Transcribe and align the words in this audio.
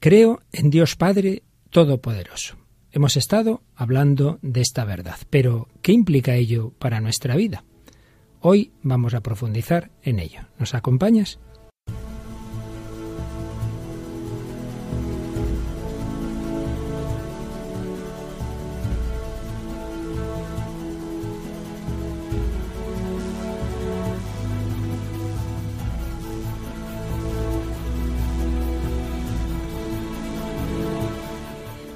Creo 0.00 0.40
en 0.50 0.70
Dios 0.70 0.96
Padre 0.96 1.42
Todopoderoso. 1.68 2.56
Hemos 2.90 3.18
estado 3.18 3.62
hablando 3.76 4.38
de 4.40 4.62
esta 4.62 4.86
verdad, 4.86 5.18
pero 5.28 5.68
¿qué 5.82 5.92
implica 5.92 6.36
ello 6.36 6.72
para 6.78 7.02
nuestra 7.02 7.36
vida? 7.36 7.64
Hoy 8.40 8.72
vamos 8.82 9.12
a 9.12 9.20
profundizar 9.20 9.90
en 10.02 10.18
ello. 10.18 10.40
¿Nos 10.58 10.74
acompañas? 10.74 11.38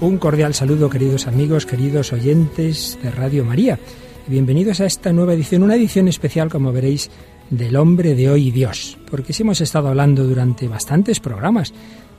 Un 0.00 0.16
cordial 0.16 0.54
saludo, 0.54 0.88
queridos 0.88 1.26
amigos, 1.26 1.66
queridos 1.66 2.14
oyentes 2.14 2.98
de 3.02 3.10
Radio 3.10 3.44
María. 3.44 3.78
Bienvenidos 4.26 4.80
a 4.80 4.86
esta 4.86 5.12
nueva 5.12 5.34
edición, 5.34 5.62
una 5.62 5.74
edición 5.74 6.08
especial, 6.08 6.48
como 6.48 6.72
veréis, 6.72 7.10
del 7.50 7.76
hombre 7.76 8.14
de 8.14 8.30
hoy 8.30 8.50
Dios. 8.50 8.96
Porque 9.10 9.34
si 9.34 9.42
hemos 9.42 9.60
estado 9.60 9.88
hablando 9.88 10.24
durante 10.24 10.68
bastantes 10.68 11.20
programas 11.20 11.74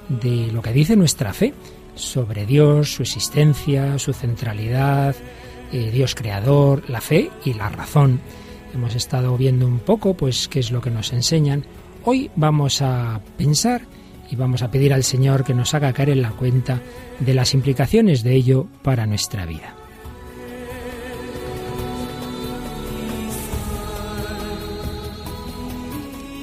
de 0.10 0.52
lo 0.52 0.62
que 0.62 0.74
dice 0.74 0.96
nuestra 0.96 1.34
fe 1.34 1.56
sobre 1.96 2.46
Dios, 2.46 2.94
su 2.94 3.02
existencia, 3.02 3.98
su 3.98 4.14
centralidad, 4.14 5.16
eh, 5.72 5.90
Dios 5.92 6.14
creador, 6.14 6.88
la 6.88 7.02
fe 7.02 7.32
y 7.46 7.56
la 7.56 7.70
razón. 7.70 8.20
Hemos 8.76 8.94
estado 8.94 9.36
viendo 9.38 9.66
un 9.66 9.80
poco, 9.80 10.14
pues, 10.14 10.48
qué 10.48 10.60
es 10.60 10.72
lo 10.72 10.82
que 10.82 10.92
nos 10.92 11.14
enseñan. 11.14 11.66
Hoy 12.06 12.30
vamos 12.36 12.84
a 12.84 13.22
pensar 13.38 13.82
y 14.32 14.36
vamos 14.36 14.62
a 14.62 14.72
pedir 14.72 14.94
al 14.94 15.04
Señor 15.04 15.44
que 15.44 15.54
nos 15.54 15.74
haga 15.74 15.94
caer 15.94 16.12
en 16.12 16.22
la 16.22 16.32
cuenta 16.32 16.80
de 17.20 17.34
las 17.34 17.54
implicaciones 17.54 18.24
de 18.24 18.34
ello 18.34 18.68
para 18.82 19.06
nuestra 19.06 19.46
vida. 19.46 19.76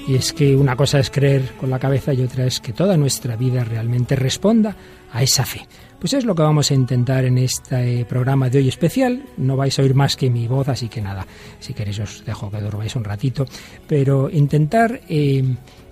Y 0.07 0.15
es 0.15 0.33
que 0.33 0.57
una 0.57 0.75
cosa 0.75 0.99
es 0.99 1.11
creer 1.11 1.53
con 1.61 1.69
la 1.69 1.79
cabeza 1.79 2.15
y 2.15 2.23
otra 2.23 2.47
es 2.47 2.61
que 2.61 2.73
toda 2.73 2.97
nuestra 2.97 3.37
vida 3.37 3.63
realmente 3.63 4.17
responda 4.17 4.75
a 5.13 5.23
esa 5.23 5.45
fe. 5.45 5.67
Pues 5.99 6.15
es 6.15 6.25
lo 6.25 6.35
que 6.35 6.43
vamos 6.43 6.71
a 6.71 6.75
intentar 6.75 7.27
en 7.27 7.37
este 7.37 8.07
programa 8.07 8.49
de 8.49 8.59
hoy 8.59 8.69
especial. 8.69 9.25
No 9.37 9.57
vais 9.57 9.79
a 9.79 9.83
oír 9.83 9.95
más 9.95 10.17
que 10.17 10.31
mi 10.31 10.47
voz, 10.47 10.69
así 10.69 10.89
que 10.89 11.03
nada, 11.03 11.27
si 11.59 11.75
queréis 11.75 11.99
os 11.99 12.25
dejo 12.25 12.51
que 12.51 12.61
durmáis 12.61 12.97
un 12.97 13.05
ratito, 13.05 13.45
pero 13.87 14.31
intentar 14.31 15.01
eh, 15.11 15.45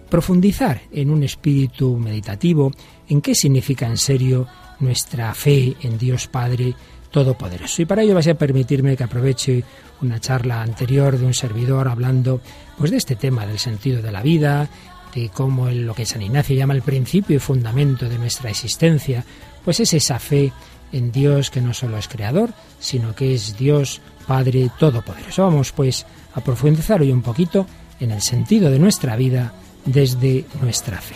profundizar 0.09 0.83
en 0.93 1.11
un 1.11 1.23
espíritu 1.23 1.97
meditativo 1.97 2.73
en 3.09 3.21
qué 3.21 3.35
significa 3.35 3.87
en 3.87 3.97
serio 3.97 4.47
nuestra 4.81 5.35
fe 5.35 5.77
en 5.83 5.99
Dios 5.99 6.27
Padre 6.29 6.75
Todopoderoso. 7.11 7.83
Y 7.83 7.87
para 7.87 8.03
ello 8.03 8.15
vais 8.15 8.29
a 8.29 8.35
permitirme 8.35 8.97
que 8.97 9.05
aproveche 9.05 9.65
una 10.03 10.21
charla 10.21 10.63
anterior 10.63 11.19
de 11.19 11.27
un 11.27 11.35
servidor 11.35 11.89
hablando 11.89 12.41
pues 12.77 12.91
de 12.91 12.99
este 12.99 13.17
tema 13.17 13.47
del 13.47 13.59
sentido 13.59 14.03
de 14.03 14.13
la 14.13 14.23
vida, 14.23 14.69
de 15.15 15.31
cómo 15.31 15.71
lo 15.71 15.95
que 15.95 16.05
San 16.05 16.23
Ignacio 16.23 16.57
llama 16.57 16.75
el 16.75 16.83
principio 16.83 17.37
y 17.37 17.41
fundamento 17.41 18.09
de 18.09 18.19
nuestra 18.19 18.51
existencia, 18.51 19.25
pues 19.65 19.81
es 19.81 19.95
esa 19.95 20.19
fe 20.19 20.53
en 20.93 21.11
Dios 21.11 21.51
que 21.51 21.63
no 21.63 21.73
solo 21.73 21.97
es 21.97 22.09
creador, 22.09 22.51
sino 22.79 23.15
que 23.15 23.35
es 23.35 23.57
Dios 23.57 24.01
Padre 24.27 24.71
Todopoderoso. 24.79 25.45
Vamos 25.45 25.73
pues 25.73 26.05
a 26.35 26.41
profundizar 26.43 27.01
hoy 27.01 27.13
un 27.13 27.23
poquito 27.23 27.67
en 27.99 28.11
el 28.11 28.21
sentido 28.21 28.71
de 28.71 28.79
nuestra 28.79 29.17
vida 29.17 29.55
desde 29.87 30.45
nuestra 30.61 31.01
fe. 31.01 31.15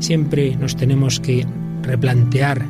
Siempre 0.00 0.54
nos 0.56 0.76
tenemos 0.76 1.18
que 1.18 1.46
replantear, 1.80 2.66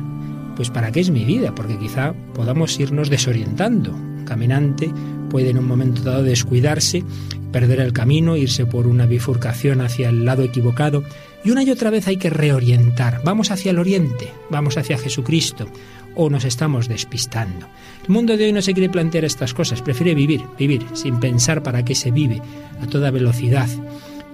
pues 0.55 0.69
para 0.69 0.91
qué 0.91 1.01
es 1.01 1.09
mi 1.09 1.25
vida, 1.25 1.53
porque 1.53 1.77
quizá 1.77 2.13
podamos 2.33 2.79
irnos 2.79 3.09
desorientando. 3.09 3.91
Un 3.91 4.23
caminante 4.23 4.89
puede 5.29 5.49
en 5.49 5.57
un 5.57 5.67
momento 5.67 6.01
dado 6.01 6.23
descuidarse, 6.23 7.03
perder 7.51 7.81
el 7.81 7.91
camino, 7.91 8.37
irse 8.37 8.65
por 8.65 8.87
una 8.87 9.05
bifurcación 9.05 9.81
hacia 9.81 10.09
el 10.09 10.23
lado 10.23 10.43
equivocado, 10.43 11.03
y 11.43 11.51
una 11.51 11.63
y 11.63 11.71
otra 11.71 11.89
vez 11.89 12.07
hay 12.07 12.15
que 12.15 12.29
reorientar. 12.29 13.21
Vamos 13.25 13.51
hacia 13.51 13.71
el 13.71 13.79
oriente, 13.79 14.31
vamos 14.49 14.77
hacia 14.77 14.97
Jesucristo, 14.97 15.67
o 16.15 16.29
nos 16.29 16.45
estamos 16.45 16.87
despistando. 16.87 17.67
El 18.03 18.09
mundo 18.09 18.37
de 18.37 18.45
hoy 18.45 18.53
no 18.53 18.61
se 18.61 18.73
quiere 18.73 18.89
plantear 18.89 19.25
estas 19.25 19.53
cosas, 19.53 19.81
prefiere 19.81 20.15
vivir, 20.15 20.41
vivir, 20.57 20.85
sin 20.93 21.19
pensar 21.19 21.63
para 21.63 21.83
qué 21.83 21.95
se 21.95 22.11
vive, 22.11 22.41
a 22.81 22.87
toda 22.87 23.11
velocidad, 23.11 23.67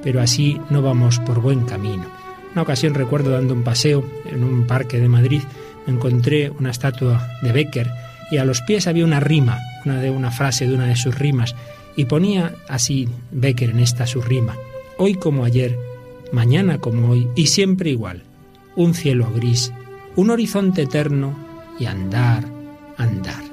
pero 0.03 0.22
así 0.22 0.59
no 0.70 0.81
vamos 0.81 1.20
por 1.20 1.41
buen 1.41 1.66
camino. 1.66 2.06
Una 2.53 2.64
ocasión 2.64 2.94
recuerdo 2.94 3.31
dando 3.31 3.53
un 3.53 3.64
paseo 3.64 4.03
en 4.25 4.44
un 4.44 4.68
parque 4.68 5.00
de 5.00 5.08
Madrid, 5.08 5.41
encontré 5.88 6.50
una 6.50 6.72
estatua 6.72 7.28
de 7.41 7.52
Becker 7.52 7.90
y 8.30 8.38
a 8.38 8.46
los 8.46 8.62
pies 8.62 8.88
había 8.88 9.06
una 9.06 9.20
rima, 9.20 9.59
una 9.86 10.00
de 10.00 10.09
una 10.09 10.31
frase 10.31 10.68
de 10.68 10.75
una 10.75 10.86
de 10.86 10.96
sus 10.96 11.18
rimas, 11.18 11.56
y 11.96 12.06
ponía 12.06 12.53
así 12.68 13.09
Becker 13.31 13.72
en 13.72 13.80
esta 13.80 14.08
su 14.08 14.22
rima, 14.22 14.56
hoy 14.97 15.16
como 15.16 15.44
ayer, 15.44 15.78
mañana 16.31 16.78
como 16.78 17.09
hoy 17.09 17.28
y 17.36 17.47
siempre 17.47 17.90
igual, 17.90 18.24
un 18.75 18.94
cielo 18.94 19.30
gris, 19.34 19.74
un 20.16 20.30
horizonte 20.30 20.84
eterno 20.84 21.36
y 21.80 21.86
andar, 21.86 22.46
andar. 22.98 23.44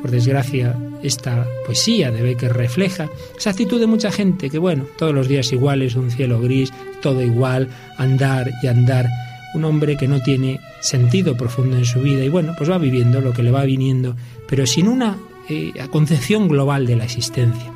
Por 0.00 0.10
desgracia, 0.10 0.76
esta 1.02 1.46
poesía 1.64 2.10
de 2.10 2.22
Becker 2.22 2.52
refleja 2.52 3.08
esa 3.36 3.50
actitud 3.50 3.80
de 3.80 3.86
mucha 3.86 4.10
gente 4.10 4.50
que, 4.50 4.58
bueno, 4.58 4.84
todos 4.98 5.14
los 5.14 5.28
días 5.28 5.52
iguales, 5.52 5.94
un 5.96 6.10
cielo 6.10 6.40
gris, 6.40 6.72
todo 7.00 7.22
igual, 7.22 7.68
andar 7.96 8.50
y 8.62 8.66
andar. 8.66 9.08
Un 9.54 9.64
hombre 9.64 9.96
que 9.96 10.06
no 10.06 10.22
tiene 10.22 10.60
sentido 10.80 11.36
profundo 11.36 11.76
en 11.76 11.84
su 11.84 12.00
vida 12.00 12.24
y, 12.24 12.28
bueno, 12.28 12.54
pues 12.56 12.70
va 12.70 12.78
viviendo 12.78 13.20
lo 13.20 13.32
que 13.32 13.42
le 13.42 13.50
va 13.50 13.64
viniendo, 13.64 14.14
pero 14.46 14.66
sin 14.66 14.86
una 14.86 15.16
eh, 15.48 15.72
concepción 15.90 16.48
global 16.48 16.86
de 16.86 16.96
la 16.96 17.04
existencia. 17.04 17.72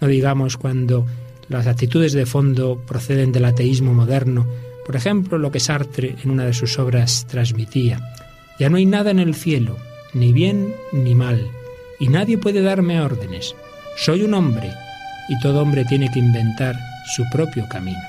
No 0.00 0.06
digamos 0.06 0.56
cuando 0.56 1.06
las 1.48 1.66
actitudes 1.66 2.12
de 2.12 2.26
fondo 2.26 2.80
proceden 2.86 3.32
del 3.32 3.46
ateísmo 3.46 3.94
moderno, 3.94 4.46
por 4.86 4.96
ejemplo, 4.96 5.38
lo 5.38 5.50
que 5.50 5.60
Sartre 5.60 6.16
en 6.22 6.30
una 6.30 6.44
de 6.44 6.54
sus 6.54 6.78
obras 6.78 7.26
transmitía. 7.26 8.00
Ya 8.58 8.68
no 8.68 8.76
hay 8.76 8.86
nada 8.86 9.10
en 9.10 9.18
el 9.18 9.34
cielo, 9.34 9.76
ni 10.14 10.32
bien 10.32 10.74
ni 10.92 11.14
mal, 11.14 11.48
y 12.00 12.08
nadie 12.08 12.38
puede 12.38 12.62
darme 12.62 13.00
órdenes. 13.00 13.54
Soy 13.96 14.22
un 14.22 14.34
hombre, 14.34 14.70
y 15.28 15.38
todo 15.40 15.62
hombre 15.62 15.84
tiene 15.84 16.10
que 16.10 16.18
inventar 16.18 16.76
su 17.14 17.24
propio 17.30 17.68
camino. 17.68 18.00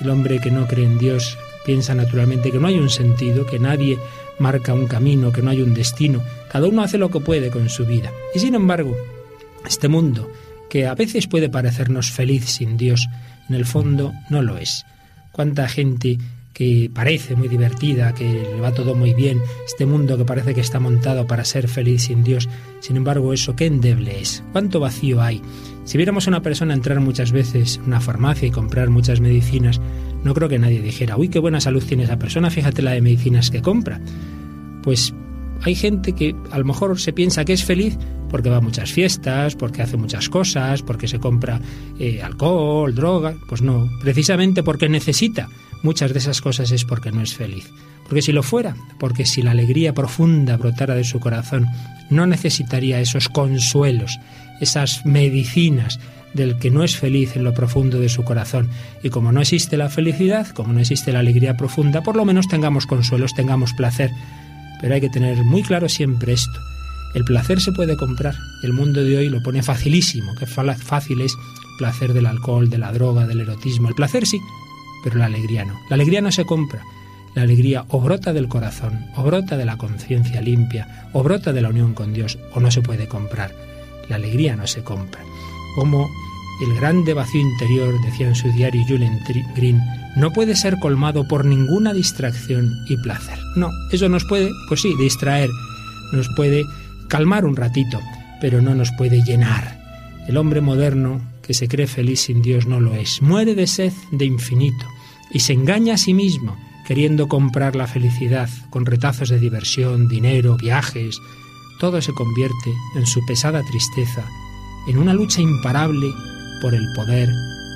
El 0.00 0.10
hombre 0.10 0.40
que 0.40 0.50
no 0.50 0.66
cree 0.66 0.86
en 0.86 0.98
Dios 0.98 1.36
piensa 1.64 1.94
naturalmente 1.94 2.50
que 2.50 2.58
no 2.58 2.66
hay 2.66 2.78
un 2.78 2.90
sentido, 2.90 3.46
que 3.46 3.58
nadie 3.58 3.98
marca 4.38 4.74
un 4.74 4.86
camino, 4.86 5.32
que 5.32 5.42
no 5.42 5.50
hay 5.50 5.62
un 5.62 5.74
destino. 5.74 6.22
Cada 6.50 6.66
uno 6.66 6.82
hace 6.82 6.98
lo 6.98 7.10
que 7.10 7.20
puede 7.20 7.50
con 7.50 7.68
su 7.68 7.86
vida. 7.86 8.12
Y 8.34 8.38
sin 8.38 8.54
embargo, 8.54 8.96
este 9.66 9.88
mundo, 9.88 10.30
que 10.68 10.86
a 10.86 10.94
veces 10.94 11.26
puede 11.26 11.48
parecernos 11.48 12.10
feliz 12.10 12.46
sin 12.46 12.76
Dios, 12.76 13.08
en 13.48 13.54
el 13.54 13.64
fondo 13.64 14.12
no 14.30 14.42
lo 14.42 14.58
es. 14.58 14.84
¿Cuánta 15.32 15.68
gente 15.68 16.18
que 16.54 16.88
parece 16.94 17.34
muy 17.34 17.48
divertida, 17.48 18.14
que 18.14 18.24
le 18.24 18.60
va 18.60 18.72
todo 18.72 18.94
muy 18.94 19.12
bien, 19.12 19.42
este 19.66 19.84
mundo 19.86 20.16
que 20.16 20.24
parece 20.24 20.54
que 20.54 20.60
está 20.60 20.78
montado 20.78 21.26
para 21.26 21.44
ser 21.44 21.68
feliz 21.68 22.04
sin 22.04 22.22
Dios. 22.22 22.48
Sin 22.80 22.96
embargo, 22.96 23.32
eso 23.32 23.56
qué 23.56 23.66
endeble 23.66 24.20
es, 24.20 24.42
cuánto 24.52 24.78
vacío 24.80 25.20
hay. 25.20 25.42
Si 25.84 25.98
viéramos 25.98 26.26
a 26.26 26.30
una 26.30 26.42
persona 26.42 26.72
entrar 26.72 27.00
muchas 27.00 27.32
veces 27.32 27.76
en 27.76 27.88
una 27.88 28.00
farmacia 28.00 28.48
y 28.48 28.52
comprar 28.52 28.88
muchas 28.88 29.20
medicinas, 29.20 29.80
no 30.22 30.32
creo 30.32 30.48
que 30.48 30.58
nadie 30.58 30.80
dijera, 30.80 31.16
uy, 31.16 31.28
qué 31.28 31.40
buena 31.40 31.60
salud 31.60 31.84
tiene 31.84 32.04
esa 32.04 32.18
persona, 32.18 32.50
fíjate 32.50 32.82
la 32.82 32.92
de 32.92 33.02
medicinas 33.02 33.50
que 33.50 33.60
compra. 33.60 34.00
Pues 34.82 35.12
hay 35.62 35.74
gente 35.74 36.12
que 36.12 36.36
a 36.52 36.58
lo 36.58 36.64
mejor 36.64 36.98
se 37.00 37.12
piensa 37.12 37.44
que 37.44 37.52
es 37.52 37.64
feliz 37.64 37.98
porque 38.30 38.48
va 38.48 38.58
a 38.58 38.60
muchas 38.60 38.92
fiestas, 38.92 39.56
porque 39.56 39.82
hace 39.82 39.96
muchas 39.96 40.28
cosas, 40.28 40.82
porque 40.82 41.08
se 41.08 41.18
compra 41.18 41.60
eh, 41.98 42.22
alcohol, 42.22 42.94
droga. 42.94 43.34
Pues 43.48 43.60
no, 43.60 43.88
precisamente 44.00 44.62
porque 44.62 44.88
necesita 44.88 45.48
muchas 45.84 46.12
de 46.12 46.18
esas 46.18 46.40
cosas 46.40 46.72
es 46.72 46.84
porque 46.84 47.12
no 47.12 47.20
es 47.20 47.34
feliz. 47.34 47.70
Porque 48.04 48.22
si 48.22 48.32
lo 48.32 48.42
fuera, 48.42 48.74
porque 48.98 49.26
si 49.26 49.42
la 49.42 49.52
alegría 49.52 49.94
profunda 49.94 50.56
brotara 50.56 50.94
de 50.94 51.04
su 51.04 51.20
corazón, 51.20 51.66
no 52.10 52.26
necesitaría 52.26 53.00
esos 53.00 53.28
consuelos, 53.28 54.18
esas 54.60 55.06
medicinas 55.06 56.00
del 56.32 56.58
que 56.58 56.70
no 56.70 56.82
es 56.82 56.96
feliz 56.96 57.36
en 57.36 57.44
lo 57.44 57.54
profundo 57.54 58.00
de 58.00 58.08
su 58.08 58.24
corazón. 58.24 58.68
Y 59.02 59.10
como 59.10 59.30
no 59.30 59.40
existe 59.40 59.76
la 59.76 59.88
felicidad, 59.88 60.48
como 60.48 60.72
no 60.72 60.80
existe 60.80 61.12
la 61.12 61.20
alegría 61.20 61.56
profunda, 61.56 62.02
por 62.02 62.16
lo 62.16 62.24
menos 62.24 62.48
tengamos 62.48 62.86
consuelos, 62.86 63.34
tengamos 63.34 63.72
placer. 63.74 64.10
Pero 64.80 64.94
hay 64.94 65.00
que 65.00 65.10
tener 65.10 65.44
muy 65.44 65.62
claro 65.62 65.88
siempre 65.88 66.32
esto. 66.32 66.60
El 67.14 67.24
placer 67.24 67.60
se 67.60 67.72
puede 67.72 67.96
comprar. 67.96 68.34
El 68.64 68.72
mundo 68.72 69.04
de 69.04 69.16
hoy 69.16 69.28
lo 69.28 69.42
pone 69.42 69.62
facilísimo, 69.62 70.34
que 70.34 70.46
fácil 70.46 71.20
es 71.20 71.36
placer 71.78 72.12
del 72.12 72.26
alcohol, 72.26 72.68
de 72.68 72.78
la 72.78 72.92
droga, 72.92 73.26
del 73.26 73.40
erotismo. 73.40 73.88
El 73.88 73.94
placer 73.94 74.26
sí, 74.26 74.40
pero 75.04 75.18
la 75.18 75.26
alegría 75.26 75.66
no. 75.66 75.78
La 75.90 75.94
alegría 75.94 76.22
no 76.22 76.32
se 76.32 76.46
compra. 76.46 76.82
La 77.34 77.42
alegría 77.42 77.84
o 77.88 78.00
brota 78.00 78.32
del 78.32 78.48
corazón, 78.48 79.06
o 79.16 79.22
brota 79.22 79.56
de 79.56 79.66
la 79.66 79.76
conciencia 79.76 80.40
limpia, 80.40 81.08
o 81.12 81.22
brota 81.22 81.52
de 81.52 81.60
la 81.60 81.68
unión 81.68 81.92
con 81.92 82.14
Dios, 82.14 82.38
o 82.54 82.60
no 82.60 82.70
se 82.70 82.80
puede 82.80 83.06
comprar. 83.06 83.54
La 84.08 84.16
alegría 84.16 84.56
no 84.56 84.66
se 84.66 84.82
compra. 84.82 85.20
Como 85.74 86.08
el 86.62 86.74
grande 86.76 87.12
vacío 87.12 87.40
interior, 87.40 87.94
decía 88.02 88.28
en 88.28 88.34
su 88.34 88.50
diario 88.52 88.84
Julian 88.88 89.20
Green, 89.54 89.80
no 90.16 90.32
puede 90.32 90.54
ser 90.54 90.78
colmado 90.78 91.26
por 91.26 91.44
ninguna 91.44 91.92
distracción 91.92 92.70
y 92.88 92.96
placer. 92.98 93.38
No, 93.56 93.70
eso 93.90 94.08
nos 94.08 94.24
puede, 94.24 94.50
pues 94.68 94.80
sí, 94.80 94.94
distraer, 94.96 95.50
nos 96.12 96.28
puede 96.36 96.64
calmar 97.08 97.44
un 97.44 97.56
ratito, 97.56 98.00
pero 98.40 98.62
no 98.62 98.74
nos 98.74 98.92
puede 98.92 99.22
llenar. 99.22 99.80
El 100.28 100.36
hombre 100.36 100.60
moderno 100.60 101.20
que 101.46 101.54
se 101.54 101.68
cree 101.68 101.86
feliz 101.86 102.20
sin 102.20 102.42
Dios 102.42 102.66
no 102.66 102.80
lo 102.80 102.94
es. 102.94 103.22
Muere 103.22 103.54
de 103.54 103.66
sed 103.66 103.92
de 104.10 104.24
infinito 104.24 104.86
y 105.30 105.40
se 105.40 105.52
engaña 105.52 105.94
a 105.94 105.98
sí 105.98 106.14
mismo 106.14 106.56
queriendo 106.86 107.28
comprar 107.28 107.76
la 107.76 107.86
felicidad 107.86 108.48
con 108.70 108.86
retazos 108.86 109.30
de 109.30 109.38
diversión, 109.38 110.08
dinero, 110.08 110.56
viajes. 110.56 111.18
Todo 111.80 112.00
se 112.00 112.12
convierte 112.12 112.72
en 112.96 113.06
su 113.06 113.24
pesada 113.26 113.62
tristeza, 113.62 114.24
en 114.86 114.98
una 114.98 115.14
lucha 115.14 115.40
imparable 115.40 116.06
por 116.60 116.74
el 116.74 116.86
poder, 116.94 117.28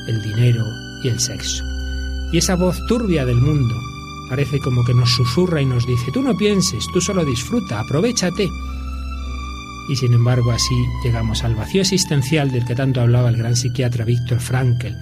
el 0.08 0.22
dinero 0.22 0.64
y 1.02 1.08
el 1.08 1.18
sexo. 1.18 1.64
Y 2.32 2.38
esa 2.38 2.54
voz 2.54 2.78
turbia 2.86 3.24
del 3.24 3.40
mundo 3.40 3.74
parece 4.28 4.58
como 4.60 4.84
que 4.84 4.94
nos 4.94 5.10
susurra 5.10 5.62
y 5.62 5.66
nos 5.66 5.86
dice, 5.86 6.12
tú 6.12 6.22
no 6.22 6.36
pienses, 6.36 6.86
tú 6.92 7.00
solo 7.00 7.24
disfruta, 7.24 7.80
aprovechate. 7.80 8.48
Y 9.88 9.96
sin 9.96 10.12
embargo 10.12 10.50
así 10.52 10.74
llegamos 11.02 11.44
al 11.44 11.54
vacío 11.54 11.80
existencial 11.80 12.50
del 12.50 12.64
que 12.64 12.74
tanto 12.74 13.00
hablaba 13.00 13.30
el 13.30 13.36
gran 13.36 13.56
psiquiatra 13.56 14.04
Víctor 14.04 14.40
Frankl, 14.40 14.94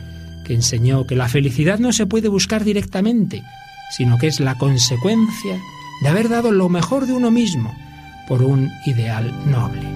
que 0.45 0.55
enseñó 0.55 1.07
que 1.07 1.17
la 1.17 1.29
felicidad 1.29 1.79
no 1.79 1.93
se 1.93 2.07
puede 2.07 2.29
buscar 2.29 2.63
directamente, 2.63 3.43
sino 3.91 4.17
que 4.19 4.29
es 4.29 4.41
la 4.41 4.57
consecuencia 4.57 5.59
de 6.03 6.09
haber 6.09 6.29
dado 6.29 6.53
lo 6.53 6.69
mejor 6.69 7.07
de 7.07 7.13
uno 7.13 7.31
mismo 7.31 7.75
por 8.29 8.43
un 8.43 8.71
ideal 8.87 9.33
noble. 9.51 9.89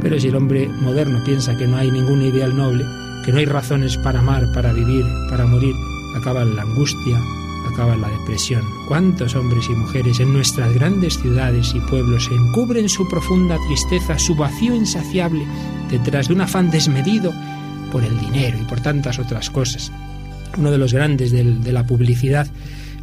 Pero 0.00 0.18
si 0.18 0.28
el 0.28 0.36
hombre 0.36 0.68
moderno 0.68 1.22
piensa 1.24 1.56
que 1.56 1.66
no 1.66 1.76
hay 1.76 1.90
ningún 1.90 2.22
ideal 2.22 2.56
noble, 2.56 2.84
que 3.24 3.32
no 3.32 3.38
hay 3.38 3.46
razones 3.46 3.96
para 3.96 4.20
amar, 4.20 4.52
para 4.52 4.72
vivir, 4.72 5.04
para 5.30 5.46
morir, 5.46 5.74
acaba 6.16 6.44
la 6.44 6.62
angustia, 6.62 7.20
la 7.76 8.08
depresión. 8.08 8.64
¿Cuántos 8.88 9.34
hombres 9.34 9.66
y 9.68 9.74
mujeres 9.74 10.18
en 10.18 10.32
nuestras 10.32 10.72
grandes 10.72 11.18
ciudades 11.20 11.74
y 11.74 11.80
pueblos 11.80 12.28
encubren 12.32 12.88
su 12.88 13.06
profunda 13.06 13.58
tristeza, 13.66 14.18
su 14.18 14.34
vacío 14.34 14.74
insaciable, 14.74 15.44
detrás 15.90 16.28
de 16.28 16.34
un 16.34 16.40
afán 16.40 16.70
desmedido 16.70 17.34
por 17.92 18.02
el 18.02 18.18
dinero 18.18 18.58
y 18.58 18.64
por 18.64 18.80
tantas 18.80 19.18
otras 19.18 19.50
cosas? 19.50 19.92
Uno 20.56 20.70
de 20.70 20.78
los 20.78 20.94
grandes 20.94 21.32
de 21.32 21.72
la 21.72 21.86
publicidad 21.86 22.48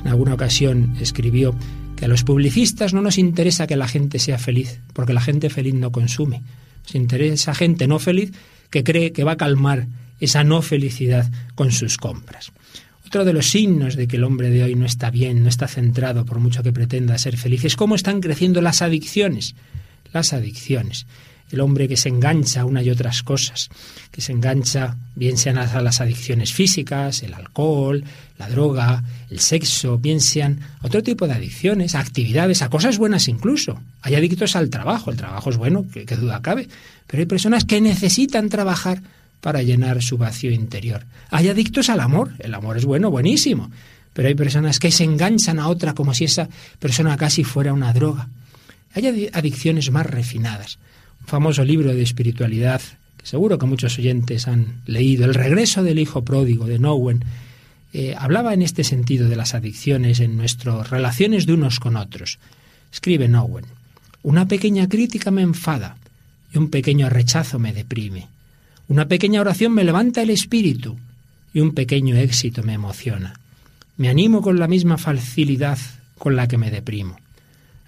en 0.01 0.07
alguna 0.07 0.33
ocasión 0.33 0.95
escribió 0.99 1.53
que 1.95 2.05
a 2.05 2.07
los 2.07 2.23
publicistas 2.23 2.95
no 2.95 3.01
nos 3.03 3.19
interesa 3.19 3.67
que 3.67 3.77
la 3.77 3.87
gente 3.87 4.17
sea 4.17 4.39
feliz, 4.39 4.79
porque 4.93 5.13
la 5.13 5.21
gente 5.21 5.51
feliz 5.51 5.75
no 5.75 5.91
consume. 5.91 6.41
Nos 6.85 6.95
interesa 6.95 7.53
gente 7.53 7.87
no 7.87 7.99
feliz 7.99 8.31
que 8.71 8.83
cree 8.83 9.11
que 9.11 9.23
va 9.23 9.33
a 9.33 9.37
calmar 9.37 9.85
esa 10.19 10.43
no 10.43 10.63
felicidad 10.63 11.31
con 11.53 11.71
sus 11.71 11.97
compras. 11.97 12.51
Otro 13.13 13.25
de 13.25 13.33
los 13.33 13.51
signos 13.51 13.95
de 13.95 14.07
que 14.07 14.15
el 14.15 14.23
hombre 14.23 14.49
de 14.49 14.63
hoy 14.63 14.73
no 14.73 14.87
está 14.87 15.11
bien, 15.11 15.43
no 15.43 15.49
está 15.49 15.67
centrado 15.67 16.25
por 16.25 16.39
mucho 16.39 16.63
que 16.63 16.73
pretenda 16.73 17.15
ser 17.19 17.37
feliz, 17.37 17.63
es 17.63 17.75
cómo 17.75 17.93
están 17.93 18.21
creciendo 18.21 18.59
las 18.59 18.81
adicciones. 18.81 19.53
Las 20.11 20.33
adicciones 20.33 21.05
el 21.51 21.61
hombre 21.61 21.87
que 21.87 21.95
se 21.95 22.09
engancha 22.09 22.61
a 22.61 22.65
una 22.65 22.81
y 22.81 22.89
otras 22.89 23.21
cosas, 23.21 23.69
que 24.09 24.21
se 24.21 24.31
engancha 24.31 24.97
bien 25.13 25.37
sean 25.37 25.59
a 25.59 25.81
las 25.81 26.01
adicciones 26.01 26.51
físicas, 26.51 27.21
el 27.21 27.35
alcohol, 27.35 28.03
la 28.39 28.49
droga, 28.49 29.03
el 29.29 29.39
sexo, 29.39 29.99
bien 29.99 30.19
sean 30.19 30.59
otro 30.81 31.03
tipo 31.03 31.27
de 31.27 31.33
adicciones, 31.33 31.93
a 31.93 31.99
actividades, 31.99 32.63
a 32.63 32.69
cosas 32.69 32.97
buenas 32.97 33.27
incluso. 33.27 33.79
Hay 34.01 34.15
adictos 34.15 34.55
al 34.55 34.71
trabajo, 34.71 35.11
el 35.11 35.17
trabajo 35.17 35.51
es 35.51 35.57
bueno, 35.57 35.85
que 35.91 36.15
duda 36.15 36.41
cabe, 36.41 36.67
pero 37.05 37.21
hay 37.21 37.27
personas 37.27 37.65
que 37.65 37.79
necesitan 37.79 38.49
trabajar 38.49 39.03
para 39.43 39.61
llenar 39.61 40.01
su 40.01 40.17
vacío 40.17 40.51
interior. 40.51 41.05
Hay 41.29 41.49
adictos 41.49 41.89
al 41.89 41.99
amor, 41.99 42.31
el 42.39 42.55
amor 42.55 42.77
es 42.77 42.85
bueno, 42.85 43.11
buenísimo, 43.11 43.69
pero 44.13 44.29
hay 44.29 44.35
personas 44.35 44.79
que 44.79 44.89
se 44.89 45.03
enganchan 45.03 45.59
a 45.59 45.67
otra 45.67 45.93
como 45.93 46.13
si 46.13 46.23
esa 46.23 46.47
persona 46.79 47.17
casi 47.17 47.43
fuera 47.43 47.73
una 47.73 47.91
droga. 47.91 48.29
Hay 48.95 49.29
adicciones 49.33 49.91
más 49.91 50.05
refinadas 50.05 50.79
famoso 51.25 51.63
libro 51.63 51.93
de 51.93 52.01
espiritualidad 52.01 52.81
que 53.17 53.25
seguro 53.25 53.57
que 53.57 53.65
muchos 53.65 53.97
oyentes 53.97 54.47
han 54.47 54.81
leído, 54.85 55.25
El 55.25 55.33
regreso 55.33 55.83
del 55.83 55.99
hijo 55.99 56.23
pródigo 56.23 56.65
de 56.65 56.79
Nowen, 56.79 57.23
eh, 57.93 58.15
hablaba 58.17 58.53
en 58.53 58.61
este 58.61 58.83
sentido 58.83 59.29
de 59.29 59.35
las 59.35 59.53
adicciones 59.53 60.19
en 60.19 60.35
nuestras 60.35 60.89
relaciones 60.89 61.45
de 61.45 61.53
unos 61.53 61.79
con 61.79 61.95
otros. 61.95 62.39
Escribe 62.91 63.27
Nowen, 63.27 63.65
una 64.23 64.47
pequeña 64.47 64.87
crítica 64.89 65.31
me 65.31 65.41
enfada 65.41 65.97
y 66.53 66.57
un 66.57 66.69
pequeño 66.69 67.09
rechazo 67.09 67.59
me 67.59 67.73
deprime. 67.73 68.27
Una 68.93 69.07
pequeña 69.07 69.41
oración 69.41 69.71
me 69.71 69.83
levanta 69.83 70.21
el 70.21 70.29
espíritu 70.29 70.99
y 71.51 71.61
un 71.61 71.73
pequeño 71.73 72.15
éxito 72.15 72.61
me 72.61 72.73
emociona. 72.73 73.39
Me 73.97 74.07
animo 74.07 74.43
con 74.43 74.59
la 74.59 74.67
misma 74.67 74.99
facilidad 74.99 75.79
con 76.19 76.35
la 76.35 76.47
que 76.47 76.59
me 76.59 76.69
deprimo. 76.69 77.17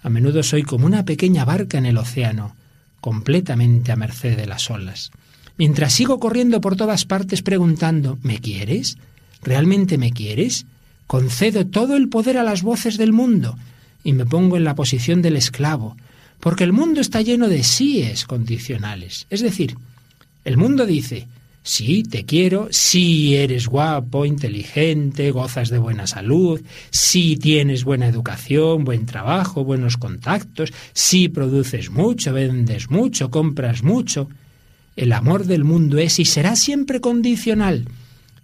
A 0.02 0.08
menudo 0.08 0.42
soy 0.42 0.64
como 0.64 0.84
una 0.84 1.04
pequeña 1.04 1.44
barca 1.44 1.78
en 1.78 1.86
el 1.86 1.96
océano, 1.96 2.56
completamente 3.00 3.92
a 3.92 3.96
merced 3.96 4.36
de 4.36 4.48
las 4.48 4.68
olas. 4.68 5.12
Mientras 5.56 5.92
sigo 5.92 6.18
corriendo 6.18 6.60
por 6.60 6.74
todas 6.74 7.04
partes 7.04 7.40
preguntando 7.40 8.18
¿Me 8.22 8.40
quieres? 8.40 8.98
¿Realmente 9.44 9.98
me 9.98 10.10
quieres? 10.10 10.66
Concedo 11.06 11.68
todo 11.68 11.96
el 11.96 12.08
poder 12.08 12.36
a 12.36 12.42
las 12.42 12.62
voces 12.62 12.98
del 12.98 13.12
mundo 13.12 13.56
y 14.02 14.12
me 14.12 14.26
pongo 14.26 14.56
en 14.56 14.64
la 14.64 14.74
posición 14.74 15.22
del 15.22 15.36
esclavo, 15.36 15.96
porque 16.40 16.64
el 16.64 16.72
mundo 16.72 17.00
está 17.00 17.22
lleno 17.22 17.46
de 17.46 17.62
síes 17.62 18.24
condicionales. 18.24 19.28
Es 19.30 19.40
decir, 19.40 19.76
el 20.46 20.56
mundo 20.56 20.86
dice 20.86 21.28
Sí, 21.66 22.04
te 22.04 22.24
quiero, 22.24 22.68
sí 22.70 23.34
eres 23.34 23.66
guapo, 23.66 24.24
inteligente, 24.24 25.32
gozas 25.32 25.68
de 25.68 25.78
buena 25.78 26.06
salud, 26.06 26.60
sí 26.92 27.36
tienes 27.36 27.82
buena 27.82 28.06
educación, 28.06 28.84
buen 28.84 29.04
trabajo, 29.04 29.64
buenos 29.64 29.96
contactos, 29.96 30.72
sí 30.92 31.28
produces 31.28 31.90
mucho, 31.90 32.32
vendes 32.32 32.88
mucho, 32.88 33.32
compras 33.32 33.82
mucho. 33.82 34.28
El 34.94 35.12
amor 35.12 35.44
del 35.44 35.64
mundo 35.64 35.98
es 35.98 36.20
y 36.20 36.24
será 36.24 36.54
siempre 36.54 37.00
condicional. 37.00 37.88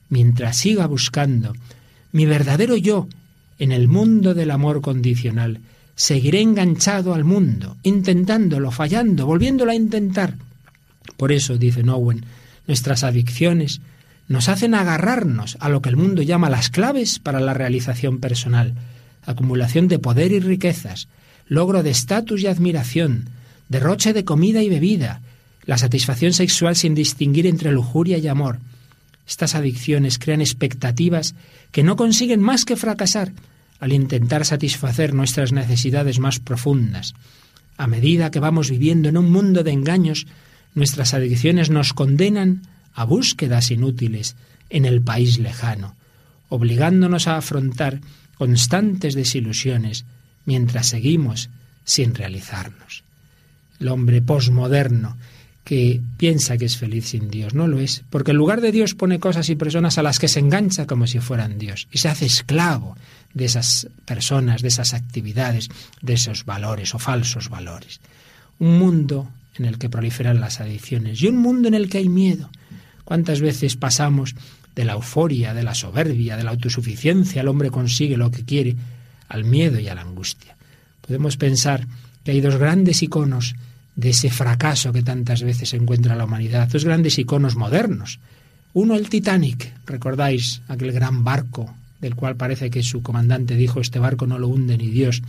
Mientras 0.08 0.56
siga 0.56 0.88
buscando 0.88 1.54
mi 2.10 2.26
verdadero 2.26 2.76
yo 2.76 3.06
en 3.60 3.70
el 3.70 3.86
mundo 3.86 4.34
del 4.34 4.50
amor 4.50 4.80
condicional, 4.80 5.60
seguiré 5.94 6.40
enganchado 6.40 7.14
al 7.14 7.22
mundo, 7.22 7.76
intentándolo, 7.84 8.72
fallando, 8.72 9.26
volviéndolo 9.26 9.70
a 9.70 9.76
intentar. 9.76 10.34
Por 11.16 11.32
eso, 11.32 11.56
dice 11.56 11.82
Nowen, 11.82 12.24
nuestras 12.66 13.04
adicciones, 13.04 13.80
nos 14.28 14.48
hacen 14.48 14.74
agarrarnos 14.74 15.56
a 15.60 15.68
lo 15.68 15.82
que 15.82 15.88
el 15.88 15.96
mundo 15.96 16.22
llama 16.22 16.50
las 16.50 16.70
claves 16.70 17.18
para 17.18 17.40
la 17.40 17.54
realización 17.54 18.18
personal, 18.18 18.74
acumulación 19.24 19.88
de 19.88 19.98
poder 19.98 20.32
y 20.32 20.40
riquezas, 20.40 21.08
logro 21.46 21.82
de 21.82 21.90
estatus 21.90 22.42
y 22.42 22.46
admiración, 22.46 23.28
derroche 23.68 24.12
de 24.12 24.24
comida 24.24 24.62
y 24.62 24.68
bebida, 24.68 25.20
la 25.64 25.78
satisfacción 25.78 26.32
sexual 26.32 26.76
sin 26.76 26.94
distinguir 26.94 27.46
entre 27.46 27.72
lujuria 27.72 28.18
y 28.18 28.28
amor. 28.28 28.58
Estas 29.26 29.54
adicciones 29.54 30.18
crean 30.18 30.40
expectativas 30.40 31.34
que 31.70 31.82
no 31.82 31.96
consiguen 31.96 32.40
más 32.40 32.64
que 32.64 32.76
fracasar 32.76 33.32
al 33.80 33.92
intentar 33.92 34.44
satisfacer 34.44 35.12
nuestras 35.14 35.52
necesidades 35.52 36.18
más 36.20 36.38
profundas. 36.38 37.14
A 37.76 37.86
medida 37.86 38.30
que 38.30 38.40
vamos 38.40 38.70
viviendo 38.70 39.08
en 39.08 39.16
un 39.16 39.30
mundo 39.32 39.64
de 39.64 39.72
engaños, 39.72 40.26
Nuestras 40.74 41.14
adicciones 41.14 41.70
nos 41.70 41.92
condenan 41.92 42.62
a 42.94 43.04
búsquedas 43.04 43.70
inútiles 43.70 44.36
en 44.70 44.84
el 44.84 45.02
país 45.02 45.38
lejano, 45.38 45.96
obligándonos 46.48 47.28
a 47.28 47.36
afrontar 47.36 48.00
constantes 48.36 49.14
desilusiones 49.14 50.04
mientras 50.44 50.86
seguimos 50.86 51.50
sin 51.84 52.14
realizarnos. 52.14 53.04
El 53.80 53.88
hombre 53.88 54.22
posmoderno, 54.22 55.16
que 55.64 56.00
piensa 56.16 56.56
que 56.58 56.64
es 56.64 56.76
feliz 56.76 57.06
sin 57.06 57.30
Dios. 57.30 57.54
No 57.54 57.68
lo 57.68 57.78
es, 57.78 58.02
porque 58.10 58.32
en 58.32 58.36
lugar 58.36 58.60
de 58.60 58.72
Dios 58.72 58.94
pone 58.94 59.20
cosas 59.20 59.48
y 59.48 59.56
personas 59.56 59.98
a 59.98 60.02
las 60.02 60.18
que 60.18 60.28
se 60.28 60.40
engancha 60.40 60.86
como 60.86 61.06
si 61.06 61.20
fueran 61.20 61.58
Dios 61.58 61.88
y 61.92 61.98
se 61.98 62.08
hace 62.08 62.26
esclavo 62.26 62.96
de 63.32 63.44
esas 63.44 63.88
personas, 64.04 64.62
de 64.62 64.68
esas 64.68 64.94
actividades, 64.94 65.68
de 66.00 66.14
esos 66.14 66.44
valores 66.44 66.94
o 66.94 66.98
falsos 66.98 67.48
valores. 67.48 68.00
Un 68.58 68.78
mundo 68.78 69.28
en 69.62 69.68
el 69.68 69.78
que 69.78 69.88
proliferan 69.88 70.40
las 70.40 70.60
adicciones 70.60 71.22
y 71.22 71.28
un 71.28 71.36
mundo 71.36 71.68
en 71.68 71.74
el 71.74 71.88
que 71.88 71.98
hay 71.98 72.08
miedo. 72.08 72.50
¿Cuántas 73.04 73.40
veces 73.40 73.76
pasamos 73.76 74.34
de 74.74 74.84
la 74.84 74.94
euforia, 74.94 75.54
de 75.54 75.62
la 75.62 75.74
soberbia, 75.74 76.36
de 76.36 76.44
la 76.44 76.50
autosuficiencia, 76.50 77.42
el 77.42 77.48
hombre 77.48 77.70
consigue 77.70 78.16
lo 78.16 78.30
que 78.30 78.44
quiere, 78.44 78.76
al 79.28 79.44
miedo 79.44 79.78
y 79.78 79.88
a 79.88 79.94
la 79.94 80.02
angustia? 80.02 80.56
Podemos 81.00 81.36
pensar 81.36 81.86
que 82.24 82.32
hay 82.32 82.40
dos 82.40 82.56
grandes 82.56 83.02
iconos 83.02 83.54
de 83.96 84.10
ese 84.10 84.30
fracaso 84.30 84.92
que 84.92 85.02
tantas 85.02 85.42
veces 85.42 85.74
encuentra 85.74 86.16
la 86.16 86.24
humanidad, 86.24 86.68
dos 86.68 86.84
grandes 86.84 87.18
iconos 87.18 87.56
modernos. 87.56 88.20
Uno, 88.72 88.94
el 88.94 89.08
Titanic, 89.08 89.72
recordáis 89.86 90.62
aquel 90.68 90.92
gran 90.92 91.24
barco 91.24 91.74
del 92.00 92.16
cual 92.16 92.36
parece 92.36 92.68
que 92.68 92.82
su 92.82 93.02
comandante 93.02 93.54
dijo 93.54 93.80
este 93.80 93.98
barco 93.98 94.26
no 94.26 94.38
lo 94.38 94.48
hunde 94.48 94.76
ni 94.76 94.88
Dios. 94.88 95.22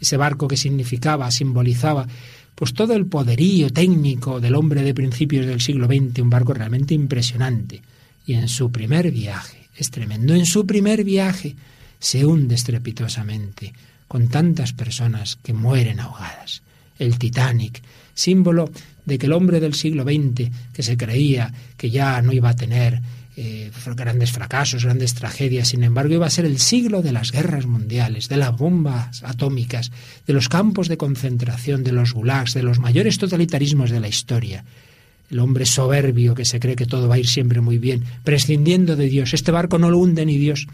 Ese 0.00 0.16
barco 0.16 0.48
que 0.48 0.56
significaba, 0.56 1.30
simbolizaba, 1.30 2.06
pues 2.54 2.72
todo 2.72 2.94
el 2.94 3.06
poderío 3.06 3.70
técnico 3.70 4.40
del 4.40 4.54
hombre 4.54 4.82
de 4.82 4.94
principios 4.94 5.46
del 5.46 5.60
siglo 5.60 5.86
XX, 5.86 6.20
un 6.20 6.30
barco 6.30 6.54
realmente 6.54 6.94
impresionante. 6.94 7.82
Y 8.26 8.34
en 8.34 8.48
su 8.48 8.70
primer 8.70 9.10
viaje, 9.10 9.68
es 9.76 9.90
tremendo, 9.90 10.34
en 10.34 10.46
su 10.46 10.66
primer 10.66 11.04
viaje 11.04 11.56
se 11.98 12.24
hunde 12.24 12.54
estrepitosamente, 12.54 13.72
con 14.06 14.28
tantas 14.28 14.72
personas 14.72 15.36
que 15.42 15.52
mueren 15.52 16.00
ahogadas 16.00 16.62
el 16.98 17.18
Titanic, 17.18 17.82
símbolo 18.14 18.70
de 19.04 19.18
que 19.18 19.26
el 19.26 19.32
hombre 19.32 19.60
del 19.60 19.74
siglo 19.74 20.04
XX, 20.04 20.50
que 20.72 20.82
se 20.82 20.96
creía 20.96 21.52
que 21.76 21.90
ya 21.90 22.22
no 22.22 22.32
iba 22.32 22.50
a 22.50 22.56
tener 22.56 23.00
eh, 23.36 23.70
grandes 23.96 24.32
fracasos, 24.32 24.84
grandes 24.84 25.14
tragedias, 25.14 25.68
sin 25.68 25.82
embargo 25.82 26.14
iba 26.14 26.26
a 26.26 26.30
ser 26.30 26.44
el 26.44 26.58
siglo 26.58 27.02
de 27.02 27.12
las 27.12 27.32
guerras 27.32 27.66
mundiales, 27.66 28.28
de 28.28 28.36
las 28.36 28.56
bombas 28.56 29.22
atómicas, 29.24 29.90
de 30.26 30.32
los 30.32 30.48
campos 30.48 30.88
de 30.88 30.96
concentración, 30.96 31.82
de 31.84 31.92
los 31.92 32.12
gulags, 32.12 32.54
de 32.54 32.62
los 32.62 32.78
mayores 32.78 33.18
totalitarismos 33.18 33.90
de 33.90 34.00
la 34.00 34.08
historia. 34.08 34.64
El 35.30 35.40
hombre 35.40 35.66
soberbio 35.66 36.34
que 36.34 36.44
se 36.44 36.60
cree 36.60 36.76
que 36.76 36.86
todo 36.86 37.08
va 37.08 37.16
a 37.16 37.18
ir 37.18 37.26
siempre 37.26 37.60
muy 37.60 37.78
bien, 37.78 38.04
prescindiendo 38.22 38.94
de 38.94 39.06
Dios. 39.06 39.34
Este 39.34 39.50
barco 39.50 39.78
no 39.78 39.90
lo 39.90 39.98
hunde 39.98 40.26
ni 40.26 40.36
Dios. 40.36 40.66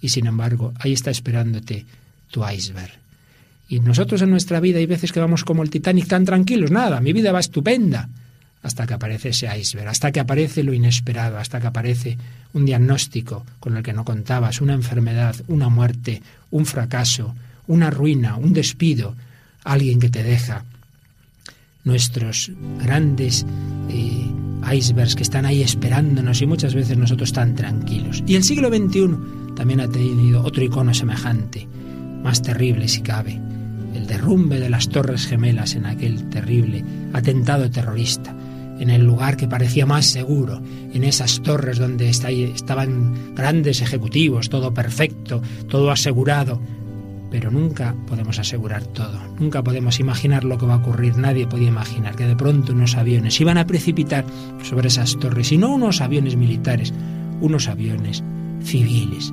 Y 0.00 0.10
sin 0.10 0.26
embargo, 0.26 0.72
ahí 0.78 0.92
está 0.92 1.10
esperándote 1.10 1.84
tu 2.30 2.48
iceberg. 2.48 2.92
Y 3.68 3.80
nosotros 3.80 4.22
en 4.22 4.30
nuestra 4.30 4.60
vida 4.60 4.78
hay 4.78 4.86
veces 4.86 5.12
que 5.12 5.20
vamos 5.20 5.44
como 5.44 5.62
el 5.62 5.70
Titanic 5.70 6.06
tan 6.06 6.24
tranquilos, 6.24 6.70
nada, 6.70 7.00
mi 7.00 7.12
vida 7.12 7.32
va 7.32 7.40
estupenda, 7.40 8.08
hasta 8.62 8.86
que 8.86 8.94
aparece 8.94 9.30
ese 9.30 9.48
iceberg, 9.56 9.88
hasta 9.88 10.12
que 10.12 10.20
aparece 10.20 10.62
lo 10.62 10.72
inesperado, 10.72 11.38
hasta 11.38 11.60
que 11.60 11.66
aparece 11.66 12.18
un 12.52 12.64
diagnóstico 12.64 13.44
con 13.60 13.76
el 13.76 13.82
que 13.82 13.92
no 13.92 14.04
contabas, 14.04 14.60
una 14.60 14.74
enfermedad, 14.74 15.36
una 15.48 15.68
muerte, 15.68 16.22
un 16.50 16.66
fracaso, 16.66 17.34
una 17.66 17.90
ruina, 17.90 18.36
un 18.36 18.52
despido, 18.52 19.14
alguien 19.64 20.00
que 20.00 20.10
te 20.10 20.22
deja. 20.22 20.64
Nuestros 21.84 22.50
grandes 22.82 23.46
eh, 23.88 24.26
icebergs 24.72 25.14
que 25.14 25.22
están 25.22 25.46
ahí 25.46 25.62
esperándonos 25.62 26.42
y 26.42 26.46
muchas 26.46 26.74
veces 26.74 26.98
nosotros 26.98 27.32
tan 27.32 27.54
tranquilos. 27.54 28.22
Y 28.26 28.34
el 28.34 28.44
siglo 28.44 28.68
XXI 28.68 29.54
también 29.54 29.80
ha 29.80 29.88
tenido 29.88 30.42
otro 30.42 30.62
icono 30.62 30.92
semejante, 30.92 31.66
más 32.22 32.42
terrible 32.42 32.88
si 32.88 33.02
cabe, 33.02 33.40
el 33.94 34.06
derrumbe 34.06 34.60
de 34.60 34.70
las 34.70 34.88
Torres 34.88 35.26
Gemelas 35.26 35.74
en 35.74 35.86
aquel 35.86 36.28
terrible 36.28 36.84
atentado 37.12 37.70
terrorista, 37.70 38.34
en 38.78 38.90
el 38.90 39.04
lugar 39.04 39.36
que 39.36 39.48
parecía 39.48 39.86
más 39.86 40.06
seguro, 40.06 40.60
en 40.92 41.04
esas 41.04 41.40
torres 41.42 41.78
donde 41.78 42.08
estaban 42.08 43.34
grandes 43.34 43.80
ejecutivos, 43.82 44.48
todo 44.48 44.72
perfecto, 44.72 45.42
todo 45.68 45.90
asegurado. 45.90 46.60
Pero 47.30 47.50
nunca 47.50 47.94
podemos 48.06 48.38
asegurar 48.38 48.84
todo, 48.84 49.20
nunca 49.38 49.62
podemos 49.62 50.00
imaginar 50.00 50.44
lo 50.44 50.56
que 50.56 50.66
va 50.66 50.74
a 50.74 50.78
ocurrir, 50.78 51.18
nadie 51.18 51.46
podía 51.46 51.68
imaginar 51.68 52.16
que 52.16 52.26
de 52.26 52.36
pronto 52.36 52.72
unos 52.72 52.96
aviones 52.96 53.38
iban 53.40 53.58
a 53.58 53.66
precipitar 53.66 54.24
sobre 54.62 54.88
esas 54.88 55.18
torres, 55.18 55.52
y 55.52 55.58
no 55.58 55.74
unos 55.74 56.00
aviones 56.00 56.36
militares, 56.36 56.94
unos 57.40 57.68
aviones 57.68 58.24
civiles 58.62 59.32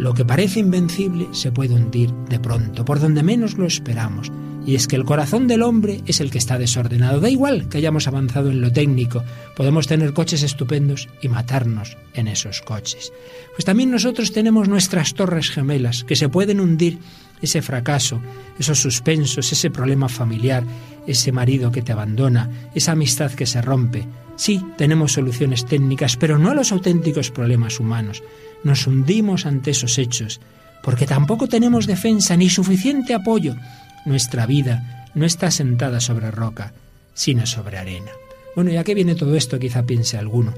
lo 0.00 0.14
que 0.14 0.24
parece 0.24 0.60
invencible 0.60 1.28
se 1.32 1.52
puede 1.52 1.74
hundir 1.74 2.10
de 2.30 2.40
pronto, 2.40 2.86
por 2.86 3.00
donde 3.00 3.22
menos 3.22 3.58
lo 3.58 3.66
esperamos. 3.66 4.32
Y 4.66 4.74
es 4.74 4.86
que 4.86 4.96
el 4.96 5.04
corazón 5.04 5.46
del 5.46 5.62
hombre 5.62 6.02
es 6.06 6.20
el 6.20 6.30
que 6.30 6.38
está 6.38 6.58
desordenado. 6.58 7.20
Da 7.20 7.30
igual 7.30 7.68
que 7.68 7.78
hayamos 7.78 8.06
avanzado 8.06 8.50
en 8.50 8.60
lo 8.60 8.72
técnico, 8.72 9.24
podemos 9.56 9.86
tener 9.86 10.12
coches 10.12 10.42
estupendos 10.42 11.08
y 11.22 11.28
matarnos 11.28 11.96
en 12.14 12.28
esos 12.28 12.60
coches. 12.60 13.12
Pues 13.54 13.64
también 13.64 13.90
nosotros 13.90 14.32
tenemos 14.32 14.68
nuestras 14.68 15.14
torres 15.14 15.50
gemelas 15.50 16.04
que 16.04 16.16
se 16.16 16.28
pueden 16.28 16.60
hundir 16.60 16.98
ese 17.42 17.62
fracaso, 17.62 18.20
esos 18.58 18.80
suspensos, 18.80 19.50
ese 19.50 19.70
problema 19.70 20.08
familiar, 20.08 20.62
ese 21.06 21.32
marido 21.32 21.72
que 21.72 21.82
te 21.82 21.92
abandona, 21.92 22.50
esa 22.74 22.92
amistad 22.92 23.32
que 23.32 23.46
se 23.46 23.62
rompe. 23.62 24.06
Sí, 24.36 24.62
tenemos 24.76 25.12
soluciones 25.12 25.64
técnicas, 25.66 26.16
pero 26.16 26.38
no 26.38 26.50
a 26.50 26.54
los 26.54 26.70
auténticos 26.70 27.30
problemas 27.30 27.80
humanos 27.80 28.22
nos 28.62 28.86
hundimos 28.86 29.46
ante 29.46 29.70
esos 29.70 29.98
hechos, 29.98 30.40
porque 30.82 31.06
tampoco 31.06 31.46
tenemos 31.46 31.86
defensa 31.86 32.36
ni 32.36 32.48
suficiente 32.48 33.14
apoyo. 33.14 33.56
Nuestra 34.04 34.46
vida 34.46 35.06
no 35.14 35.26
está 35.26 35.50
sentada 35.50 36.00
sobre 36.00 36.30
roca, 36.30 36.72
sino 37.14 37.46
sobre 37.46 37.78
arena. 37.78 38.10
Bueno, 38.54 38.70
¿y 38.70 38.76
a 38.76 38.84
qué 38.84 38.94
viene 38.94 39.14
todo 39.14 39.34
esto? 39.36 39.58
Quizá 39.58 39.84
piense 39.84 40.16
alguno. 40.16 40.54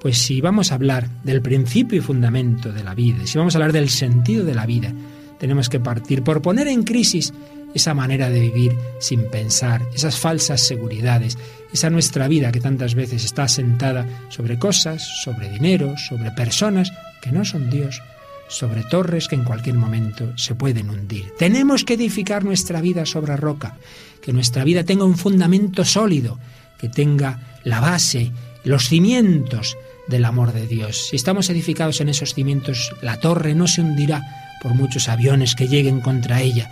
Pues 0.00 0.18
si 0.18 0.40
vamos 0.40 0.70
a 0.70 0.76
hablar 0.76 1.08
del 1.24 1.42
principio 1.42 1.98
y 1.98 2.02
fundamento 2.02 2.72
de 2.72 2.84
la 2.84 2.94
vida, 2.94 3.26
si 3.26 3.36
vamos 3.36 3.54
a 3.54 3.58
hablar 3.58 3.72
del 3.72 3.90
sentido 3.90 4.44
de 4.44 4.54
la 4.54 4.66
vida, 4.66 4.92
tenemos 5.38 5.68
que 5.68 5.80
partir 5.80 6.22
por 6.22 6.40
poner 6.40 6.68
en 6.68 6.84
crisis 6.84 7.32
esa 7.74 7.94
manera 7.94 8.30
de 8.30 8.40
vivir 8.40 8.76
sin 8.98 9.28
pensar, 9.30 9.82
esas 9.94 10.18
falsas 10.18 10.60
seguridades, 10.60 11.36
esa 11.72 11.90
nuestra 11.90 12.28
vida 12.28 12.52
que 12.52 12.60
tantas 12.60 12.94
veces 12.94 13.24
está 13.24 13.46
sentada 13.48 14.06
sobre 14.30 14.58
cosas, 14.58 15.02
sobre 15.22 15.48
dinero, 15.50 15.96
sobre 15.96 16.30
personas 16.30 16.92
que 17.20 17.32
no 17.32 17.44
son 17.44 17.70
Dios, 17.70 18.00
sobre 18.48 18.82
torres 18.82 19.28
que 19.28 19.36
en 19.36 19.44
cualquier 19.44 19.76
momento 19.76 20.36
se 20.36 20.54
pueden 20.54 20.90
hundir. 20.90 21.32
Tenemos 21.38 21.84
que 21.84 21.94
edificar 21.94 22.44
nuestra 22.44 22.80
vida 22.80 23.06
sobre 23.06 23.36
roca, 23.36 23.76
que 24.22 24.32
nuestra 24.32 24.64
vida 24.64 24.84
tenga 24.84 25.04
un 25.04 25.16
fundamento 25.16 25.84
sólido, 25.84 26.38
que 26.78 26.88
tenga 26.88 27.58
la 27.64 27.80
base, 27.80 28.32
los 28.64 28.88
cimientos 28.88 29.76
del 30.08 30.24
amor 30.24 30.52
de 30.52 30.66
Dios. 30.66 31.08
Si 31.08 31.16
estamos 31.16 31.50
edificados 31.50 32.00
en 32.00 32.08
esos 32.08 32.34
cimientos, 32.34 32.94
la 33.02 33.20
torre 33.20 33.54
no 33.54 33.66
se 33.66 33.82
hundirá 33.82 34.22
por 34.62 34.74
muchos 34.74 35.08
aviones 35.08 35.54
que 35.54 35.68
lleguen 35.68 36.00
contra 36.00 36.40
ella, 36.40 36.70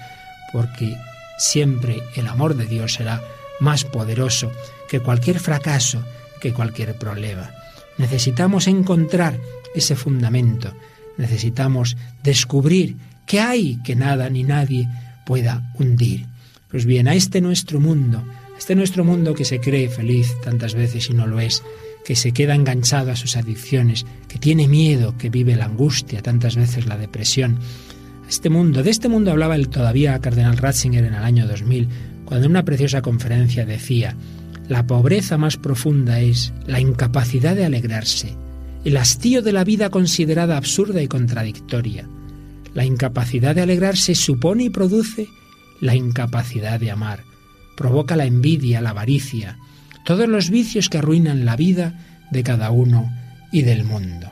porque 0.52 0.96
siempre 1.38 2.02
el 2.16 2.26
amor 2.26 2.56
de 2.56 2.66
Dios 2.66 2.94
será 2.94 3.22
más 3.60 3.84
poderoso 3.84 4.50
que 4.88 5.00
cualquier 5.00 5.38
fracaso, 5.38 6.02
que 6.40 6.52
cualquier 6.52 6.96
problema. 6.96 7.50
Necesitamos 7.98 8.66
encontrar 8.66 9.38
ese 9.74 9.96
fundamento, 9.96 10.72
necesitamos 11.18 11.96
descubrir 12.22 12.96
que 13.26 13.40
hay 13.40 13.76
que 13.82 13.96
nada 13.96 14.30
ni 14.30 14.42
nadie 14.42 14.88
pueda 15.24 15.72
hundir. 15.78 16.26
Pues 16.68 16.84
bien, 16.84 17.08
a 17.08 17.14
este 17.14 17.40
nuestro 17.40 17.80
mundo, 17.80 18.24
a 18.54 18.58
este 18.58 18.74
nuestro 18.74 19.04
mundo 19.04 19.34
que 19.34 19.44
se 19.44 19.60
cree 19.60 19.88
feliz 19.88 20.28
tantas 20.42 20.74
veces 20.74 21.10
y 21.10 21.14
no 21.14 21.26
lo 21.26 21.40
es, 21.40 21.62
que 22.04 22.16
se 22.16 22.32
queda 22.32 22.54
enganchado 22.54 23.10
a 23.10 23.16
sus 23.16 23.36
adicciones, 23.36 24.06
que 24.28 24.38
tiene 24.38 24.68
miedo, 24.68 25.16
que 25.18 25.28
vive 25.28 25.56
la 25.56 25.64
angustia, 25.64 26.22
tantas 26.22 26.54
veces 26.54 26.86
la 26.86 26.96
depresión, 26.96 27.58
este 28.28 28.50
mundo, 28.50 28.82
de 28.82 28.90
este 28.90 29.08
mundo 29.08 29.30
hablaba 29.30 29.54
el 29.54 29.68
todavía 29.68 30.18
cardenal 30.20 30.56
Ratzinger 30.56 31.04
en 31.04 31.14
el 31.14 31.22
año 31.22 31.46
2000, 31.46 31.88
cuando 32.24 32.46
en 32.46 32.50
una 32.50 32.64
preciosa 32.64 33.00
conferencia 33.00 33.64
decía, 33.64 34.16
la 34.68 34.86
pobreza 34.86 35.38
más 35.38 35.56
profunda 35.56 36.20
es 36.20 36.52
la 36.66 36.80
incapacidad 36.80 37.54
de 37.54 37.64
alegrarse, 37.64 38.36
el 38.86 38.96
hastío 38.98 39.42
de 39.42 39.52
la 39.52 39.64
vida 39.64 39.90
considerada 39.90 40.56
absurda 40.56 41.02
y 41.02 41.08
contradictoria. 41.08 42.08
La 42.72 42.84
incapacidad 42.84 43.52
de 43.52 43.62
alegrarse 43.62 44.14
supone 44.14 44.62
y 44.62 44.70
produce 44.70 45.26
la 45.80 45.96
incapacidad 45.96 46.78
de 46.78 46.92
amar, 46.92 47.24
provoca 47.76 48.14
la 48.14 48.26
envidia, 48.26 48.80
la 48.80 48.90
avaricia, 48.90 49.58
todos 50.04 50.28
los 50.28 50.50
vicios 50.50 50.88
que 50.88 50.98
arruinan 50.98 51.44
la 51.44 51.56
vida 51.56 51.98
de 52.30 52.44
cada 52.44 52.70
uno 52.70 53.12
y 53.50 53.62
del 53.62 53.82
mundo. 53.82 54.30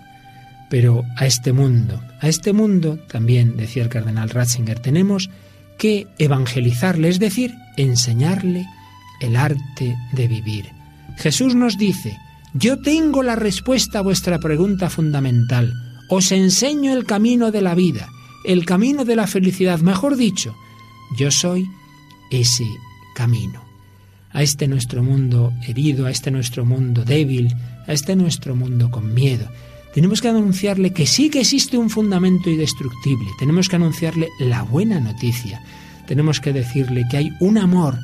Pero 0.70 1.02
a 1.16 1.26
este 1.26 1.52
mundo, 1.52 2.00
a 2.20 2.28
este 2.28 2.52
mundo, 2.52 3.00
también 3.08 3.56
decía 3.56 3.82
el 3.82 3.88
cardenal 3.88 4.30
Ratzinger, 4.30 4.78
tenemos 4.78 5.30
que 5.78 6.06
evangelizarle, 6.18 7.08
es 7.08 7.18
decir, 7.18 7.52
enseñarle 7.76 8.66
el 9.20 9.34
arte 9.34 9.96
de 10.12 10.28
vivir. 10.28 10.66
Jesús 11.16 11.56
nos 11.56 11.76
dice, 11.76 12.16
yo 12.54 12.80
tengo 12.80 13.23
la 13.23 13.37
respuesta 13.37 13.99
a 13.99 14.02
vuestra 14.02 14.38
pregunta 14.38 14.88
fundamental, 14.88 15.73
os 16.08 16.32
enseño 16.32 16.92
el 16.92 17.04
camino 17.04 17.50
de 17.50 17.62
la 17.62 17.75
vida, 17.75 18.08
el 18.44 18.64
camino 18.64 19.04
de 19.04 19.16
la 19.16 19.26
felicidad, 19.26 19.80
mejor 19.80 20.16
dicho, 20.16 20.54
yo 21.18 21.30
soy 21.30 21.68
ese 22.30 22.66
camino. 23.14 23.64
a 24.34 24.42
este 24.42 24.66
nuestro 24.66 25.02
mundo 25.02 25.52
herido, 25.66 26.06
a 26.06 26.11
este 26.11 26.32
nuestro 26.32 26.64
mundo 26.64 27.04
débil, 27.04 27.54
a 27.87 27.92
este 27.92 28.16
nuestro 28.16 28.56
mundo 28.56 28.90
con 28.90 29.14
miedo. 29.14 29.49
Tenemos 29.94 30.20
que 30.20 30.28
anunciarle 30.28 30.92
que 30.92 31.06
sí 31.06 31.30
que 31.30 31.42
existe 31.42 31.78
un 31.78 31.88
fundamento 31.88 32.50
indestructible. 32.50 33.28
Tenemos 33.38 33.68
que 33.68 33.76
anunciarle 33.76 34.28
la 34.40 34.62
buena 34.62 34.99
noticia. 34.99 35.62
Tenemos 36.08 36.40
que 36.40 36.52
decirle 36.52 37.06
que 37.08 37.16
hay 37.16 37.30
un 37.38 37.58
amor 37.58 37.96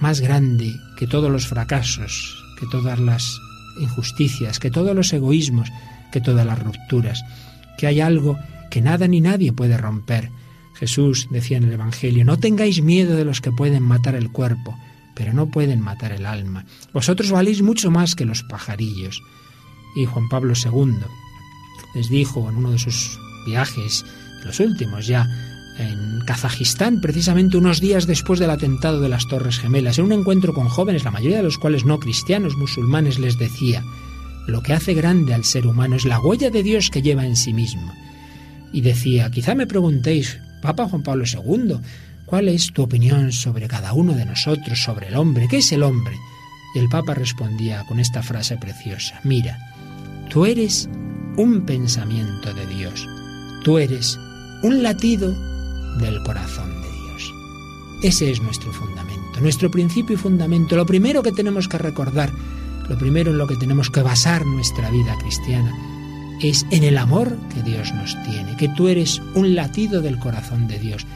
más 0.00 0.20
grande 0.20 0.72
que 0.96 1.08
todos 1.08 1.32
los 1.32 1.48
fracasos, 1.48 2.36
que 2.60 2.66
todas 2.66 3.00
las 3.00 3.40
injusticias, 3.80 4.58
que 4.58 4.70
todos 4.70 4.94
los 4.94 5.12
egoísmos, 5.12 5.70
que 6.12 6.20
todas 6.20 6.46
las 6.46 6.58
rupturas, 6.58 7.22
que 7.78 7.86
hay 7.86 8.00
algo 8.00 8.38
que 8.70 8.80
nada 8.80 9.06
ni 9.06 9.20
nadie 9.20 9.52
puede 9.52 9.76
romper. 9.76 10.30
Jesús 10.74 11.28
decía 11.30 11.56
en 11.56 11.64
el 11.64 11.72
Evangelio, 11.72 12.24
no 12.24 12.38
tengáis 12.38 12.82
miedo 12.82 13.16
de 13.16 13.24
los 13.24 13.40
que 13.40 13.52
pueden 13.52 13.82
matar 13.82 14.14
el 14.14 14.30
cuerpo, 14.30 14.76
pero 15.14 15.32
no 15.32 15.46
pueden 15.46 15.80
matar 15.80 16.12
el 16.12 16.26
alma. 16.26 16.66
Vosotros 16.92 17.30
valéis 17.30 17.62
mucho 17.62 17.90
más 17.90 18.14
que 18.14 18.26
los 18.26 18.42
pajarillos. 18.42 19.22
Y 19.96 20.04
Juan 20.04 20.28
Pablo 20.28 20.52
II 20.54 20.98
les 21.94 22.10
dijo 22.10 22.50
en 22.50 22.56
uno 22.56 22.72
de 22.72 22.78
sus 22.78 23.18
viajes, 23.46 24.04
los 24.44 24.60
últimos 24.60 25.06
ya, 25.06 25.26
en 25.78 26.20
Kazajistán, 26.20 27.00
precisamente 27.00 27.56
unos 27.56 27.80
días 27.80 28.06
después 28.06 28.40
del 28.40 28.50
atentado 28.50 29.00
de 29.00 29.08
las 29.08 29.26
Torres 29.28 29.58
Gemelas, 29.58 29.98
en 29.98 30.06
un 30.06 30.12
encuentro 30.12 30.54
con 30.54 30.68
jóvenes, 30.68 31.04
la 31.04 31.10
mayoría 31.10 31.38
de 31.38 31.42
los 31.42 31.58
cuales 31.58 31.84
no 31.84 31.98
cristianos, 31.98 32.56
musulmanes, 32.56 33.18
les 33.18 33.38
decía, 33.38 33.82
lo 34.46 34.62
que 34.62 34.72
hace 34.72 34.94
grande 34.94 35.34
al 35.34 35.44
ser 35.44 35.66
humano 35.66 35.96
es 35.96 36.04
la 36.04 36.20
huella 36.20 36.50
de 36.50 36.62
Dios 36.62 36.90
que 36.90 37.02
lleva 37.02 37.26
en 37.26 37.36
sí 37.36 37.52
mismo. 37.52 37.92
Y 38.72 38.80
decía, 38.80 39.30
quizá 39.30 39.54
me 39.54 39.66
preguntéis, 39.66 40.38
Papa 40.62 40.88
Juan 40.88 41.02
Pablo 41.02 41.24
II, 41.24 41.76
¿cuál 42.24 42.48
es 42.48 42.72
tu 42.72 42.82
opinión 42.82 43.32
sobre 43.32 43.68
cada 43.68 43.92
uno 43.92 44.14
de 44.14 44.24
nosotros, 44.24 44.82
sobre 44.82 45.08
el 45.08 45.16
hombre? 45.16 45.48
¿Qué 45.48 45.58
es 45.58 45.72
el 45.72 45.82
hombre? 45.82 46.16
Y 46.74 46.78
el 46.78 46.88
Papa 46.88 47.14
respondía 47.14 47.84
con 47.88 48.00
esta 48.00 48.22
frase 48.22 48.56
preciosa, 48.56 49.20
mira, 49.24 49.58
tú 50.30 50.46
eres 50.46 50.88
un 51.36 51.64
pensamiento 51.66 52.52
de 52.54 52.66
Dios, 52.66 53.06
tú 53.62 53.78
eres 53.78 54.18
un 54.62 54.82
latido 54.82 55.34
del 55.98 56.22
corazón 56.22 56.70
de 56.82 56.88
Dios. 56.90 57.34
Ese 58.02 58.30
es 58.30 58.40
nuestro 58.40 58.72
fundamento, 58.72 59.40
nuestro 59.40 59.70
principio 59.70 60.14
y 60.14 60.18
fundamento, 60.18 60.76
lo 60.76 60.86
primero 60.86 61.22
que 61.22 61.32
tenemos 61.32 61.68
que 61.68 61.78
recordar, 61.78 62.30
lo 62.88 62.98
primero 62.98 63.30
en 63.30 63.38
lo 63.38 63.46
que 63.46 63.56
tenemos 63.56 63.90
que 63.90 64.02
basar 64.02 64.44
nuestra 64.44 64.90
vida 64.90 65.16
cristiana, 65.18 65.74
es 66.40 66.66
en 66.70 66.84
el 66.84 66.98
amor 66.98 67.36
que 67.54 67.62
Dios 67.62 67.92
nos 67.94 68.16
tiene, 68.24 68.56
que 68.56 68.68
tú 68.68 68.88
eres 68.88 69.22
un 69.34 69.54
latido 69.54 70.02
del 70.02 70.18
corazón 70.18 70.68
de 70.68 70.78
Dios. 70.78 71.06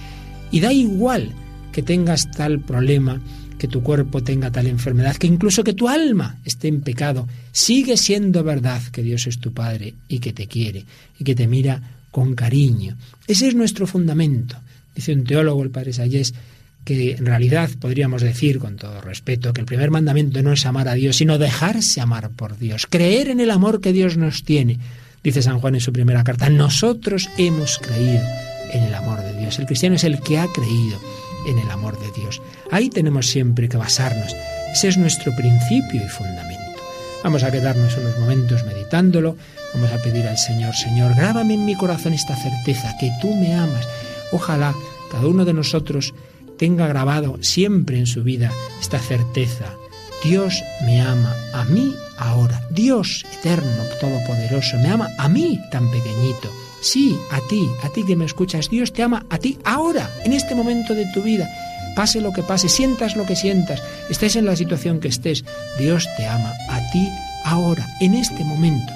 Y 0.51 0.61
da 0.61 0.73
igual 0.73 1.33
que 1.73 1.83
tengas 1.83 2.31
tal 2.31 2.61
problema, 2.61 3.21
que 3.59 3.69
tu 3.69 3.83
cuerpo 3.83 4.23
tenga 4.23 4.51
tal 4.51 4.67
enfermedad, 4.67 5.17
que 5.17 5.27
incluso 5.27 5.63
que 5.63 5.75
tu 5.75 5.89
alma 5.89 6.39
esté 6.45 6.69
en 6.69 6.81
pecado, 6.81 7.29
sigue 7.53 7.99
siendo 7.99 8.43
verdad 8.43 8.83
que 8.91 9.03
Dios 9.03 9.27
es 9.27 9.39
tu 9.39 9.53
Padre 9.53 9.95
y 10.09 10.19
que 10.19 10.33
te 10.33 10.47
quiere 10.47 10.87
y 11.19 11.25
que 11.25 11.35
te 11.35 11.47
mira 11.47 11.83
con 12.11 12.35
cariño. 12.35 12.97
Ese 13.27 13.49
es 13.49 13.55
nuestro 13.55 13.87
fundamento. 13.87 14.57
Dice 14.95 15.13
un 15.13 15.25
teólogo, 15.25 15.63
el 15.63 15.71
padre 15.71 15.93
Sayés, 15.93 16.35
que 16.85 17.13
en 17.13 17.27
realidad 17.27 17.71
podríamos 17.79 18.23
decir, 18.23 18.59
con 18.59 18.77
todo 18.77 19.01
respeto, 19.01 19.53
que 19.53 19.61
el 19.61 19.67
primer 19.67 19.91
mandamiento 19.91 20.43
no 20.43 20.53
es 20.53 20.67
amar 20.67 20.89
a 20.89 20.95
Dios, 20.95 21.17
sino 21.17 21.39
dejarse 21.39 22.01
amar 22.01 22.31
por 22.31 22.59
Dios, 22.59 22.87
creer 22.89 23.29
en 23.29 23.41
el 23.41 23.51
amor 23.51 23.81
que 23.81 23.93
Dios 23.93 24.17
nos 24.17 24.45
tiene. 24.45 24.79
Dice 25.23 25.43
San 25.43 25.61
Juan 25.61 25.75
en 25.75 25.81
su 25.81 25.93
primera 25.93 26.25
carta, 26.25 26.49
nosotros 26.49 27.29
hemos 27.37 27.79
creído 27.79 28.23
en 28.73 28.85
el 28.85 28.95
amor 28.95 29.21
de 29.21 29.39
Dios. 29.39 29.59
El 29.59 29.67
cristiano 29.67 29.97
es 29.97 30.05
el 30.05 30.21
que 30.21 30.39
ha 30.39 30.47
creído 30.47 30.99
en 31.47 31.59
el 31.59 31.71
amor 31.71 31.99
de 32.01 32.11
Dios. 32.21 32.41
Ahí 32.71 32.89
tenemos 32.89 33.27
siempre 33.27 33.69
que 33.69 33.77
basarnos. 33.77 34.35
Ese 34.73 34.89
es 34.89 34.97
nuestro 34.97 35.35
principio 35.37 36.03
y 36.05 36.09
fundamento. 36.09 36.61
Vamos 37.23 37.43
a 37.43 37.51
quedarnos 37.51 37.97
unos 37.99 38.19
momentos 38.19 38.65
meditándolo. 38.65 39.37
Vamos 39.75 39.93
a 39.93 39.99
pedir 39.99 40.27
al 40.27 40.39
Señor, 40.39 40.75
Señor, 40.75 41.15
grábame 41.15 41.55
en 41.55 41.65
mi 41.65 41.75
corazón 41.77 42.15
esta 42.15 42.35
certeza, 42.37 42.97
que 42.99 43.11
tú 43.21 43.35
me 43.35 43.55
amas. 43.55 43.87
Ojalá 44.33 44.75
cada 45.11 45.27
uno 45.27 45.45
de 45.45 45.53
nosotros 45.53 46.15
tenga 46.59 46.87
grabado 46.87 47.39
siempre 47.43 47.99
en 47.99 48.07
su 48.07 48.23
vida 48.23 48.53
esta 48.81 48.99
certeza. 48.99 49.77
Dios 50.23 50.63
me 50.85 51.01
ama 51.01 51.35
a 51.55 51.65
mí 51.65 51.95
ahora. 52.19 52.63
Dios 52.71 53.25
eterno, 53.39 53.83
todopoderoso, 54.01 54.77
me 54.77 54.91
ama 54.91 55.09
a 55.19 55.29
mí 55.29 55.59
tan 55.71 55.91
pequeñito. 55.91 56.51
Sí, 56.83 57.19
a 57.31 57.41
ti, 57.49 57.69
a 57.83 57.89
ti 57.89 58.05
que 58.05 58.17
me 58.17 58.27
escuchas. 58.27 58.69
Dios 58.69 58.93
te 58.93 59.03
ama 59.03 59.25
a 59.31 59.39
ti 59.39 59.59
ahora, 59.65 60.11
en 60.25 60.33
este 60.33 60.55
momento 60.55 60.95
de 60.95 61.07
tu 61.13 61.23
vida. 61.23 61.49
Pase 61.97 62.21
lo 62.21 62.33
que 62.33 62.43
pase, 62.43 62.69
sientas 62.69 63.17
lo 63.17 63.27
que 63.27 63.37
sientas, 63.37 63.83
estés 64.09 64.37
en 64.37 64.47
la 64.47 64.57
situación 64.57 65.01
que 65.01 65.09
estés. 65.09 65.45
Dios 65.79 66.07
te 66.17 66.27
ama 66.27 66.53
a 66.69 66.91
ti 66.91 67.09
ahora, 67.45 67.87
en 68.01 68.15
este 68.15 68.45
momento. 68.45 68.93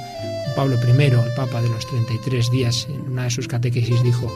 Pablo 0.55 0.77
I, 0.77 1.03
el 1.03 1.35
Papa 1.37 1.61
de 1.61 1.69
los 1.69 1.87
33 1.87 2.51
días, 2.51 2.87
en 2.89 3.13
una 3.13 3.25
de 3.25 3.31
sus 3.31 3.49
catequesis 3.49 4.03
dijo, 4.03 4.33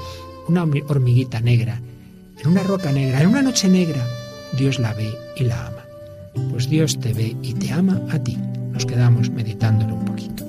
una 0.49 0.63
hormiguita 0.63 1.41
negra, 1.41 1.81
en 2.41 2.49
una 2.49 2.63
roca 2.63 2.93
negra, 2.93 3.21
en 3.21 3.29
una 3.29 3.43
noche 3.43 3.69
negra, 3.69 4.07
Dios 4.57 4.79
la 4.79 4.95
ve 4.95 5.13
y 5.37 5.45
la 5.45 5.67
ama. 5.67 5.85
Pues 6.51 6.69
Dios 6.69 6.99
te 6.99 7.13
ve 7.13 7.37
y 7.43 7.55
te 7.55 7.73
ama 7.73 8.01
a 8.11 8.19
ti. 8.19 8.37
Nos 8.73 8.87
quedamos 8.87 9.31
meditándolo 9.31 9.95
un 9.95 10.05
poquito. 10.05 10.48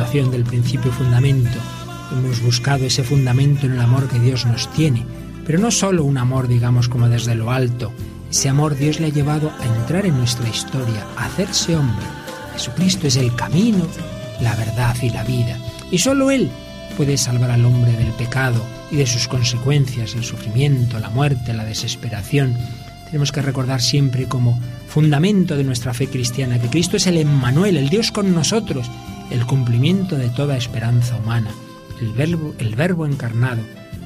Del 0.00 0.44
principio 0.44 0.90
y 0.90 0.94
fundamento. 0.94 1.58
Hemos 2.10 2.42
buscado 2.42 2.84
ese 2.86 3.04
fundamento 3.04 3.66
en 3.66 3.72
el 3.72 3.80
amor 3.80 4.08
que 4.08 4.18
Dios 4.18 4.46
nos 4.46 4.68
tiene, 4.72 5.04
pero 5.46 5.58
no 5.58 5.70
solo 5.70 6.04
un 6.04 6.16
amor, 6.16 6.48
digamos, 6.48 6.88
como 6.88 7.08
desde 7.08 7.34
lo 7.34 7.50
alto. 7.50 7.92
Ese 8.30 8.48
amor 8.48 8.76
Dios 8.76 8.98
le 8.98 9.06
ha 9.06 9.10
llevado 9.10 9.52
a 9.60 9.66
entrar 9.66 10.06
en 10.06 10.16
nuestra 10.16 10.48
historia, 10.48 11.06
a 11.16 11.26
hacerse 11.26 11.76
hombre. 11.76 12.04
Jesucristo 12.54 13.06
es 13.06 13.16
el 13.16 13.34
camino, 13.36 13.86
la 14.40 14.56
verdad 14.56 14.96
y 15.02 15.10
la 15.10 15.22
vida. 15.22 15.58
Y 15.90 15.98
solo 15.98 16.30
Él 16.30 16.50
puede 16.96 17.18
salvar 17.18 17.50
al 17.50 17.64
hombre 17.66 17.92
del 17.92 18.12
pecado 18.12 18.64
y 18.90 18.96
de 18.96 19.06
sus 19.06 19.28
consecuencias, 19.28 20.14
el 20.14 20.24
sufrimiento, 20.24 20.98
la 20.98 21.10
muerte, 21.10 21.52
la 21.52 21.64
desesperación. 21.64 22.56
Tenemos 23.04 23.32
que 23.32 23.42
recordar 23.42 23.82
siempre 23.82 24.24
como 24.24 24.58
fundamento 24.88 25.56
de 25.56 25.64
nuestra 25.64 25.92
fe 25.94 26.08
cristiana 26.08 26.58
que 26.58 26.68
Cristo 26.68 26.96
es 26.96 27.06
el 27.06 27.18
Emmanuel, 27.18 27.76
el 27.76 27.90
Dios 27.90 28.10
con 28.10 28.34
nosotros, 28.34 28.90
el 29.30 29.46
cumplimiento 29.46 30.16
de 30.16 30.28
toda 30.28 30.56
esperanza 30.56 31.16
humana, 31.16 31.50
el 32.00 32.12
verbo, 32.12 32.54
el 32.58 32.74
verbo 32.74 33.06
encarnado 33.06 33.62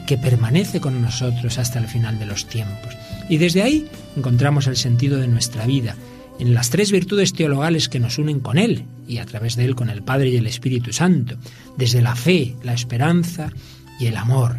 que 0.06 0.18
permanece 0.18 0.80
con 0.80 1.00
nosotros 1.00 1.58
hasta 1.58 1.78
el 1.78 1.88
final 1.88 2.18
de 2.18 2.26
los 2.26 2.46
tiempos. 2.46 2.94
Y 3.28 3.38
desde 3.38 3.62
ahí 3.62 3.88
encontramos 4.16 4.66
el 4.66 4.76
sentido 4.76 5.18
de 5.18 5.28
nuestra 5.28 5.66
vida, 5.66 5.96
en 6.38 6.52
las 6.52 6.70
tres 6.70 6.90
virtudes 6.90 7.32
teologales 7.32 7.88
que 7.88 8.00
nos 8.00 8.18
unen 8.18 8.40
con 8.40 8.58
Él 8.58 8.84
y 9.06 9.18
a 9.18 9.24
través 9.24 9.56
de 9.56 9.64
Él 9.64 9.74
con 9.74 9.88
el 9.88 10.02
Padre 10.02 10.30
y 10.30 10.36
el 10.36 10.46
Espíritu 10.46 10.92
Santo, 10.92 11.36
desde 11.76 12.02
la 12.02 12.16
fe, 12.16 12.54
la 12.62 12.74
esperanza 12.74 13.50
y 13.98 14.06
el 14.06 14.16
amor. 14.16 14.56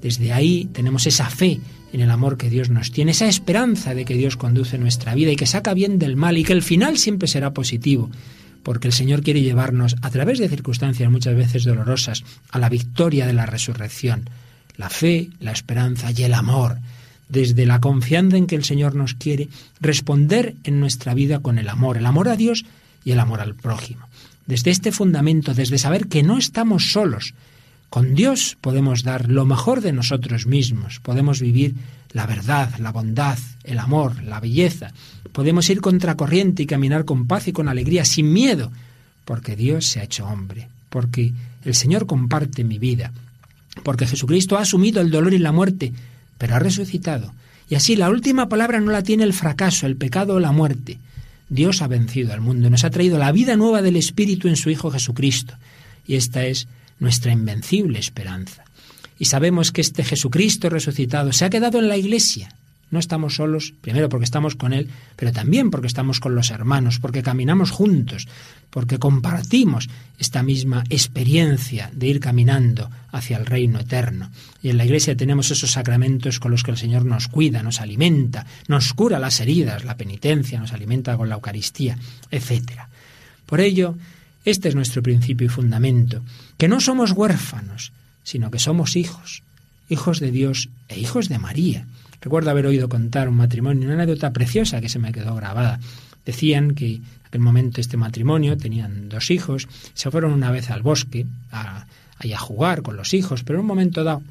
Desde 0.00 0.32
ahí 0.32 0.68
tenemos 0.72 1.06
esa 1.06 1.28
fe 1.28 1.60
en 1.92 2.00
el 2.00 2.10
amor 2.10 2.36
que 2.36 2.50
Dios 2.50 2.70
nos 2.70 2.90
tiene, 2.90 3.10
esa 3.10 3.26
esperanza 3.26 3.94
de 3.94 4.04
que 4.04 4.14
Dios 4.14 4.36
conduce 4.36 4.78
nuestra 4.78 5.14
vida 5.14 5.30
y 5.30 5.36
que 5.36 5.46
saca 5.46 5.74
bien 5.74 5.98
del 5.98 6.16
mal 6.16 6.38
y 6.38 6.44
que 6.44 6.52
el 6.52 6.62
final 6.62 6.96
siempre 6.96 7.28
será 7.28 7.52
positivo, 7.52 8.10
porque 8.62 8.88
el 8.88 8.94
Señor 8.94 9.22
quiere 9.22 9.42
llevarnos 9.42 9.96
a 10.02 10.10
través 10.10 10.38
de 10.38 10.48
circunstancias 10.48 11.10
muchas 11.10 11.34
veces 11.34 11.64
dolorosas 11.64 12.24
a 12.50 12.58
la 12.58 12.68
victoria 12.68 13.26
de 13.26 13.32
la 13.32 13.46
resurrección. 13.46 14.28
La 14.76 14.90
fe, 14.90 15.30
la 15.40 15.52
esperanza 15.52 16.10
y 16.10 16.22
el 16.22 16.34
amor, 16.34 16.78
desde 17.28 17.66
la 17.66 17.80
confianza 17.80 18.36
en 18.36 18.46
que 18.46 18.56
el 18.56 18.64
Señor 18.64 18.94
nos 18.94 19.14
quiere, 19.14 19.48
responder 19.80 20.54
en 20.64 20.80
nuestra 20.80 21.14
vida 21.14 21.38
con 21.40 21.58
el 21.58 21.68
amor, 21.68 21.96
el 21.96 22.06
amor 22.06 22.28
a 22.28 22.36
Dios 22.36 22.64
y 23.04 23.12
el 23.12 23.20
amor 23.20 23.40
al 23.40 23.54
prójimo. 23.54 24.08
Desde 24.46 24.70
este 24.70 24.92
fundamento, 24.92 25.54
desde 25.54 25.78
saber 25.78 26.08
que 26.08 26.22
no 26.22 26.38
estamos 26.38 26.92
solos, 26.92 27.34
con 27.88 28.14
Dios 28.14 28.56
podemos 28.60 29.02
dar 29.02 29.30
lo 29.30 29.44
mejor 29.44 29.80
de 29.80 29.92
nosotros 29.92 30.46
mismos, 30.46 31.00
podemos 31.00 31.40
vivir 31.40 31.74
la 32.12 32.26
verdad, 32.26 32.76
la 32.78 32.92
bondad, 32.92 33.38
el 33.64 33.78
amor, 33.78 34.22
la 34.22 34.40
belleza, 34.40 34.92
podemos 35.32 35.68
ir 35.70 35.80
contracorriente 35.80 36.62
y 36.62 36.66
caminar 36.66 37.04
con 37.04 37.26
paz 37.26 37.48
y 37.48 37.52
con 37.52 37.68
alegría, 37.68 38.04
sin 38.04 38.32
miedo, 38.32 38.72
porque 39.24 39.56
Dios 39.56 39.86
se 39.86 40.00
ha 40.00 40.04
hecho 40.04 40.26
hombre, 40.26 40.68
porque 40.88 41.32
el 41.64 41.74
Señor 41.74 42.06
comparte 42.06 42.64
mi 42.64 42.78
vida, 42.78 43.12
porque 43.84 44.06
Jesucristo 44.06 44.58
ha 44.58 44.62
asumido 44.62 45.00
el 45.00 45.10
dolor 45.10 45.34
y 45.34 45.38
la 45.38 45.52
muerte, 45.52 45.92
pero 46.38 46.56
ha 46.56 46.58
resucitado. 46.58 47.32
Y 47.68 47.76
así 47.76 47.94
la 47.94 48.10
última 48.10 48.48
palabra 48.48 48.80
no 48.80 48.90
la 48.90 49.02
tiene 49.02 49.22
el 49.22 49.32
fracaso, 49.32 49.86
el 49.86 49.96
pecado 49.96 50.34
o 50.34 50.40
la 50.40 50.50
muerte. 50.50 50.98
Dios 51.48 51.82
ha 51.82 51.86
vencido 51.86 52.32
al 52.32 52.40
mundo, 52.40 52.68
nos 52.70 52.84
ha 52.84 52.90
traído 52.90 53.18
la 53.18 53.30
vida 53.30 53.56
nueva 53.56 53.82
del 53.82 53.96
Espíritu 53.96 54.48
en 54.48 54.56
su 54.56 54.70
Hijo 54.70 54.90
Jesucristo. 54.90 55.54
Y 56.06 56.16
esta 56.16 56.44
es 56.44 56.66
nuestra 56.98 57.32
invencible 57.32 57.98
esperanza. 57.98 58.64
Y 59.20 59.26
sabemos 59.26 59.70
que 59.70 59.82
este 59.82 60.02
Jesucristo 60.02 60.70
resucitado 60.70 61.34
se 61.34 61.44
ha 61.44 61.50
quedado 61.50 61.78
en 61.78 61.88
la 61.88 61.98
Iglesia. 61.98 62.54
No 62.90 62.98
estamos 62.98 63.34
solos, 63.34 63.74
primero 63.82 64.08
porque 64.08 64.24
estamos 64.24 64.56
con 64.56 64.72
Él, 64.72 64.88
pero 65.14 65.30
también 65.30 65.70
porque 65.70 65.88
estamos 65.88 66.20
con 66.20 66.34
los 66.34 66.50
hermanos, 66.50 66.98
porque 67.00 67.22
caminamos 67.22 67.70
juntos, 67.70 68.26
porque 68.70 68.98
compartimos 68.98 69.90
esta 70.18 70.42
misma 70.42 70.84
experiencia 70.88 71.90
de 71.92 72.06
ir 72.06 72.18
caminando 72.18 72.90
hacia 73.12 73.36
el 73.36 73.44
reino 73.44 73.78
eterno. 73.78 74.30
Y 74.62 74.70
en 74.70 74.78
la 74.78 74.86
Iglesia 74.86 75.14
tenemos 75.14 75.50
esos 75.50 75.72
sacramentos 75.72 76.40
con 76.40 76.50
los 76.50 76.62
que 76.62 76.70
el 76.70 76.78
Señor 76.78 77.04
nos 77.04 77.28
cuida, 77.28 77.62
nos 77.62 77.82
alimenta, 77.82 78.46
nos 78.68 78.94
cura 78.94 79.18
las 79.18 79.38
heridas, 79.40 79.84
la 79.84 79.98
penitencia, 79.98 80.58
nos 80.58 80.72
alimenta 80.72 81.18
con 81.18 81.28
la 81.28 81.34
Eucaristía, 81.34 81.98
etc. 82.30 82.88
Por 83.44 83.60
ello, 83.60 83.96
este 84.46 84.70
es 84.70 84.74
nuestro 84.74 85.02
principio 85.02 85.44
y 85.44 85.50
fundamento, 85.50 86.22
que 86.56 86.68
no 86.68 86.80
somos 86.80 87.12
huérfanos, 87.12 87.92
sino 88.22 88.50
que 88.50 88.58
somos 88.58 88.96
hijos, 88.96 89.42
hijos 89.88 90.20
de 90.20 90.30
Dios 90.30 90.68
e 90.88 90.98
hijos 90.98 91.28
de 91.28 91.38
María. 91.38 91.86
Recuerdo 92.20 92.50
haber 92.50 92.66
oído 92.66 92.88
contar 92.88 93.28
un 93.28 93.36
matrimonio, 93.36 93.84
una 93.86 93.94
anécdota 93.94 94.32
preciosa 94.32 94.80
que 94.80 94.88
se 94.88 94.98
me 94.98 95.12
quedó 95.12 95.34
grabada. 95.34 95.80
Decían 96.24 96.74
que 96.74 96.96
en 96.96 97.04
aquel 97.26 97.40
momento 97.40 97.80
este 97.80 97.96
matrimonio 97.96 98.56
tenían 98.56 99.08
dos 99.08 99.30
hijos, 99.30 99.68
se 99.94 100.10
fueron 100.10 100.32
una 100.32 100.50
vez 100.50 100.70
al 100.70 100.82
bosque 100.82 101.26
a, 101.50 101.86
jugar 102.38 102.82
con 102.82 102.96
los 102.96 103.14
hijos, 103.14 103.44
pero 103.44 103.58
en 103.58 103.60
un 103.62 103.66
momento 103.66 104.04
dado 104.04 104.22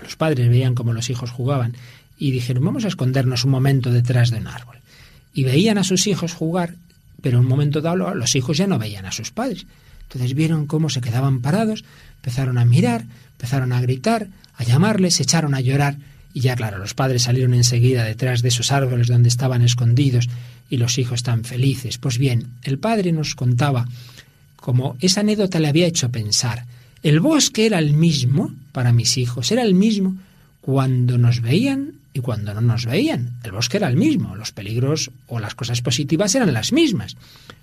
los 0.00 0.14
padres 0.16 0.48
veían 0.48 0.74
cómo 0.74 0.92
los 0.92 1.10
hijos 1.10 1.30
jugaban 1.30 1.74
y 2.18 2.30
dijeron 2.30 2.64
vamos 2.64 2.84
a 2.84 2.88
escondernos 2.88 3.44
un 3.44 3.50
momento 3.50 3.90
detrás 3.90 4.30
de 4.30 4.38
un 4.38 4.46
árbol. 4.46 4.76
Y 5.34 5.44
veían 5.44 5.78
a 5.78 5.84
sus 5.84 6.06
hijos 6.06 6.32
jugar, 6.32 6.74
pero 7.20 7.38
en 7.38 7.44
un 7.44 7.50
momento 7.50 7.80
dado 7.80 8.14
los 8.14 8.36
hijos 8.36 8.56
ya 8.56 8.66
no 8.66 8.78
veían 8.78 9.06
a 9.06 9.12
sus 9.12 9.32
padres. 9.32 9.66
Entonces 10.02 10.34
vieron 10.34 10.66
cómo 10.66 10.88
se 10.88 11.00
quedaban 11.00 11.40
parados, 11.40 11.84
empezaron 12.26 12.58
a 12.58 12.64
mirar, 12.64 13.04
empezaron 13.32 13.72
a 13.72 13.80
gritar, 13.80 14.26
a 14.56 14.64
llamarles, 14.64 15.14
se 15.14 15.22
echaron 15.22 15.54
a 15.54 15.60
llorar 15.60 15.96
y 16.34 16.40
ya 16.40 16.56
claro, 16.56 16.78
los 16.78 16.92
padres 16.92 17.22
salieron 17.22 17.54
enseguida 17.54 18.02
detrás 18.02 18.42
de 18.42 18.48
esos 18.48 18.72
árboles 18.72 19.06
donde 19.06 19.28
estaban 19.28 19.62
escondidos 19.62 20.28
y 20.68 20.76
los 20.76 20.98
hijos 20.98 21.22
tan 21.22 21.44
felices. 21.44 21.98
Pues 21.98 22.18
bien, 22.18 22.48
el 22.64 22.78
padre 22.78 23.12
nos 23.12 23.36
contaba 23.36 23.86
como 24.56 24.96
esa 25.00 25.20
anécdota 25.20 25.60
le 25.60 25.68
había 25.68 25.86
hecho 25.86 26.10
pensar. 26.10 26.66
El 27.04 27.20
bosque 27.20 27.64
era 27.64 27.78
el 27.78 27.92
mismo 27.92 28.52
para 28.72 28.92
mis 28.92 29.18
hijos, 29.18 29.52
era 29.52 29.62
el 29.62 29.74
mismo 29.74 30.16
cuando 30.60 31.18
nos 31.18 31.40
veían 31.40 31.92
y 32.12 32.18
cuando 32.18 32.52
no 32.54 32.60
nos 32.60 32.86
veían. 32.86 33.34
El 33.44 33.52
bosque 33.52 33.76
era 33.76 33.86
el 33.86 33.96
mismo, 33.96 34.34
los 34.34 34.50
peligros 34.50 35.12
o 35.28 35.38
las 35.38 35.54
cosas 35.54 35.80
positivas 35.80 36.34
eran 36.34 36.52
las 36.52 36.72
mismas. 36.72 37.16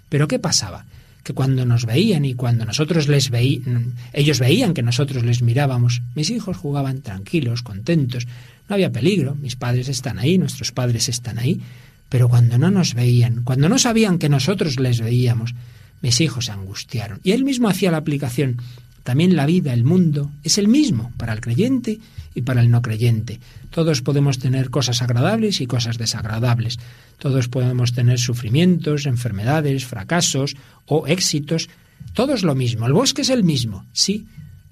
Pero 0.07 0.29
¿qué 0.29 0.39
pasaba? 0.39 0.85
Que 1.23 1.33
cuando 1.33 1.65
nos 1.65 1.85
veían 1.85 2.25
y 2.25 2.33
cuando 2.33 2.65
nosotros 2.65 3.07
les 3.07 3.29
veíamos, 3.29 3.93
ellos 4.11 4.39
veían 4.39 4.73
que 4.73 4.83
nosotros 4.83 5.23
les 5.23 5.41
mirábamos, 5.41 6.01
mis 6.15 6.29
hijos 6.29 6.57
jugaban 6.57 7.01
tranquilos, 7.01 7.63
contentos, 7.63 8.27
no 8.67 8.75
había 8.75 8.91
peligro, 8.91 9.35
mis 9.35 9.55
padres 9.55 9.87
están 9.87 10.19
ahí, 10.19 10.37
nuestros 10.37 10.71
padres 10.71 11.09
están 11.09 11.39
ahí, 11.39 11.61
pero 12.09 12.29
cuando 12.29 12.57
no 12.57 12.69
nos 12.69 12.93
veían, 12.93 13.43
cuando 13.43 13.69
no 13.69 13.79
sabían 13.79 14.19
que 14.19 14.29
nosotros 14.29 14.79
les 14.79 14.99
veíamos, 14.99 15.55
mis 16.01 16.19
hijos 16.19 16.45
se 16.45 16.51
angustiaron. 16.51 17.19
Y 17.23 17.31
él 17.31 17.45
mismo 17.45 17.69
hacía 17.69 17.89
la 17.89 17.97
aplicación. 17.97 18.57
También 19.03 19.35
la 19.35 19.45
vida, 19.45 19.73
el 19.73 19.83
mundo, 19.83 20.31
es 20.43 20.57
el 20.57 20.67
mismo 20.67 21.11
para 21.17 21.33
el 21.33 21.41
creyente 21.41 21.99
y 22.35 22.41
para 22.41 22.61
el 22.61 22.71
no 22.71 22.81
creyente. 22.81 23.39
Todos 23.69 24.01
podemos 24.01 24.39
tener 24.39 24.69
cosas 24.69 25.01
agradables 25.01 25.61
y 25.61 25.67
cosas 25.67 25.97
desagradables. 25.97 26.79
Todos 27.19 27.47
podemos 27.47 27.93
tener 27.93 28.19
sufrimientos, 28.19 29.05
enfermedades, 29.05 29.85
fracasos 29.85 30.55
o 30.85 31.07
éxitos. 31.07 31.69
Todo 32.13 32.33
es 32.33 32.43
lo 32.43 32.55
mismo. 32.55 32.87
El 32.87 32.93
bosque 32.93 33.23
es 33.23 33.29
el 33.29 33.43
mismo, 33.43 33.85
sí, 33.93 34.25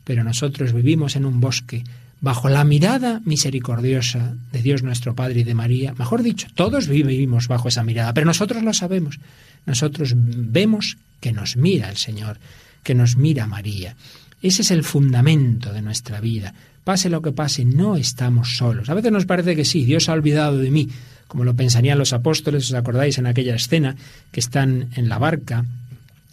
pero 0.05 0.23
nosotros 0.23 0.73
vivimos 0.73 1.15
en 1.15 1.25
un 1.25 1.39
bosque 1.39 1.83
bajo 2.21 2.49
la 2.49 2.63
mirada 2.63 3.19
misericordiosa 3.25 4.35
de 4.51 4.61
Dios 4.61 4.83
nuestro 4.83 5.15
Padre 5.15 5.41
y 5.41 5.43
de 5.43 5.55
María. 5.55 5.93
Mejor 5.97 6.21
dicho, 6.21 6.47
todos 6.53 6.87
vivimos 6.87 7.47
bajo 7.47 7.67
esa 7.67 7.83
mirada, 7.83 8.13
pero 8.13 8.27
nosotros 8.27 8.63
lo 8.63 8.73
sabemos. 8.73 9.19
Nosotros 9.65 10.13
vemos 10.15 10.97
que 11.19 11.31
nos 11.31 11.57
mira 11.57 11.89
el 11.89 11.97
Señor, 11.97 12.37
que 12.83 12.93
nos 12.95 13.17
mira 13.17 13.47
María. 13.47 13.95
Ese 14.41 14.63
es 14.63 14.71
el 14.71 14.83
fundamento 14.83 15.71
de 15.71 15.81
nuestra 15.81 16.19
vida. 16.19 16.53
Pase 16.83 17.09
lo 17.09 17.21
que 17.21 17.31
pase, 17.31 17.63
no 17.63 17.95
estamos 17.95 18.57
solos. 18.57 18.89
A 18.89 18.93
veces 18.93 19.11
nos 19.11 19.25
parece 19.25 19.55
que 19.55 19.65
sí, 19.65 19.85
Dios 19.85 20.09
ha 20.09 20.13
olvidado 20.13 20.57
de 20.57 20.71
mí, 20.71 20.89
como 21.27 21.43
lo 21.43 21.55
pensarían 21.55 21.99
los 21.99 22.13
apóstoles, 22.13 22.65
¿os 22.65 22.73
acordáis 22.73 23.17
en 23.17 23.27
aquella 23.27 23.55
escena 23.55 23.95
que 24.31 24.39
están 24.39 24.89
en 24.95 25.07
la 25.07 25.19
barca 25.19 25.65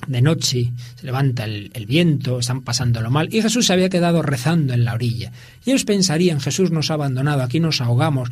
de 0.07 0.23
noche, 0.23 0.73
se 0.95 1.07
levanta 1.07 1.45
el, 1.45 1.87
viento, 1.87 2.39
están 2.39 2.63
pasándolo 2.63 3.11
mal, 3.11 3.29
y 3.33 3.43
Jesús 3.43 3.67
se 3.67 3.73
había 3.73 3.89
quedado 3.89 4.23
rezando 4.23 4.73
en 4.73 4.85
la 4.85 4.95
orilla. 4.95 5.33
Y 5.65 5.71
ellos 5.71 5.85
pensarían, 5.85 6.41
Jesús 6.41 6.71
nos 6.71 6.91
ha 6.91 6.95
abandonado, 6.95 7.43
aquí 7.43 7.59
nos 7.59 7.81
ahogamos, 7.81 8.31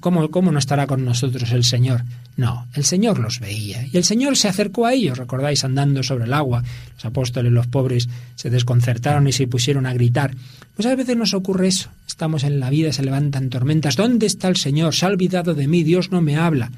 ¿cómo, 0.00 0.30
¿cómo 0.30 0.52
no 0.52 0.58
estará 0.58 0.86
con 0.86 1.04
nosotros 1.04 1.52
el 1.52 1.64
Señor? 1.64 2.02
No, 2.36 2.66
el 2.74 2.84
Señor 2.84 3.18
los 3.18 3.40
veía, 3.40 3.86
y 3.86 3.96
el 3.96 4.04
Señor 4.04 4.36
se 4.36 4.48
acercó 4.48 4.86
a 4.86 4.94
ellos, 4.94 5.18
recordáis, 5.18 5.64
andando 5.64 6.02
sobre 6.02 6.24
el 6.24 6.32
agua, 6.32 6.64
los 6.94 7.04
apóstoles, 7.04 7.52
los 7.52 7.66
pobres, 7.66 8.08
se 8.34 8.50
desconcertaron 8.50 9.28
y 9.28 9.32
se 9.32 9.46
pusieron 9.46 9.86
a 9.86 9.92
gritar. 9.92 10.34
Pues 10.74 10.86
a 10.86 10.94
veces 10.94 11.16
nos 11.16 11.34
ocurre 11.34 11.68
eso, 11.68 11.90
estamos 12.06 12.42
en 12.42 12.58
la 12.58 12.70
vida, 12.70 12.92
se 12.92 13.04
levantan 13.04 13.50
tormentas, 13.50 13.96
¿dónde 13.96 14.26
está 14.26 14.48
el 14.48 14.56
Señor? 14.56 14.94
Se 14.94 15.04
ha 15.04 15.08
olvidado 15.08 15.54
de 15.54 15.68
mí, 15.68 15.82
Dios 15.82 16.10
no 16.10 16.22
me 16.22 16.36
habla. 16.36 16.70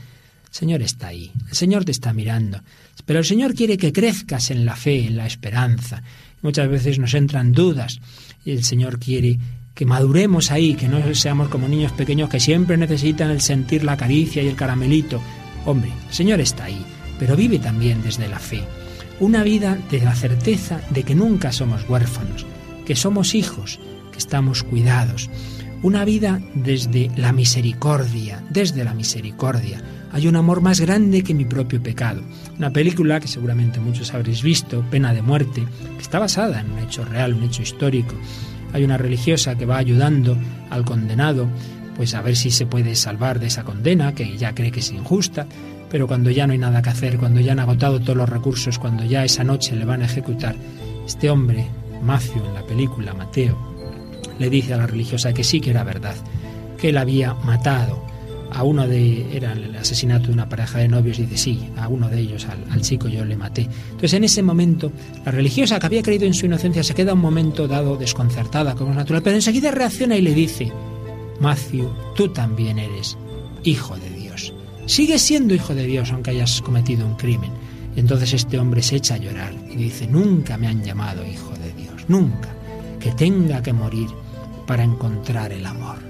Señor 0.50 0.82
está 0.82 1.08
ahí, 1.08 1.30
el 1.48 1.54
Señor 1.54 1.84
te 1.84 1.92
está 1.92 2.12
mirando. 2.12 2.60
Pero 3.04 3.20
el 3.20 3.24
Señor 3.24 3.54
quiere 3.54 3.78
que 3.78 3.92
crezcas 3.92 4.50
en 4.50 4.64
la 4.64 4.76
fe, 4.76 5.06
en 5.06 5.16
la 5.16 5.26
esperanza. 5.26 6.02
Muchas 6.42 6.68
veces 6.68 6.98
nos 6.98 7.14
entran 7.14 7.52
dudas 7.52 8.00
y 8.44 8.50
el 8.52 8.64
Señor 8.64 8.98
quiere 8.98 9.38
que 9.74 9.86
maduremos 9.86 10.50
ahí, 10.50 10.74
que 10.74 10.88
no 10.88 11.14
seamos 11.14 11.48
como 11.48 11.68
niños 11.68 11.92
pequeños 11.92 12.28
que 12.28 12.40
siempre 12.40 12.76
necesitan 12.76 13.30
el 13.30 13.40
sentir 13.40 13.84
la 13.84 13.96
caricia 13.96 14.42
y 14.42 14.48
el 14.48 14.56
caramelito. 14.56 15.20
Hombre, 15.64 15.90
el 16.08 16.14
Señor 16.14 16.40
está 16.40 16.64
ahí, 16.64 16.84
pero 17.18 17.36
vive 17.36 17.58
también 17.58 18.02
desde 18.02 18.28
la 18.28 18.38
fe. 18.38 18.60
Una 19.20 19.42
vida 19.42 19.78
de 19.90 20.00
la 20.00 20.14
certeza 20.14 20.80
de 20.90 21.02
que 21.02 21.14
nunca 21.14 21.52
somos 21.52 21.88
huérfanos, 21.88 22.44
que 22.84 22.96
somos 22.96 23.34
hijos, 23.34 23.78
que 24.12 24.18
estamos 24.18 24.64
cuidados. 24.64 25.30
Una 25.82 26.04
vida 26.04 26.40
desde 26.54 27.10
la 27.16 27.32
misericordia, 27.32 28.44
desde 28.50 28.84
la 28.84 28.94
misericordia 28.94 29.82
hay 30.12 30.26
un 30.26 30.36
amor 30.36 30.60
más 30.60 30.80
grande 30.80 31.22
que 31.22 31.34
mi 31.34 31.44
propio 31.44 31.82
pecado. 31.82 32.22
Una 32.58 32.70
película 32.70 33.20
que 33.20 33.28
seguramente 33.28 33.80
muchos 33.80 34.14
habréis 34.14 34.42
visto, 34.42 34.84
Pena 34.90 35.12
de 35.12 35.22
Muerte, 35.22 35.64
que 35.96 36.02
está 36.02 36.18
basada 36.18 36.60
en 36.60 36.70
un 36.72 36.78
hecho 36.78 37.04
real, 37.04 37.34
un 37.34 37.44
hecho 37.44 37.62
histórico. 37.62 38.14
Hay 38.72 38.84
una 38.84 38.98
religiosa 38.98 39.56
que 39.56 39.66
va 39.66 39.78
ayudando 39.78 40.36
al 40.70 40.84
condenado, 40.84 41.48
pues 41.96 42.14
a 42.14 42.22
ver 42.22 42.36
si 42.36 42.50
se 42.50 42.66
puede 42.66 42.94
salvar 42.94 43.40
de 43.40 43.46
esa 43.46 43.64
condena, 43.64 44.14
que 44.14 44.36
ya 44.36 44.54
cree 44.54 44.70
que 44.70 44.80
es 44.80 44.90
injusta, 44.92 45.46
pero 45.90 46.06
cuando 46.06 46.30
ya 46.30 46.46
no 46.46 46.52
hay 46.52 46.58
nada 46.58 46.82
que 46.82 46.90
hacer, 46.90 47.18
cuando 47.18 47.40
ya 47.40 47.52
han 47.52 47.60
agotado 47.60 48.00
todos 48.00 48.16
los 48.16 48.28
recursos, 48.28 48.78
cuando 48.78 49.04
ya 49.04 49.24
esa 49.24 49.44
noche 49.44 49.76
le 49.76 49.84
van 49.84 50.02
a 50.02 50.06
ejecutar, 50.06 50.54
este 51.06 51.30
hombre, 51.30 51.66
Macio 52.02 52.44
en 52.46 52.54
la 52.54 52.62
película, 52.62 53.14
Mateo, 53.14 53.58
le 54.38 54.50
dice 54.50 54.74
a 54.74 54.76
la 54.76 54.86
religiosa 54.86 55.32
que 55.32 55.42
sí 55.42 55.60
que 55.60 55.70
era 55.70 55.82
verdad, 55.82 56.14
que 56.78 56.90
él 56.90 56.98
había 56.98 57.34
matado 57.34 58.06
a 58.52 58.62
uno 58.62 58.86
de, 58.86 59.36
era 59.36 59.52
el 59.52 59.76
asesinato 59.76 60.28
de 60.28 60.32
una 60.32 60.48
pareja 60.48 60.78
de 60.78 60.88
novios, 60.88 61.18
y 61.18 61.22
dice, 61.22 61.36
sí, 61.36 61.70
a 61.76 61.88
uno 61.88 62.08
de 62.08 62.20
ellos, 62.20 62.46
al, 62.46 62.80
chico 62.80 63.08
yo 63.08 63.24
le 63.24 63.36
maté. 63.36 63.68
Entonces 63.90 64.14
en 64.14 64.24
ese 64.24 64.42
momento, 64.42 64.92
la 65.24 65.32
religiosa 65.32 65.78
que 65.78 65.86
había 65.86 66.02
creído 66.02 66.26
en 66.26 66.34
su 66.34 66.46
inocencia 66.46 66.82
se 66.82 66.94
queda 66.94 67.14
un 67.14 67.20
momento 67.20 67.68
dado 67.68 67.96
desconcertada, 67.96 68.74
como 68.74 68.90
es 68.90 68.96
natural, 68.96 69.22
pero 69.22 69.36
enseguida 69.36 69.70
reacciona 69.70 70.16
y 70.16 70.22
le 70.22 70.34
dice, 70.34 70.72
Matthew, 71.40 71.90
tú 72.14 72.28
también 72.28 72.78
eres 72.78 73.16
hijo 73.64 73.96
de 73.96 74.10
Dios. 74.10 74.54
Sigues 74.86 75.22
siendo 75.22 75.54
hijo 75.54 75.74
de 75.74 75.84
Dios 75.84 76.10
aunque 76.10 76.30
hayas 76.30 76.62
cometido 76.62 77.06
un 77.06 77.16
crimen. 77.16 77.50
Entonces 77.96 78.32
este 78.32 78.58
hombre 78.58 78.82
se 78.82 78.96
echa 78.96 79.14
a 79.14 79.18
llorar 79.18 79.52
y 79.70 79.76
dice, 79.76 80.06
nunca 80.06 80.56
me 80.56 80.68
han 80.68 80.82
llamado 80.82 81.26
hijo 81.26 81.52
de 81.58 81.72
Dios, 81.72 82.04
nunca, 82.08 82.48
que 83.00 83.12
tenga 83.12 83.62
que 83.62 83.72
morir 83.72 84.08
para 84.66 84.84
encontrar 84.84 85.52
el 85.52 85.66
amor 85.66 86.07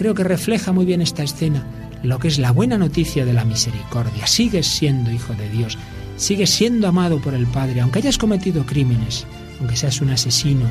creo 0.00 0.14
que 0.14 0.24
refleja 0.24 0.72
muy 0.72 0.86
bien 0.86 1.02
esta 1.02 1.22
escena 1.22 1.62
lo 2.02 2.18
que 2.18 2.28
es 2.28 2.38
la 2.38 2.52
buena 2.52 2.78
noticia 2.78 3.26
de 3.26 3.34
la 3.34 3.44
misericordia. 3.44 4.26
Sigues 4.26 4.66
siendo 4.66 5.12
hijo 5.12 5.34
de 5.34 5.50
Dios, 5.50 5.76
sigues 6.16 6.48
siendo 6.48 6.88
amado 6.88 7.20
por 7.20 7.34
el 7.34 7.46
Padre, 7.46 7.82
aunque 7.82 7.98
hayas 7.98 8.16
cometido 8.16 8.64
crímenes, 8.64 9.26
aunque 9.58 9.76
seas 9.76 10.00
un 10.00 10.08
asesino. 10.08 10.64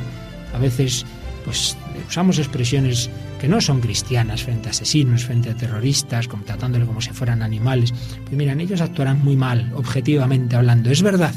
A 0.52 0.58
veces, 0.58 1.06
pues, 1.44 1.76
usamos 2.08 2.40
expresiones 2.40 3.08
que 3.40 3.46
no 3.46 3.60
son 3.60 3.80
cristianas 3.80 4.42
frente 4.42 4.66
a 4.66 4.72
asesinos, 4.72 5.26
frente 5.26 5.50
a 5.50 5.56
terroristas, 5.56 6.26
como 6.26 6.42
tratándole 6.42 6.84
como 6.84 7.00
si 7.00 7.10
fueran 7.10 7.44
animales. 7.44 7.94
Pues 8.24 8.32
miran, 8.32 8.58
ellos 8.60 8.80
actuarán 8.80 9.22
muy 9.22 9.36
mal, 9.36 9.70
objetivamente 9.76 10.56
hablando, 10.56 10.90
es 10.90 11.02
verdad, 11.02 11.34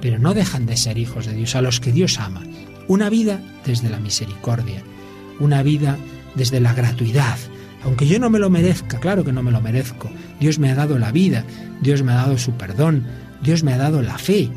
pero 0.00 0.18
no 0.18 0.34
dejan 0.34 0.66
de 0.66 0.76
ser 0.76 0.98
hijos 0.98 1.26
de 1.26 1.34
Dios, 1.34 1.54
a 1.54 1.62
los 1.62 1.78
que 1.78 1.92
Dios 1.92 2.18
ama. 2.18 2.42
Una 2.88 3.08
vida 3.08 3.40
desde 3.64 3.88
la 3.88 4.00
misericordia, 4.00 4.82
una 5.38 5.62
vida 5.62 5.96
desde 6.34 6.60
la 6.60 6.74
gratuidad. 6.74 7.36
Aunque 7.84 8.06
yo 8.06 8.18
no 8.18 8.30
me 8.30 8.38
lo 8.38 8.50
merezca, 8.50 8.98
claro 8.98 9.24
que 9.24 9.32
no 9.32 9.42
me 9.42 9.50
lo 9.50 9.60
merezco. 9.60 10.10
Dios 10.40 10.58
me 10.58 10.70
ha 10.70 10.74
dado 10.74 10.98
la 10.98 11.12
vida, 11.12 11.44
Dios 11.82 12.02
me 12.02 12.12
ha 12.12 12.16
dado 12.16 12.38
su 12.38 12.52
perdón, 12.52 13.06
Dios 13.42 13.62
me 13.62 13.74
ha 13.74 13.78
dado 13.78 14.02
la 14.02 14.18
fe. 14.18 14.48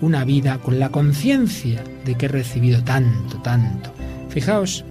Una 0.00 0.24
vida 0.24 0.58
con 0.58 0.78
la 0.78 0.90
conciencia 0.90 1.82
de 2.04 2.16
que 2.16 2.26
he 2.26 2.28
recibido 2.28 2.84
tanto, 2.84 3.38
tanto. 3.38 3.92
Fijaos 4.28 4.84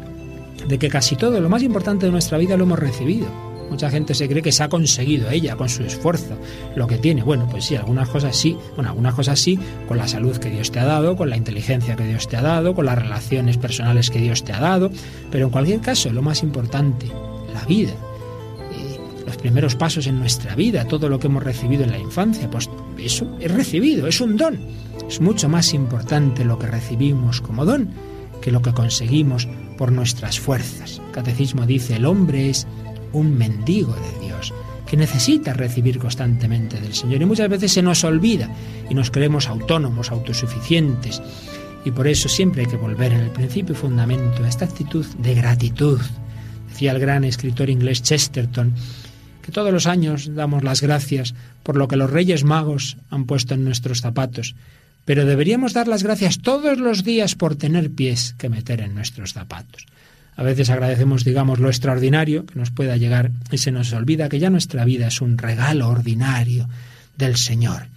de 0.68 0.80
que 0.80 0.90
casi 0.90 1.16
todo 1.16 1.40
lo 1.40 1.50
más 1.50 1.62
importante 1.62 2.08
de 2.08 2.12
nuestra 2.12 2.40
vida 2.40 2.58
lo 2.58 2.64
hemos 2.64 2.80
recibido. 2.80 3.45
Mucha 3.70 3.90
gente 3.90 4.14
se 4.14 4.28
cree 4.28 4.42
que 4.42 4.52
se 4.52 4.64
ha 4.64 4.70
conseguido 4.70 5.30
ella 5.30 5.56
con 5.56 5.70
su 5.70 5.84
esfuerzo 5.84 6.38
lo 6.76 6.88
que 6.88 6.98
tiene. 6.98 7.24
Bueno, 7.24 7.48
pues 7.50 7.66
sí, 7.66 7.76
algunas 7.76 8.10
cosas 8.10 8.36
sí, 8.36 8.58
bueno, 8.76 8.90
algunas 8.90 9.14
cosas 9.14 9.40
sí, 9.40 9.60
con 9.88 9.98
la 9.98 10.08
salud 10.08 10.38
que 10.38 10.50
Dios 10.50 10.72
te 10.72 10.80
ha 10.80 10.86
dado, 10.86 11.16
con 11.16 11.30
la 11.30 11.38
inteligencia 11.38 11.96
que 11.96 12.06
Dios 12.06 12.28
te 12.28 12.38
ha 12.38 12.42
dado, 12.42 12.76
con 12.76 12.86
las 12.86 12.98
relaciones 12.98 13.58
personales 13.58 14.10
que 14.10 14.20
Dios 14.20 14.44
te 14.44 14.54
ha 14.54 14.60
dado, 14.60 14.92
pero 15.32 15.46
en 15.46 15.52
cualquier 15.52 15.82
caso, 15.82 16.12
lo 16.12 16.22
más 16.22 16.44
importante, 16.44 17.08
la 17.54 17.66
vida, 17.66 17.94
eh, 18.72 19.00
los 19.26 19.38
primeros 19.38 19.76
pasos 19.76 20.08
en 20.08 20.20
nuestra 20.20 20.56
vida, 20.56 20.86
todo 20.86 21.10
lo 21.10 21.20
que 21.20 21.28
hemos 21.28 21.44
recibido 21.44 21.84
en 21.84 21.92
la 21.92 22.00
infancia, 22.00 22.50
pues 22.50 22.70
eso 22.98 23.36
es 23.40 23.52
recibido, 23.52 24.08
es 24.08 24.22
un 24.22 24.38
don. 24.38 24.60
Es 25.08 25.22
mucho 25.22 25.50
más 25.50 25.74
importante 25.74 26.46
lo 26.46 26.58
que 26.58 26.68
recibimos 26.68 27.42
como 27.42 27.66
don 27.66 27.90
que 28.42 28.52
lo 28.52 28.62
que 28.62 28.74
conseguimos 28.74 29.48
por 29.76 29.92
nuestras 29.92 30.40
fuerzas. 30.40 31.02
El 31.04 31.12
catecismo 31.12 31.66
dice, 31.66 31.96
el 31.96 32.06
hombre 32.06 32.52
es 32.52 32.68
un 33.16 33.38
mendigo 33.38 33.94
de 33.94 34.26
Dios, 34.28 34.54
que 34.86 34.98
necesita 34.98 35.54
recibir 35.54 35.98
constantemente 35.98 36.80
del 36.80 36.94
Señor. 36.94 37.22
Y 37.22 37.26
muchas 37.26 37.50
veces 37.50 37.72
se 37.72 37.82
nos 37.82 38.04
olvida 38.04 38.50
y 38.90 38.94
nos 38.94 39.12
creemos 39.12 39.48
autónomos, 39.48 40.12
autosuficientes. 40.12 41.22
Y 41.84 41.92
por 41.92 42.08
eso 42.08 42.30
siempre 42.30 42.64
hay 42.64 42.68
que 42.68 42.78
volver 42.78 43.14
en 43.14 43.22
el 43.22 43.32
principio 43.32 43.74
y 43.74 43.78
fundamento 43.78 44.44
a 44.44 44.48
esta 44.48 44.66
actitud 44.66 45.06
de 45.20 45.36
gratitud. 45.36 46.00
Decía 46.70 46.92
el 46.92 47.00
gran 47.00 47.24
escritor 47.24 47.70
inglés 47.70 48.04
Chesterton 48.04 48.74
que 49.42 49.52
todos 49.52 49.72
los 49.72 49.86
años 49.86 50.34
damos 50.34 50.64
las 50.64 50.82
gracias 50.82 51.36
por 51.62 51.78
lo 51.78 51.88
que 51.88 51.98
los 51.98 52.10
Reyes 52.10 52.44
Magos 52.44 52.98
han 53.12 53.26
puesto 53.26 53.54
en 53.54 53.64
nuestros 53.64 54.02
zapatos, 54.02 54.56
pero 55.06 55.26
deberíamos 55.26 55.74
dar 55.74 55.88
las 55.88 56.02
gracias 56.02 56.40
todos 56.40 56.80
los 56.80 57.04
días 57.04 57.36
por 57.36 57.56
tener 57.56 57.92
pies 57.92 58.34
que 58.40 58.50
meter 58.50 58.82
en 58.82 58.96
nuestros 58.96 59.34
zapatos. 59.34 59.86
A 60.36 60.44
veces 60.44 60.70
agradecemos, 60.70 61.24
digamos, 61.24 61.60
lo 61.60 61.70
extraordinario 61.70 62.46
que 62.46 62.60
nos 62.60 62.72
pueda 62.72 62.98
llegar 62.98 63.32
y 63.52 63.58
se 63.58 63.72
nos 63.72 63.94
olvida 63.94 64.30
que 64.30 64.40
ya 64.40 64.50
nuestra 64.50 64.84
vida 64.84 65.08
es 65.08 65.22
un 65.22 65.38
regalo 65.38 65.88
ordinario 65.88 66.68
del 67.18 67.38
Señor. 67.38 67.88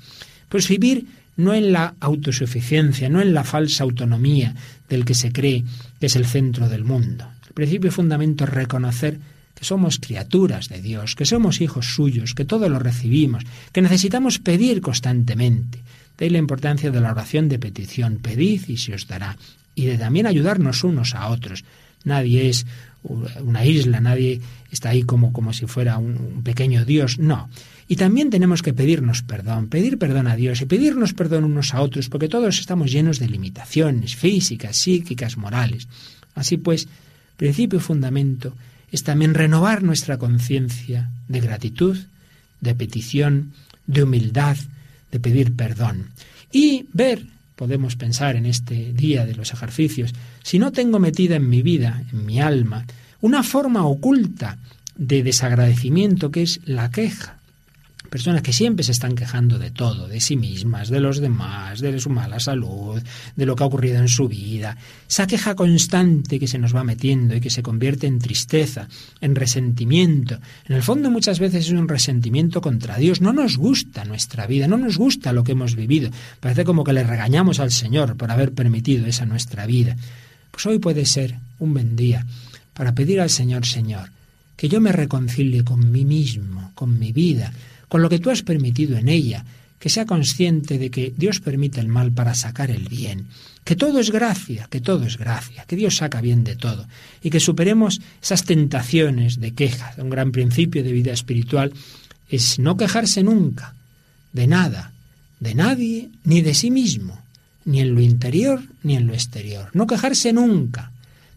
Pues 0.49 0.69
vivir 0.69 1.07
no 1.37 1.55
en 1.55 1.73
la 1.73 1.95
autosuficiencia, 2.01 3.09
no 3.09 3.21
en 3.21 3.35
la 3.35 3.45
falsa 3.45 3.85
autonomía 3.85 4.55
del 4.89 5.05
que 5.05 5.15
se 5.15 5.33
cree 5.33 5.65
que 6.01 6.07
es 6.07 6.17
el 6.17 6.27
centro 6.27 6.69
del 6.69 6.85
mundo. 6.85 7.27
El 7.47 7.53
principio 7.55 7.93
fundamento 7.93 8.45
es 8.45 8.51
reconocer 8.51 9.19
que 9.55 9.65
somos 9.65 9.99
criaturas 9.99 10.69
de 10.69 10.81
Dios, 10.81 11.17
que 11.17 11.25
somos 11.25 11.61
hijos 11.61 11.87
suyos, 11.95 12.35
que 12.35 12.45
todo 12.45 12.69
lo 12.69 12.79
recibimos, 12.79 13.45
que 13.73 13.83
necesitamos 13.83 14.39
pedir 14.39 14.81
constantemente. 14.81 15.81
De 16.17 16.25
ahí 16.25 16.31
la 16.31 16.39
importancia 16.39 16.91
de 16.91 17.01
la 17.01 17.11
oración 17.11 17.49
de 17.49 17.59
petición. 17.59 18.19
Pedid 18.23 18.69
y 18.69 18.77
se 18.77 18.95
os 18.95 19.07
dará. 19.07 19.37
Y 19.75 19.87
de 19.87 19.99
también 19.99 20.27
ayudarnos 20.27 20.83
unos 20.85 21.15
a 21.15 21.29
otros. 21.29 21.65
Nadie 22.05 22.49
es 22.49 22.67
una 23.41 23.65
isla, 23.65 24.01
nadie 24.01 24.41
está 24.71 24.91
ahí 24.91 25.03
como, 25.03 25.33
como 25.33 25.53
si 25.53 25.67
fuera 25.67 25.99
un, 25.99 26.43
pequeño 26.43 26.85
Dios. 26.85 27.19
No. 27.19 27.49
Y 27.87 27.97
también 27.97 28.31
tenemos 28.31 28.63
que 28.63 28.75
pedirnos 28.75 29.23
perdón, 29.23 29.69
pedir 29.69 29.99
perdón 29.99 30.27
a 30.27 30.37
Dios 30.37 30.61
y 30.61 30.67
pedirnos 30.67 31.15
perdón 31.15 31.45
unos 31.45 31.75
a 31.75 31.81
otros, 31.81 32.09
porque 32.09 32.29
todos 32.29 32.59
estamos 32.59 32.93
llenos 32.93 33.19
de 33.19 33.29
limitaciones 33.29 34.15
físicas, 34.17 34.77
psíquicas, 34.77 35.37
morales. 35.37 35.89
Así 36.35 36.59
pues, 36.59 36.89
principio 37.37 37.79
y 37.79 37.83
fundamento 37.83 38.55
es 38.93 39.05
también 39.05 39.35
renovar 39.35 39.83
nuestra 39.83 40.19
conciencia 40.19 41.11
de 41.29 41.41
gratitud, 41.41 41.97
de 42.61 42.75
petición, 42.75 43.53
de 43.87 44.03
humildad, 44.03 44.57
de 45.11 45.21
pedir 45.21 45.55
perdón. 45.57 46.11
Y 46.53 46.87
ver, 46.93 47.25
podemos 47.59 47.97
pensar 47.97 48.37
en 48.37 48.47
este 48.47 48.93
día 48.93 49.27
de 49.27 49.35
los 49.35 49.53
ejercicios, 49.53 50.15
si 50.45 50.61
no 50.61 50.71
tengo 50.71 51.01
metida 51.01 51.35
en 51.35 51.51
mi 51.51 51.61
vida, 51.61 52.05
en 52.13 52.25
mi 52.25 52.41
alma, 52.41 52.87
una 53.21 53.43
forma 53.43 53.85
oculta 53.85 54.59
de 54.97 55.25
desagradecimiento 55.25 56.31
que 56.31 56.43
es 56.43 56.61
la 56.65 56.93
queja, 56.93 57.38
Personas 58.09 58.43
que 58.43 58.55
siempre 58.55 58.85
se 58.85 58.93
están 58.93 59.15
quejando 59.15 59.59
de 59.59 59.71
todo, 59.71 60.09
de 60.09 60.21
sí 60.21 60.37
mismas, 60.37 60.89
de 60.89 61.01
los 61.01 61.19
demás, 61.19 61.81
de 61.81 62.01
su 62.01 62.09
mala 62.09 62.41
salud, 62.41 63.03
de 63.37 63.47
lo 63.47 63.55
que 63.55 63.63
ha 63.63 63.67
ocurrido 63.67 63.99
en 63.99 64.09
su 64.09 64.29
vida. 64.29 64.79
Esa 65.09 65.27
queja 65.27 65.55
constante 65.55 66.39
que 66.39 66.49
se 66.49 66.59
nos 66.59 66.75
va 66.75 66.85
metiendo 66.85 67.37
y 67.37 67.41
que 67.41 67.51
se 67.51 67.63
convierte 67.63 68.07
en 68.07 68.19
tristeza, 68.19 68.89
en 69.21 69.35
resentimiento. 69.35 70.39
En 70.67 70.77
el 70.77 70.83
fondo 70.83 71.11
muchas 71.11 71.39
veces 71.39 71.67
es 71.67 71.73
un 71.73 71.87
resentimiento 71.87 72.63
contra 72.63 72.97
Dios. 72.97 73.21
No 73.21 73.35
nos 73.35 73.59
gusta 73.59 74.05
nuestra 74.07 74.47
vida, 74.47 74.69
no 74.69 74.79
nos 74.79 74.97
gusta 74.97 75.35
lo 75.35 75.45
que 75.45 75.53
hemos 75.53 75.77
vivido. 75.77 76.11
Parece 76.41 76.65
como 76.65 76.85
que 76.85 76.95
le 76.95 77.05
regañamos 77.05 77.61
al 77.61 77.73
Señor 77.73 78.17
por 78.17 78.31
haber 78.31 78.53
permitido 78.53 79.07
esa 79.07 79.27
nuestra 79.27 79.67
vida. 79.67 79.97
Pues 80.51 80.65
hoy 80.65 80.79
puede 80.79 81.05
ser 81.05 81.37
un 81.59 81.75
buen 81.75 81.95
día 81.95 82.25
para 82.73 82.95
pedir 82.95 83.21
al 83.21 83.29
Señor, 83.29 83.67
Señor, 83.67 84.11
que 84.57 84.69
yo 84.69 84.81
me 84.81 84.93
reconcilie 84.93 85.63
con 85.63 85.93
mí 85.93 86.05
mismo, 86.05 86.73
con 86.75 86.99
mi 86.99 87.13
vida, 87.13 87.53
con 87.89 88.03
lo 88.03 88.09
que 88.09 88.19
tú 88.19 88.31
has 88.31 88.43
permitido 88.43 88.97
en 88.97 89.09
ella, 89.09 89.45
que 89.79 89.91
sea 89.91 90.07
consciente 90.07 90.79
de 90.79 90.91
que 90.91 91.13
Dios 91.17 91.41
permite 91.41 91.81
el 91.81 91.89
mal 91.89 92.13
para 92.13 92.35
sacar 92.35 92.71
el 92.71 92.89
bien, 92.89 93.27
que 93.65 93.77
todo 93.77 94.01
es 94.01 94.11
gracia, 94.11 94.67
que 94.71 94.81
todo 94.81 95.05
es 95.05 95.19
gracia, 95.19 95.65
que 95.67 95.77
Dios 95.77 95.97
saca 95.97 96.21
bien 96.21 96.43
de 96.43 96.57
todo, 96.57 96.87
y 97.23 97.31
que 97.31 97.41
superemos 97.41 98.01
esas 98.21 98.45
tentaciones 98.45 99.41
de 99.41 99.53
queja. 99.53 99.95
Un 99.99 100.11
gran 100.11 100.33
principio 100.33 100.83
de 100.83 100.93
vida 100.93 101.13
espiritual 101.13 101.73
es 102.29 102.59
no 102.59 102.77
quejarse 102.77 103.23
nunca, 103.23 103.75
de 104.33 104.47
nada, 104.47 104.93
de 105.41 105.55
nadie, 105.55 106.11
ni 106.25 106.41
de 106.41 106.55
sí 106.55 106.71
mismo, 106.71 107.23
ni 107.65 107.81
en 107.81 107.95
lo 107.95 108.01
interior 108.01 108.63
ni 108.83 108.97
en 108.97 109.07
lo 109.07 109.15
exterior. 109.15 109.71
No 109.75 109.87
quejarse 109.87 110.33
nunca, 110.33 110.91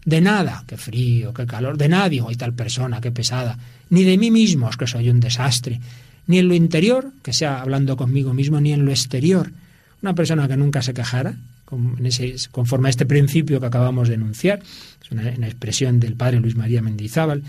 de 0.04 0.20
nada, 0.20 0.64
qué 0.66 0.76
frío, 0.76 1.32
qué 1.32 1.46
calor, 1.46 1.76
de 1.78 1.88
nadie, 1.88 2.22
hay 2.26 2.36
tal 2.36 2.54
persona, 2.54 3.00
qué 3.00 3.12
pesada, 3.12 3.58
ni 3.90 4.02
de 4.02 4.18
mí 4.18 4.30
mismo, 4.30 4.68
es 4.68 4.76
que 4.76 4.86
soy 4.86 5.10
un 5.10 5.20
desastre, 5.20 5.80
ni 6.26 6.38
en 6.38 6.48
lo 6.48 6.54
interior, 6.54 7.12
que 7.22 7.32
sea 7.32 7.60
hablando 7.60 7.96
conmigo 7.96 8.34
mismo, 8.34 8.60
ni 8.60 8.72
en 8.72 8.84
lo 8.84 8.90
exterior. 8.90 9.50
Una 10.02 10.14
persona 10.14 10.48
que 10.48 10.56
nunca 10.56 10.82
se 10.82 10.94
quejara, 10.94 11.36
conforme 12.50 12.88
a 12.88 12.90
este 12.90 13.06
principio 13.06 13.60
que 13.60 13.66
acabamos 13.66 14.08
de 14.08 14.14
enunciar, 14.14 14.60
es 15.02 15.10
una, 15.10 15.30
expresión 15.46 16.00
del 16.00 16.14
padre 16.14 16.40
Luis 16.40 16.56
María 16.56 16.82
Mendizábal, 16.82 17.42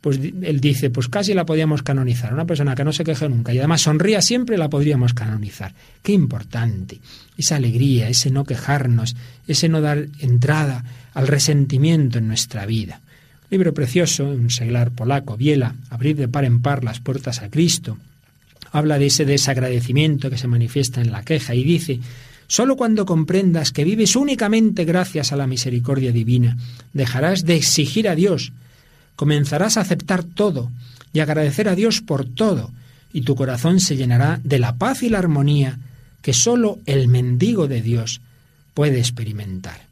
pues 0.00 0.18
él 0.18 0.60
dice, 0.60 0.90
pues 0.90 1.08
casi 1.08 1.32
la 1.32 1.46
podíamos 1.46 1.82
canonizar. 1.82 2.34
Una 2.34 2.44
persona 2.44 2.74
que 2.74 2.84
no 2.84 2.92
se 2.92 3.04
queje 3.04 3.26
nunca 3.26 3.54
y 3.54 3.58
además 3.58 3.80
sonría 3.80 4.20
siempre 4.20 4.58
la 4.58 4.68
podríamos 4.68 5.14
canonizar. 5.14 5.72
Qué 6.02 6.12
importante. 6.12 7.00
Esa 7.38 7.56
alegría, 7.56 8.10
ese 8.10 8.30
no 8.30 8.44
quejarnos, 8.44 9.16
ese 9.48 9.70
no 9.70 9.80
dar 9.80 10.06
entrada 10.18 10.84
al 11.14 11.26
resentimiento 11.26 12.18
en 12.18 12.28
nuestra 12.28 12.66
vida. 12.66 13.00
Libro 13.48 13.72
precioso, 13.72 14.28
un 14.28 14.50
seglar 14.50 14.90
polaco, 14.90 15.38
Biela, 15.38 15.74
Abrir 15.88 16.16
de 16.16 16.28
par 16.28 16.44
en 16.44 16.60
par 16.60 16.84
las 16.84 17.00
puertas 17.00 17.40
a 17.40 17.48
Cristo, 17.48 17.96
habla 18.74 18.98
de 18.98 19.06
ese 19.06 19.24
desagradecimiento 19.24 20.28
que 20.28 20.36
se 20.36 20.48
manifiesta 20.48 21.00
en 21.00 21.12
la 21.12 21.22
queja 21.22 21.54
y 21.54 21.62
dice, 21.62 22.00
Solo 22.48 22.76
cuando 22.76 23.06
comprendas 23.06 23.70
que 23.70 23.84
vives 23.84 24.16
únicamente 24.16 24.84
gracias 24.84 25.32
a 25.32 25.36
la 25.36 25.46
misericordia 25.46 26.12
divina, 26.12 26.56
dejarás 26.92 27.44
de 27.44 27.54
exigir 27.54 28.08
a 28.08 28.14
Dios, 28.14 28.52
comenzarás 29.16 29.76
a 29.76 29.82
aceptar 29.82 30.24
todo 30.24 30.70
y 31.12 31.20
agradecer 31.20 31.68
a 31.68 31.76
Dios 31.76 32.00
por 32.00 32.24
todo, 32.24 32.72
y 33.12 33.22
tu 33.22 33.36
corazón 33.36 33.78
se 33.78 33.96
llenará 33.96 34.40
de 34.42 34.58
la 34.58 34.74
paz 34.74 35.04
y 35.04 35.08
la 35.08 35.20
armonía 35.20 35.78
que 36.20 36.34
sólo 36.34 36.80
el 36.84 37.06
mendigo 37.06 37.68
de 37.68 37.80
Dios 37.80 38.20
puede 38.74 38.98
experimentar. 38.98 39.86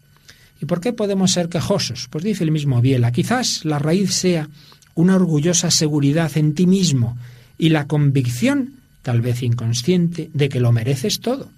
¿Y 0.61 0.67
por 0.67 0.81
qué 0.81 0.93
podemos 0.93 1.31
ser 1.31 1.49
quejosos? 1.49 2.09
Pues 2.11 2.25
dice 2.25 2.43
el 2.43 2.51
mismo 2.51 2.81
Biela, 2.81 3.13
quizás 3.13 3.65
la 3.65 3.79
raíz 3.79 4.13
sea 4.13 4.49
una 4.95 5.15
orgullosa 5.15 5.71
seguridad 5.71 6.37
en 6.37 6.55
ti 6.55 6.67
mismo 6.67 7.17
y 7.63 7.69
la 7.69 7.87
convicción, 7.87 8.73
tal 9.03 9.21
vez 9.21 9.41
inconsciente, 9.45 10.31
de 10.35 10.49
que 10.49 10.59
lo 10.59 10.73
mereces 10.73 11.21
todo. 11.21 11.49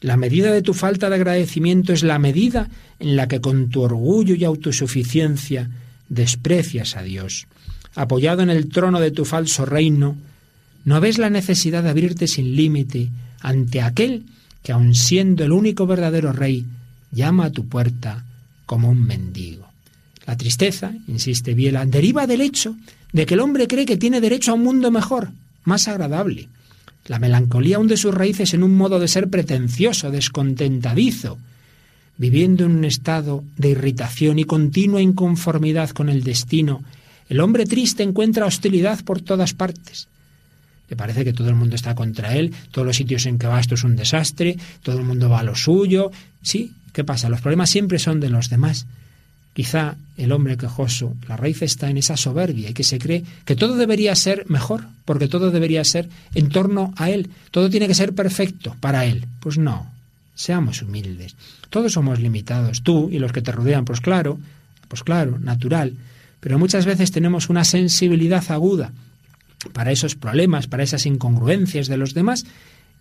La 0.00 0.16
medida 0.16 0.50
de 0.50 0.62
tu 0.62 0.72
falta 0.72 1.10
de 1.10 1.16
agradecimiento 1.16 1.92
es 1.92 2.02
la 2.02 2.18
medida 2.18 2.70
en 2.98 3.14
la 3.14 3.28
que 3.28 3.42
con 3.42 3.68
tu 3.68 3.82
orgullo 3.82 4.34
y 4.34 4.44
autosuficiencia 4.44 5.68
desprecias 6.08 6.96
a 6.96 7.02
Dios. 7.02 7.46
Apoyado 7.94 8.40
en 8.40 8.48
el 8.48 8.70
trono 8.70 9.00
de 9.00 9.10
tu 9.10 9.26
falso 9.26 9.66
reino, 9.66 10.16
no 10.86 10.98
ves 11.02 11.18
la 11.18 11.28
necesidad 11.28 11.82
de 11.82 11.90
abrirte 11.90 12.26
sin 12.26 12.56
límite 12.56 13.10
ante 13.42 13.82
aquel 13.82 14.22
que, 14.62 14.72
aun 14.72 14.94
siendo 14.94 15.44
el 15.44 15.52
único 15.52 15.86
verdadero 15.86 16.32
rey, 16.32 16.64
llama 17.12 17.44
a 17.44 17.50
tu 17.50 17.68
puerta 17.68 18.24
como 18.64 18.88
un 18.88 19.06
mendigo. 19.06 19.68
La 20.26 20.38
tristeza, 20.38 20.94
insiste 21.06 21.52
Biela, 21.52 21.84
deriva 21.84 22.26
del 22.26 22.40
hecho 22.40 22.74
de 23.14 23.26
que 23.26 23.34
el 23.34 23.40
hombre 23.40 23.68
cree 23.68 23.86
que 23.86 23.96
tiene 23.96 24.20
derecho 24.20 24.50
a 24.50 24.54
un 24.54 24.64
mundo 24.64 24.90
mejor, 24.90 25.30
más 25.62 25.86
agradable. 25.86 26.48
La 27.06 27.20
melancolía 27.20 27.78
hunde 27.78 27.96
sus 27.96 28.12
raíces 28.12 28.54
en 28.54 28.64
un 28.64 28.76
modo 28.76 28.98
de 28.98 29.06
ser 29.06 29.30
pretencioso, 29.30 30.10
descontentadizo, 30.10 31.38
viviendo 32.18 32.64
en 32.64 32.72
un 32.72 32.84
estado 32.84 33.44
de 33.56 33.68
irritación 33.68 34.40
y 34.40 34.44
continua 34.44 35.00
inconformidad 35.00 35.90
con 35.90 36.08
el 36.08 36.24
destino. 36.24 36.82
El 37.28 37.38
hombre 37.38 37.66
triste 37.66 38.02
encuentra 38.02 38.46
hostilidad 38.46 39.04
por 39.04 39.20
todas 39.20 39.54
partes. 39.54 40.08
Le 40.90 40.96
parece 40.96 41.24
que 41.24 41.32
todo 41.32 41.48
el 41.48 41.54
mundo 41.54 41.76
está 41.76 41.94
contra 41.94 42.36
él, 42.36 42.52
todos 42.72 42.84
los 42.84 42.96
sitios 42.96 43.26
en 43.26 43.38
que 43.38 43.46
va 43.46 43.60
esto 43.60 43.76
es 43.76 43.84
un 43.84 43.94
desastre, 43.94 44.58
todo 44.82 44.98
el 44.98 45.04
mundo 45.04 45.30
va 45.30 45.38
a 45.38 45.44
lo 45.44 45.54
suyo. 45.54 46.10
Sí, 46.42 46.72
¿qué 46.92 47.04
pasa? 47.04 47.28
Los 47.28 47.40
problemas 47.40 47.70
siempre 47.70 48.00
son 48.00 48.18
de 48.18 48.28
los 48.28 48.50
demás. 48.50 48.86
Quizá 49.54 49.94
el 50.16 50.32
hombre 50.32 50.56
quejoso, 50.56 51.14
la 51.28 51.36
raíz 51.36 51.62
está 51.62 51.88
en 51.88 51.96
esa 51.96 52.16
soberbia 52.16 52.70
y 52.70 52.74
que 52.74 52.84
se 52.84 52.98
cree 52.98 53.24
que 53.44 53.56
todo 53.56 53.76
debería 53.76 54.14
ser 54.16 54.44
mejor, 54.48 54.84
porque 55.04 55.28
todo 55.28 55.50
debería 55.50 55.84
ser 55.84 56.08
en 56.34 56.48
torno 56.48 56.92
a 56.96 57.10
él, 57.10 57.30
todo 57.52 57.70
tiene 57.70 57.86
que 57.86 57.94
ser 57.94 58.14
perfecto 58.14 58.76
para 58.80 59.06
él. 59.06 59.26
Pues 59.40 59.56
no, 59.56 59.86
seamos 60.34 60.82
humildes. 60.82 61.36
Todos 61.70 61.92
somos 61.92 62.20
limitados, 62.20 62.82
tú 62.82 63.08
y 63.10 63.18
los 63.20 63.32
que 63.32 63.42
te 63.42 63.52
rodean, 63.52 63.84
pues 63.84 64.00
claro, 64.00 64.38
pues 64.88 65.04
claro, 65.04 65.38
natural, 65.38 65.94
pero 66.40 66.58
muchas 66.58 66.84
veces 66.84 67.12
tenemos 67.12 67.48
una 67.48 67.64
sensibilidad 67.64 68.44
aguda 68.50 68.92
para 69.72 69.92
esos 69.92 70.14
problemas, 70.14 70.66
para 70.66 70.82
esas 70.82 71.06
incongruencias 71.06 71.88
de 71.88 71.96
los 71.96 72.12
demás 72.12 72.44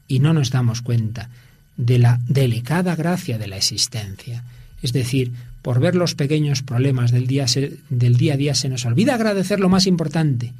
y 0.08 0.20
no 0.20 0.34
nos 0.34 0.52
damos 0.52 0.82
cuenta 0.82 1.30
de 1.78 1.98
la 2.00 2.20
delicada 2.28 2.96
gracia 2.96 3.38
de 3.38 3.48
la 3.48 3.58
existencia. 3.58 4.44
Es 4.82 4.94
decir, 4.94 5.32
por 5.64 5.80
ver 5.80 5.96
los 5.96 6.14
pequeños 6.14 6.62
problemas 6.62 7.12
del 7.12 7.26
día, 7.26 7.46
a 7.46 8.38
día 8.38 8.54
se 8.54 8.70
nos 8.70 8.86
olvida 8.86 9.16
agradecer 9.16 9.60
lo 9.62 9.70
más 9.70 9.88
importante, 9.88 10.54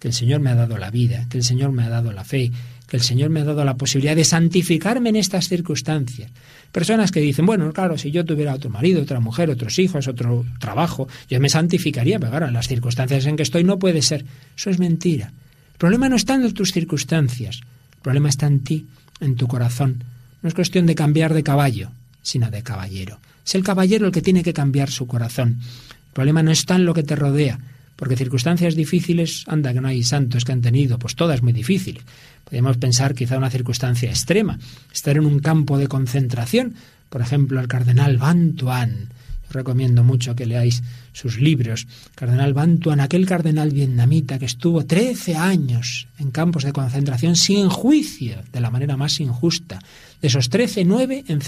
que 0.00 0.08
el 0.08 0.14
Señor 0.14 0.40
me 0.40 0.50
ha 0.50 0.56
dado 0.56 0.76
la 0.78 0.90
vida, 0.90 1.26
que 1.30 1.38
el 1.38 1.44
Señor 1.44 1.70
me 1.70 1.84
ha 1.84 1.88
dado 1.88 2.12
la 2.12 2.24
fe, 2.24 2.50
que 2.88 2.96
el 2.96 3.02
Señor 3.02 3.30
me 3.30 3.40
ha 3.40 3.44
dado 3.44 3.64
la 3.64 3.76
posibilidad 3.76 4.16
de 4.16 4.24
santificarme 4.24 5.10
en 5.10 5.16
estas 5.16 5.48
circunstancias. 5.48 6.32
Personas 6.72 7.12
que 7.12 7.20
dicen, 7.20 7.46
bueno, 7.46 7.72
claro, 7.72 7.96
si 7.96 8.10
yo 8.10 8.24
tuviera 8.24 8.52
otro 8.52 8.68
marido, 8.68 9.00
otra 9.00 9.20
mujer, 9.20 9.48
otros 9.48 9.78
hijos, 9.78 10.08
otro 10.08 10.44
trabajo, 10.58 11.06
yo 11.30 11.38
me 11.38 11.48
santificaría, 11.48 12.18
pero 12.18 12.32
claro, 12.32 12.48
en 12.48 12.54
las 12.54 12.66
circunstancias 12.66 13.26
en 13.26 13.36
que 13.36 13.44
estoy 13.44 13.62
no 13.62 13.78
puede 13.78 14.02
ser. 14.02 14.24
Eso 14.56 14.70
es 14.70 14.80
mentira. 14.80 15.32
El 15.72 15.78
problema 15.78 16.08
no 16.08 16.16
está 16.16 16.34
en 16.34 16.52
tus 16.52 16.72
circunstancias, 16.72 17.60
el 17.94 18.02
problema 18.02 18.28
está 18.28 18.48
en 18.48 18.60
ti, 18.64 18.86
en 19.20 19.36
tu 19.36 19.46
corazón. 19.46 20.02
No 20.42 20.48
es 20.48 20.54
cuestión 20.54 20.84
de 20.86 20.96
cambiar 20.96 21.32
de 21.32 21.44
caballo, 21.44 21.90
sino 22.22 22.50
de 22.50 22.62
caballero. 22.64 23.20
Es 23.48 23.54
el 23.54 23.64
caballero 23.64 24.04
el 24.04 24.12
que 24.12 24.20
tiene 24.20 24.42
que 24.42 24.52
cambiar 24.52 24.90
su 24.90 25.06
corazón. 25.06 25.60
El 26.08 26.12
problema 26.12 26.42
no 26.42 26.50
está 26.50 26.76
en 26.76 26.84
lo 26.84 26.92
que 26.92 27.02
te 27.02 27.16
rodea, 27.16 27.58
porque 27.96 28.14
circunstancias 28.14 28.74
difíciles, 28.74 29.44
anda 29.46 29.72
que 29.72 29.80
no 29.80 29.88
hay 29.88 30.02
santos 30.02 30.44
que 30.44 30.52
han 30.52 30.60
tenido, 30.60 30.98
pues 30.98 31.16
todas 31.16 31.42
muy 31.42 31.54
difíciles. 31.54 32.02
Podríamos 32.44 32.76
pensar 32.76 33.14
quizá 33.14 33.38
una 33.38 33.48
circunstancia 33.48 34.10
extrema, 34.10 34.58
estar 34.92 35.16
en 35.16 35.24
un 35.24 35.38
campo 35.38 35.78
de 35.78 35.88
concentración, 35.88 36.74
por 37.08 37.22
ejemplo, 37.22 37.58
el 37.58 37.68
cardenal 37.68 38.18
Bantuan. 38.18 39.08
Recomiendo 39.50 40.04
mucho 40.04 40.34
que 40.34 40.46
leáis 40.46 40.82
sus 41.12 41.40
libros. 41.40 41.86
Cardenal 42.14 42.54
Bantuan, 42.54 43.00
aquel 43.00 43.26
cardenal 43.26 43.70
vietnamita 43.70 44.38
que 44.38 44.46
estuvo 44.46 44.84
13 44.84 45.36
años 45.36 46.08
en 46.18 46.30
campos 46.30 46.64
de 46.64 46.72
concentración 46.72 47.36
sin 47.36 47.68
juicio, 47.68 48.36
de 48.52 48.60
la 48.60 48.70
manera 48.70 48.96
más 48.96 49.20
injusta. 49.20 49.78
De 50.20 50.28
esos 50.28 50.48
13, 50.48 50.84
9 50.84 51.24
en, 51.28 51.40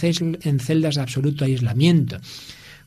en 0.43 0.61
celdas 0.61 0.95
de 0.95 1.01
absoluto 1.01 1.45
aislamiento 1.45 2.19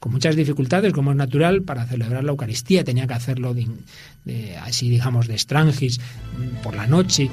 con 0.04 0.12
muchas 0.12 0.36
dificultades, 0.36 0.92
como 0.92 1.12
es 1.12 1.18
natural, 1.18 1.62
para 1.62 1.86
celebrar 1.86 2.26
la 2.26 2.32
Eucaristía. 2.32 2.84
Tenía 2.84 3.08
que 3.08 3.14
hacerlo 3.14 3.56
así, 4.62 4.90
digamos, 4.90 5.28
de 5.28 5.34
extranjis 5.36 6.02
por 6.62 6.76
la 6.76 6.88
noche. 6.88 7.30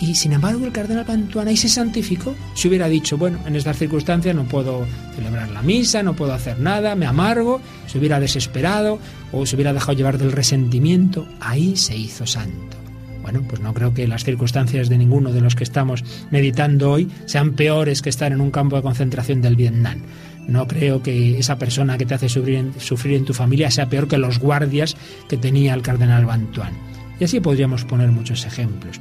Y 0.00 0.14
sin 0.14 0.32
embargo 0.32 0.64
el 0.64 0.72
cardenal 0.72 1.06
Pantuana 1.06 1.50
ahí 1.50 1.56
se 1.56 1.68
santificó. 1.68 2.34
Si 2.54 2.68
hubiera 2.68 2.88
dicho, 2.88 3.16
bueno, 3.16 3.38
en 3.46 3.56
estas 3.56 3.78
circunstancias 3.78 4.34
no 4.34 4.44
puedo 4.44 4.86
celebrar 5.14 5.50
la 5.50 5.62
misa, 5.62 6.02
no 6.02 6.14
puedo 6.14 6.34
hacer 6.34 6.58
nada, 6.58 6.94
me 6.94 7.06
amargo, 7.06 7.60
se 7.86 7.98
hubiera 7.98 8.20
desesperado 8.20 8.98
o 9.32 9.46
se 9.46 9.56
hubiera 9.56 9.72
dejado 9.72 9.94
llevar 9.94 10.18
del 10.18 10.32
resentimiento, 10.32 11.26
ahí 11.40 11.76
se 11.76 11.96
hizo 11.96 12.26
santo. 12.26 12.76
Bueno, 13.22 13.42
pues 13.48 13.60
no 13.60 13.74
creo 13.74 13.92
que 13.92 14.06
las 14.06 14.22
circunstancias 14.22 14.88
de 14.88 14.98
ninguno 14.98 15.32
de 15.32 15.40
los 15.40 15.56
que 15.56 15.64
estamos 15.64 16.04
meditando 16.30 16.92
hoy 16.92 17.10
sean 17.24 17.54
peores 17.54 18.00
que 18.00 18.10
estar 18.10 18.30
en 18.30 18.40
un 18.40 18.52
campo 18.52 18.76
de 18.76 18.82
concentración 18.82 19.42
del 19.42 19.56
Vietnam. 19.56 20.02
No 20.46 20.68
creo 20.68 21.02
que 21.02 21.36
esa 21.36 21.58
persona 21.58 21.98
que 21.98 22.06
te 22.06 22.14
hace 22.14 22.28
sufrir 22.28 23.16
en, 23.16 23.24
tu 23.24 23.34
familia 23.34 23.70
sea 23.72 23.88
peor 23.88 24.06
que 24.06 24.16
los 24.16 24.38
guardias 24.38 24.96
que 25.28 25.36
tenía 25.36 25.74
el 25.74 25.82
cardenal 25.82 26.24
Bantuan. 26.24 26.72
Y 27.18 27.24
así 27.24 27.40
podríamos 27.40 27.84
poner 27.84 28.12
muchos 28.12 28.46
ejemplos. 28.46 29.00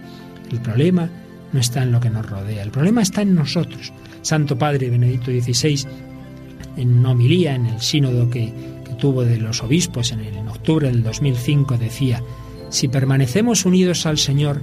El 0.52 0.60
problema 0.62 1.10
no 1.54 1.60
está 1.60 1.84
en 1.84 1.92
lo 1.92 2.00
que 2.00 2.10
nos 2.10 2.26
rodea, 2.26 2.64
el 2.64 2.72
problema 2.72 3.02
está 3.02 3.22
en 3.22 3.36
nosotros. 3.36 3.94
Santo 4.22 4.58
Padre 4.58 4.90
Benedicto 4.90 5.32
XVI, 5.32 5.86
en 6.78 7.06
homilía 7.06 7.56
en 7.56 7.68
el 7.68 7.82
sínodo 7.82 8.30
que, 8.30 8.52
tuvo 9.00 9.26
de 9.26 9.38
los 9.38 9.62
obispos 9.62 10.14
en, 10.14 10.22
el, 10.22 10.38
en 10.38 10.48
octubre 10.48 10.88
del 10.88 11.04
2005, 11.04 11.78
decía, 11.78 12.24
si 12.70 12.88
permanecemos 12.88 13.66
unidos 13.66 14.06
al 14.06 14.18
Señor, 14.18 14.62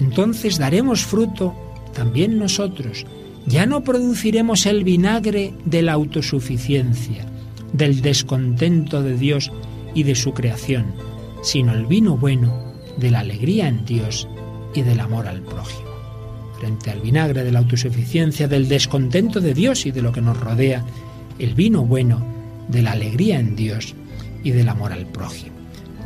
entonces 0.00 0.56
daremos 0.56 1.04
fruto 1.04 1.54
también 1.92 2.38
nosotros. 2.38 3.04
Ya 3.46 3.66
no 3.66 3.84
produciremos 3.84 4.64
el 4.64 4.84
vinagre 4.84 5.52
de 5.66 5.82
la 5.82 5.92
autosuficiencia, 5.92 7.26
del 7.74 8.00
descontento 8.00 9.02
de 9.02 9.18
Dios 9.18 9.52
y 9.94 10.04
de 10.04 10.14
su 10.14 10.32
creación, 10.32 10.86
sino 11.42 11.74
el 11.74 11.84
vino 11.84 12.16
bueno 12.16 12.72
de 12.96 13.10
la 13.10 13.20
alegría 13.20 13.68
en 13.68 13.84
Dios 13.84 14.28
y 14.74 14.82
del 14.82 15.00
amor 15.00 15.26
al 15.26 15.40
prójimo. 15.40 15.88
Frente 16.58 16.90
al 16.90 17.00
vinagre 17.00 17.44
de 17.44 17.52
la 17.52 17.60
autosuficiencia, 17.60 18.48
del 18.48 18.68
descontento 18.68 19.40
de 19.40 19.54
Dios 19.54 19.86
y 19.86 19.90
de 19.90 20.02
lo 20.02 20.12
que 20.12 20.20
nos 20.20 20.38
rodea, 20.38 20.84
el 21.38 21.54
vino 21.54 21.84
bueno 21.84 22.24
de 22.68 22.82
la 22.82 22.92
alegría 22.92 23.38
en 23.38 23.56
Dios 23.56 23.94
y 24.42 24.50
del 24.50 24.68
amor 24.68 24.92
al 24.92 25.06
prójimo. 25.06 25.54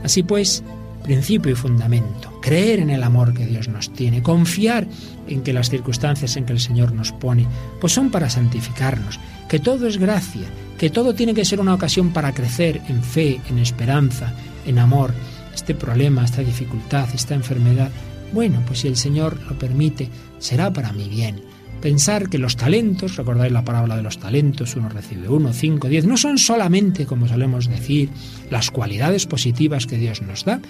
Así 0.03 0.23
pues, 0.23 0.63
principio 1.03 1.53
y 1.53 1.55
fundamento, 1.55 2.39
creer 2.41 2.81
en 2.81 2.91
el 2.91 3.03
amor 3.03 3.35
que 3.35 3.47
Dios 3.47 3.69
nos 3.69 3.93
tiene, 3.93 4.23
confiar 4.23 4.87
en 5.27 5.43
que 5.43 5.53
las 5.53 5.71
circunstancias 5.71 6.37
en 6.37 6.45
que 6.45 6.53
el 6.53 6.61
Señor 6.61 6.93
nos 6.93 7.13
pone, 7.13 7.47
pues 7.81 7.93
son 7.93 8.11
para 8.11 8.31
santificarnos, 8.31 9.19
que 9.49 9.59
todo 9.59 9.87
es 9.87 9.99
gracia, 9.99 10.47
que 10.79 10.91
todo 10.91 11.15
tiene 11.15 11.35
que 11.35 11.45
ser 11.45 11.61
una 11.61 11.75
ocasión 11.75 12.13
para 12.13 12.33
crecer 12.33 12.81
en 12.89 13.03
fe, 13.03 13.41
en 13.49 13.59
esperanza, 13.59 14.33
en 14.67 14.79
amor. 14.79 15.13
Este 15.55 15.75
problema, 15.75 16.25
esta 16.25 16.43
dificultad, 16.43 17.09
esta 17.15 17.35
enfermedad, 17.35 17.91
bueno, 18.33 18.63
pues 18.67 18.81
si 18.81 18.89
el 18.89 18.97
Señor 18.97 19.39
lo 19.49 19.59
permite, 19.59 20.09
será 20.39 20.73
para 20.73 20.93
mi 20.93 21.09
bien. 21.09 21.43
Pensar 21.81 22.29
que 22.29 22.39
los 22.39 22.57
talentos, 22.57 23.17
recordáis 23.17 23.53
la 23.53 23.65
parábola 23.65 23.97
de 23.97 24.03
los 24.03 24.19
talentos, 24.19 24.75
uno 24.75 24.89
recibe 24.89 25.29
uno, 25.29 25.53
cinco, 25.53 25.89
diez, 25.89 26.05
no 26.05 26.17
son 26.17 26.37
solamente, 26.39 27.07
como 27.07 27.29
solemos 27.29 27.69
decir, 27.69 28.11
las 28.51 28.71
cualidades 28.71 29.27
positivas 29.27 29.87
que 29.87 29.97
Dios 29.97 30.21
nos 30.23 30.45
da. 30.45 30.61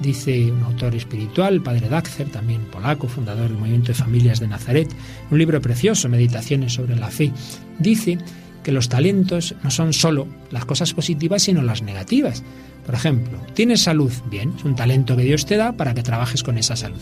Dice 0.00 0.50
un 0.50 0.62
autor 0.64 0.94
espiritual, 0.94 1.62
padre 1.62 1.88
Daxer, 1.88 2.28
también 2.28 2.62
polaco, 2.62 3.08
fundador 3.08 3.48
del 3.48 3.58
movimiento 3.58 3.88
de 3.88 3.94
familias 3.94 4.40
de 4.40 4.48
Nazaret, 4.48 4.88
un 5.30 5.38
libro 5.38 5.60
precioso, 5.60 6.08
Meditaciones 6.08 6.72
sobre 6.72 6.96
la 6.96 7.08
fe. 7.08 7.30
Dice 7.78 8.18
que 8.64 8.72
los 8.72 8.88
talentos 8.88 9.54
no 9.62 9.70
son 9.70 9.92
solo 9.92 10.26
las 10.50 10.64
cosas 10.64 10.92
positivas, 10.92 11.42
sino 11.42 11.62
las 11.62 11.82
negativas. 11.82 12.42
Por 12.84 12.96
ejemplo, 12.96 13.38
tienes 13.54 13.82
salud, 13.82 14.12
bien, 14.28 14.54
es 14.58 14.64
un 14.64 14.74
talento 14.74 15.16
que 15.16 15.22
Dios 15.22 15.46
te 15.46 15.56
da 15.56 15.72
para 15.72 15.94
que 15.94 16.02
trabajes 16.02 16.42
con 16.42 16.58
esa 16.58 16.74
salud. 16.74 17.00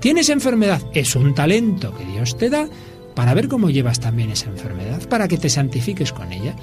Tienes 0.00 0.28
enfermedad, 0.28 0.82
es 0.92 1.16
un 1.16 1.34
talento 1.34 1.96
que 1.96 2.04
Dios 2.04 2.36
te 2.36 2.50
da 2.50 2.68
para 3.14 3.32
ver 3.32 3.48
cómo 3.48 3.70
llevas 3.70 4.00
también 4.00 4.30
esa 4.30 4.50
enfermedad, 4.50 5.08
para 5.08 5.28
que 5.28 5.38
te 5.38 5.48
santifiques 5.48 6.12
con 6.12 6.32
ella. 6.32 6.54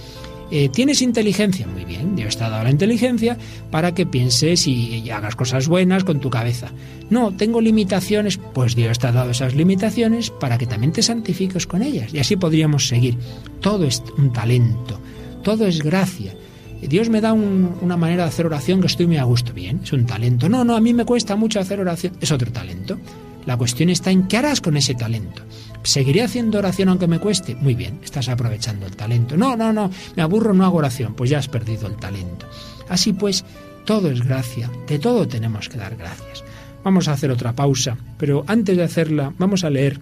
Eh, 0.52 0.68
¿Tienes 0.68 1.02
inteligencia? 1.02 1.66
Muy 1.66 1.86
bien, 1.86 2.16
Dios 2.16 2.36
te 2.36 2.44
ha 2.44 2.50
dado 2.50 2.66
la 2.66 2.70
inteligencia 2.70 3.38
para 3.72 3.94
que 3.94 4.06
pienses 4.06 4.68
y, 4.68 5.10
hagas 5.10 5.36
cosas 5.36 5.70
buenas 5.70 6.04
con 6.04 6.20
tu 6.20 6.30
cabeza. 6.30 6.72
No, 7.10 7.32
tengo 7.32 7.62
limitaciones, 7.62 8.38
pues 8.38 8.76
Dios 8.76 9.00
te 9.00 9.08
ha 9.08 9.12
dado 9.14 9.32
esas 9.32 9.56
limitaciones 9.56 10.30
para 10.30 10.58
que 10.58 10.68
también 10.68 10.92
te 10.92 11.02
santifiques 11.02 11.66
con 11.68 11.82
ellas. 11.82 12.14
Y 12.14 12.20
así 12.20 12.36
podríamos 12.36 12.88
seguir. 12.88 13.18
Todo 13.62 13.86
es 13.86 14.04
un 14.18 14.34
talento, 14.34 15.00
todo 15.42 15.66
es 15.66 15.82
gracia. 15.82 16.34
Dios 16.82 17.10
me 17.10 17.22
da 17.22 17.32
una 17.32 17.96
manera 17.96 18.24
de 18.24 18.30
hacer 18.30 18.46
oración 18.46 18.82
que 18.82 18.88
estoy 18.88 19.08
muy 19.08 19.18
a 19.18 19.24
gusto. 19.24 19.54
Bien, 19.54 19.80
es 19.84 19.94
un 19.94 20.06
talento. 20.06 20.50
No, 20.50 20.64
no, 20.64 20.76
a 20.76 20.82
mí 20.82 20.94
me 20.94 21.06
cuesta 21.06 21.36
mucho 21.36 21.60
hacer 21.60 21.80
oración. 21.80 22.14
Es 22.20 22.32
otro 22.32 22.52
talento. 22.52 22.98
La 23.46 23.56
cuestión 23.56 23.90
está 23.90 24.12
en 24.12 24.28
qué 24.28 24.38
harás 24.38 24.62
con 24.62 24.76
ese 24.76 24.96
talento. 24.96 25.44
¿Seguiré 25.84 26.22
haciendo 26.22 26.60
oración 26.60 26.90
aunque 26.90 27.08
me 27.08 27.20
cueste? 27.20 27.56
Muy 27.56 27.76
bien, 27.76 28.00
estás 28.04 28.30
aprovechando 28.30 28.86
el 28.86 28.96
talento. 28.96 29.36
No, 29.36 29.56
no, 29.56 29.74
no, 29.74 29.90
me 30.16 30.22
aburro, 30.22 30.54
no 30.54 30.66
hago 30.66 30.78
oración. 30.78 31.16
Pues 31.16 31.30
ya 31.30 31.40
has 31.40 31.48
perdido 31.48 31.88
el 31.88 31.96
talento. 31.96 32.48
Así 32.90 33.14
pues, 33.14 33.44
todo 33.86 34.12
es 34.12 34.22
gracia. 34.24 34.70
De 34.88 35.00
todo 35.00 35.28
tenemos 35.28 35.70
que 35.70 35.78
dar 35.78 35.96
gracias. 35.96 36.44
Vamos 36.84 37.08
a 37.08 37.14
hacer 37.14 37.32
otra 37.32 37.54
pausa, 37.54 37.98
pero 38.18 38.44
antes 38.48 38.78
de 38.78 38.84
hacerla 38.84 39.34
vamos 39.38 39.64
a 39.64 39.70
leer 39.70 40.00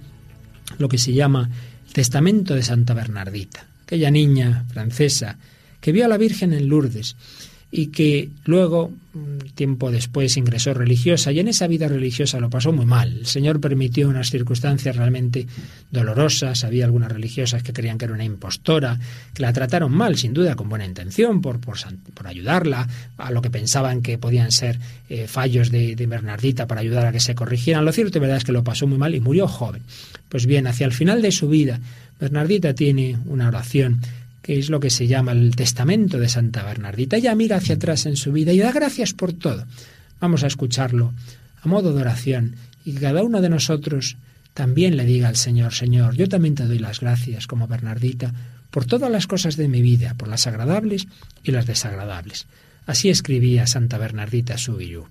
lo 0.78 0.88
que 0.88 0.98
se 0.98 1.14
llama 1.14 1.50
el 1.88 1.94
Testamento 1.94 2.56
de 2.56 2.64
Santa 2.64 2.94
Bernardita, 2.94 3.66
aquella 3.84 4.12
niña 4.12 4.66
francesa 4.72 5.38
que 5.82 5.92
vio 5.92 6.06
a 6.06 6.08
la 6.08 6.18
Virgen 6.18 6.54
en 6.54 6.68
Lourdes 6.68 7.16
y 7.72 7.88
que 7.88 8.30
luego, 8.46 8.92
tiempo 9.54 9.92
después, 9.92 10.38
ingresó 10.38 10.74
religiosa 10.74 11.32
y 11.32 11.40
en 11.40 11.48
esa 11.48 11.68
vida 11.68 11.88
religiosa 11.88 12.40
lo 12.40 12.50
pasó 12.50 12.72
muy 12.72 12.86
mal. 12.86 13.20
El 13.20 13.26
Señor 13.28 13.60
permitió 13.60 14.10
unas 14.10 14.32
circunstancias 14.32 14.96
realmente 14.96 15.46
dolorosas. 15.92 16.64
Había 16.64 16.86
algunas 16.86 17.12
religiosas 17.12 17.62
que 17.62 17.72
creían 17.72 18.00
que 18.00 18.06
era 18.06 18.16
una 18.16 18.24
impostora, 18.24 19.00
que 19.34 19.44
la 19.44 19.54
trataron 19.54 19.92
mal, 19.92 20.18
sin 20.18 20.34
duda, 20.34 20.56
con 20.56 20.68
buena 20.68 20.86
intención, 20.86 21.42
por, 21.42 21.60
por, 21.60 21.78
ayudarla 22.26 22.88
a 23.18 23.32
lo 23.32 23.42
que 23.42 23.52
pensaban 23.52 24.02
que 24.02 24.18
podían 24.18 24.52
ser 24.52 24.80
eh, 25.08 25.28
fallos 25.28 25.70
de, 25.70 25.96
de, 25.96 26.08
Bernardita 26.08 26.66
para 26.66 26.82
ayudar 26.82 27.06
a 27.06 27.12
que 27.12 27.20
se 27.20 27.36
corrigieran. 27.36 27.86
Lo 27.86 27.92
cierto 27.92 28.18
y 28.18 28.22
verdad 28.22 28.38
es 28.38 28.44
que 28.44 28.52
lo 28.52 28.64
pasó 28.64 28.88
muy 28.88 28.98
mal 28.98 29.14
y 29.14 29.20
murió 29.20 29.48
joven. 29.48 29.84
Pues 30.28 30.48
bien, 30.48 30.66
hacia 30.66 30.86
el 30.86 30.94
final 30.94 31.22
de 31.22 31.32
su 31.32 31.50
vida, 31.50 31.80
Bernardita 32.20 32.74
tiene 32.74 33.18
una 33.26 33.48
oración 33.48 34.02
que 34.50 34.58
es 34.58 34.72
lo 34.72 34.80
que 34.80 34.89
se 34.89 35.06
llama 35.06 35.34
el 35.34 35.56
testamento 35.56 36.18
de 36.18 36.28
Santa 36.28 36.64
Bernardita. 36.64 37.18
Ella 37.18 37.36
mira 37.36 37.58
hacia 37.58 37.76
atrás 37.76 38.08
en 38.08 38.16
su 38.16 38.32
vida 38.32 38.52
y 38.52 38.58
da 38.58 38.72
gracias 38.72 39.14
por 39.14 39.32
todo. 39.32 39.64
Vamos 40.20 40.43
a 40.43 40.47
escucharlo 40.47 41.14
a 41.62 41.68
modo 41.68 41.93
de 41.93 42.02
oración 42.02 42.56
y 42.84 42.93
que 42.93 43.02
cada 43.02 43.22
uno 43.22 43.41
de 43.41 43.50
nosotros 43.50 44.18
también 44.56 44.97
le 44.97 45.06
diga 45.06 45.28
al 45.28 45.36
Señor, 45.36 45.76
Señor, 45.76 46.16
yo 46.16 46.28
también 46.28 46.56
te 46.56 46.66
doy 46.66 46.80
las 46.80 47.00
gracias 47.00 47.45
como 47.45 47.68
Bernardita 47.68 48.34
por 48.72 48.86
todas 48.86 49.12
las 49.12 49.28
cosas 49.28 49.56
de 49.56 49.68
mi 49.68 49.84
vida, 49.84 50.16
por 50.16 50.28
las 50.28 50.47
agradables 50.47 51.06
y 51.43 51.52
las 51.52 51.68
desagradables. 51.68 52.47
Así 52.88 53.10
escribía 53.10 53.68
Santa 53.68 54.00
Bernardita 54.00 54.58
Subirú. 54.58 55.06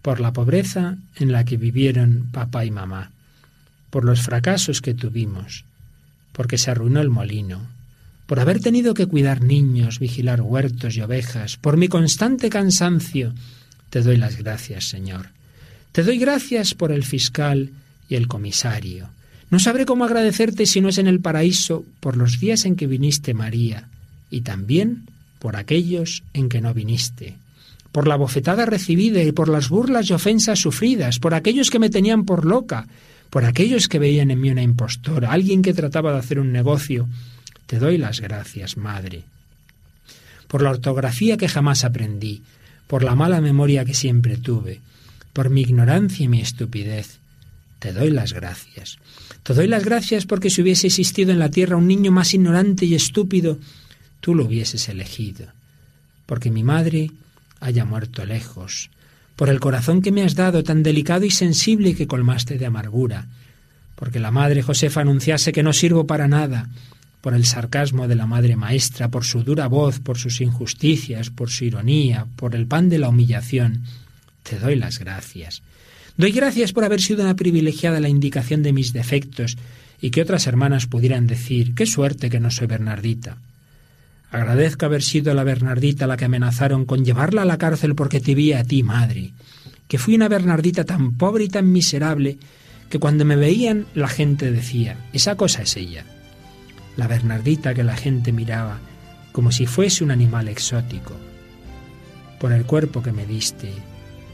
Por 0.00 0.20
la 0.20 0.32
pobreza 0.32 0.96
en 1.16 1.30
la 1.30 1.44
que 1.44 1.58
vivieron 1.58 2.30
papá 2.32 2.64
y 2.64 2.70
mamá, 2.70 3.10
por 3.90 4.02
los 4.02 4.22
fracasos 4.22 4.80
que 4.80 4.94
tuvimos, 4.94 5.66
porque 6.32 6.56
se 6.56 6.70
arruinó 6.70 7.02
el 7.02 7.10
molino, 7.10 7.73
por 8.26 8.40
haber 8.40 8.60
tenido 8.60 8.94
que 8.94 9.06
cuidar 9.06 9.42
niños, 9.42 9.98
vigilar 9.98 10.40
huertos 10.40 10.96
y 10.96 11.00
ovejas, 11.00 11.56
por 11.56 11.76
mi 11.76 11.88
constante 11.88 12.48
cansancio, 12.48 13.34
te 13.90 14.02
doy 14.02 14.16
las 14.16 14.38
gracias, 14.38 14.88
Señor. 14.88 15.28
Te 15.92 16.02
doy 16.02 16.18
gracias 16.18 16.74
por 16.74 16.90
el 16.90 17.04
fiscal 17.04 17.70
y 18.08 18.14
el 18.16 18.26
comisario. 18.26 19.08
No 19.50 19.60
sabré 19.60 19.84
cómo 19.84 20.04
agradecerte 20.04 20.66
si 20.66 20.80
no 20.80 20.88
es 20.88 20.98
en 20.98 21.06
el 21.06 21.20
paraíso 21.20 21.84
por 22.00 22.16
los 22.16 22.40
días 22.40 22.64
en 22.64 22.76
que 22.76 22.86
viniste, 22.86 23.34
María, 23.34 23.88
y 24.30 24.40
también 24.40 25.04
por 25.38 25.56
aquellos 25.56 26.24
en 26.32 26.48
que 26.48 26.60
no 26.60 26.74
viniste, 26.74 27.36
por 27.92 28.08
la 28.08 28.16
bofetada 28.16 28.66
recibida 28.66 29.22
y 29.22 29.30
por 29.30 29.48
las 29.48 29.68
burlas 29.68 30.08
y 30.08 30.14
ofensas 30.14 30.58
sufridas, 30.58 31.18
por 31.18 31.34
aquellos 31.34 31.70
que 31.70 31.78
me 31.78 31.90
tenían 31.90 32.24
por 32.24 32.46
loca, 32.46 32.88
por 33.30 33.44
aquellos 33.44 33.86
que 33.86 33.98
veían 33.98 34.30
en 34.30 34.40
mí 34.40 34.50
una 34.50 34.62
impostora, 34.62 35.30
alguien 35.30 35.62
que 35.62 35.74
trataba 35.74 36.12
de 36.12 36.18
hacer 36.18 36.40
un 36.40 36.50
negocio 36.50 37.06
te 37.66 37.78
doy 37.78 37.98
las 37.98 38.20
gracias, 38.20 38.76
Madre, 38.76 39.24
por 40.48 40.62
la 40.62 40.70
ortografía 40.70 41.36
que 41.36 41.48
jamás 41.48 41.84
aprendí, 41.84 42.42
por 42.86 43.02
la 43.02 43.14
mala 43.14 43.40
memoria 43.40 43.84
que 43.84 43.94
siempre 43.94 44.36
tuve, 44.36 44.80
por 45.32 45.50
mi 45.50 45.62
ignorancia 45.62 46.24
y 46.24 46.28
mi 46.28 46.40
estupidez. 46.40 47.18
Te 47.78 47.92
doy 47.92 48.10
las 48.10 48.32
gracias. 48.32 48.98
Te 49.42 49.52
doy 49.52 49.66
las 49.66 49.84
gracias 49.84 50.26
porque 50.26 50.50
si 50.50 50.62
hubiese 50.62 50.86
existido 50.86 51.32
en 51.32 51.38
la 51.38 51.50
tierra 51.50 51.76
un 51.76 51.86
niño 51.86 52.12
más 52.12 52.32
ignorante 52.32 52.86
y 52.86 52.94
estúpido, 52.94 53.58
tú 54.20 54.34
lo 54.34 54.44
hubieses 54.44 54.88
elegido, 54.88 55.48
porque 56.24 56.50
mi 56.50 56.62
madre 56.62 57.10
haya 57.60 57.84
muerto 57.84 58.24
lejos, 58.24 58.90
por 59.36 59.48
el 59.48 59.60
corazón 59.60 60.00
que 60.00 60.12
me 60.12 60.22
has 60.22 60.34
dado 60.34 60.62
tan 60.62 60.82
delicado 60.82 61.24
y 61.24 61.30
sensible 61.30 61.94
que 61.94 62.06
colmaste 62.06 62.56
de 62.56 62.66
amargura, 62.66 63.26
porque 63.96 64.20
la 64.20 64.30
madre 64.30 64.62
Josefa 64.62 65.00
anunciase 65.00 65.52
que 65.52 65.62
no 65.62 65.72
sirvo 65.72 66.06
para 66.06 66.28
nada, 66.28 66.68
por 67.24 67.32
el 67.32 67.46
sarcasmo 67.46 68.06
de 68.06 68.16
la 68.16 68.26
madre 68.26 68.54
maestra, 68.54 69.08
por 69.08 69.24
su 69.24 69.42
dura 69.42 69.66
voz, 69.66 69.98
por 69.98 70.18
sus 70.18 70.42
injusticias, 70.42 71.30
por 71.30 71.48
su 71.48 71.64
ironía, 71.64 72.26
por 72.36 72.54
el 72.54 72.66
pan 72.66 72.90
de 72.90 72.98
la 72.98 73.08
humillación. 73.08 73.84
Te 74.42 74.58
doy 74.58 74.76
las 74.76 74.98
gracias. 74.98 75.62
Doy 76.18 76.32
gracias 76.32 76.74
por 76.74 76.84
haber 76.84 77.00
sido 77.00 77.22
una 77.22 77.34
privilegiada 77.34 77.98
la 77.98 78.10
indicación 78.10 78.62
de 78.62 78.74
mis 78.74 78.92
defectos 78.92 79.56
y 80.02 80.10
que 80.10 80.20
otras 80.20 80.46
hermanas 80.46 80.86
pudieran 80.86 81.26
decir, 81.26 81.74
qué 81.74 81.86
suerte 81.86 82.28
que 82.28 82.40
no 82.40 82.50
soy 82.50 82.66
Bernardita. 82.66 83.38
Agradezco 84.30 84.84
haber 84.84 85.02
sido 85.02 85.32
la 85.32 85.44
Bernardita 85.44 86.06
la 86.06 86.18
que 86.18 86.26
amenazaron 86.26 86.84
con 86.84 87.06
llevarla 87.06 87.40
a 87.40 87.46
la 87.46 87.56
cárcel 87.56 87.94
porque 87.94 88.20
te 88.20 88.34
vi 88.34 88.52
a 88.52 88.64
ti, 88.64 88.82
madre, 88.82 89.32
que 89.88 89.96
fui 89.96 90.14
una 90.14 90.28
Bernardita 90.28 90.84
tan 90.84 91.16
pobre 91.16 91.44
y 91.44 91.48
tan 91.48 91.72
miserable 91.72 92.36
que 92.90 92.98
cuando 92.98 93.24
me 93.24 93.36
veían 93.36 93.86
la 93.94 94.08
gente 94.08 94.52
decía, 94.52 94.98
esa 95.14 95.36
cosa 95.36 95.62
es 95.62 95.74
ella. 95.78 96.04
La 96.96 97.08
Bernardita 97.08 97.74
que 97.74 97.84
la 97.84 97.96
gente 97.96 98.32
miraba 98.32 98.78
como 99.32 99.50
si 99.50 99.66
fuese 99.66 100.04
un 100.04 100.12
animal 100.12 100.46
exótico. 100.46 101.14
Por 102.38 102.52
el 102.52 102.64
cuerpo 102.66 103.02
que 103.02 103.10
me 103.10 103.26
diste, 103.26 103.72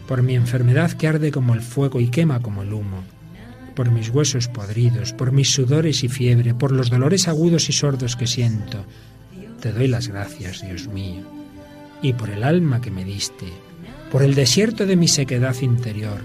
por 0.07 0.23
mi 0.23 0.35
enfermedad 0.35 0.93
que 0.93 1.09
arde 1.09 1.31
como 1.31 1.55
el 1.55 1.63
fuego 1.63 2.01
y 2.01 2.09
quema 2.09 2.41
como 2.43 2.63
el 2.63 2.75
humo, 2.75 3.03
por 3.75 3.91
mis 3.91 4.11
huesos 4.11 4.49
podridos, 4.49 5.15
por 5.15 5.33
mis 5.33 5.51
sudores 5.51 6.05
y 6.05 6.09
fiebre, 6.09 6.53
por 6.53 6.71
los 6.71 6.91
dolores 6.91 7.29
agudos 7.29 7.71
y 7.71 7.73
sordos 7.73 8.15
que 8.15 8.27
siento, 8.27 8.85
te 9.63 9.73
doy 9.73 9.89
las 9.89 10.09
gracias, 10.09 10.61
Dios 10.61 10.89
mío, 10.89 11.23
y 12.03 12.13
por 12.13 12.29
el 12.29 12.45
alma 12.45 12.83
que 12.83 12.91
me 12.91 13.05
diste, 13.05 13.47
por 14.13 14.23
el 14.23 14.35
desierto 14.35 14.85
de 14.85 14.97
mi 14.97 15.09
sequedad 15.09 15.57
interior, 15.63 16.21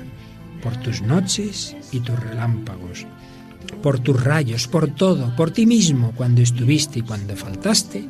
por 0.61 0.75
tus 0.77 1.01
noches 1.01 1.77
y 1.93 2.01
tus 2.01 2.19
relámpagos, 2.19 3.07
por 3.81 3.99
tus 3.99 4.23
rayos, 4.23 4.67
por 4.67 4.87
todo, 4.87 5.35
por 5.35 5.51
ti 5.51 5.65
mismo, 5.65 6.13
cuando 6.15 6.41
estuviste 6.41 6.99
y 6.99 7.01
cuando 7.01 7.35
faltaste, 7.35 8.05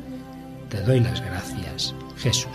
te 0.68 0.80
doy 0.82 1.00
las 1.00 1.20
gracias, 1.20 1.94
Jesús. 2.16 2.50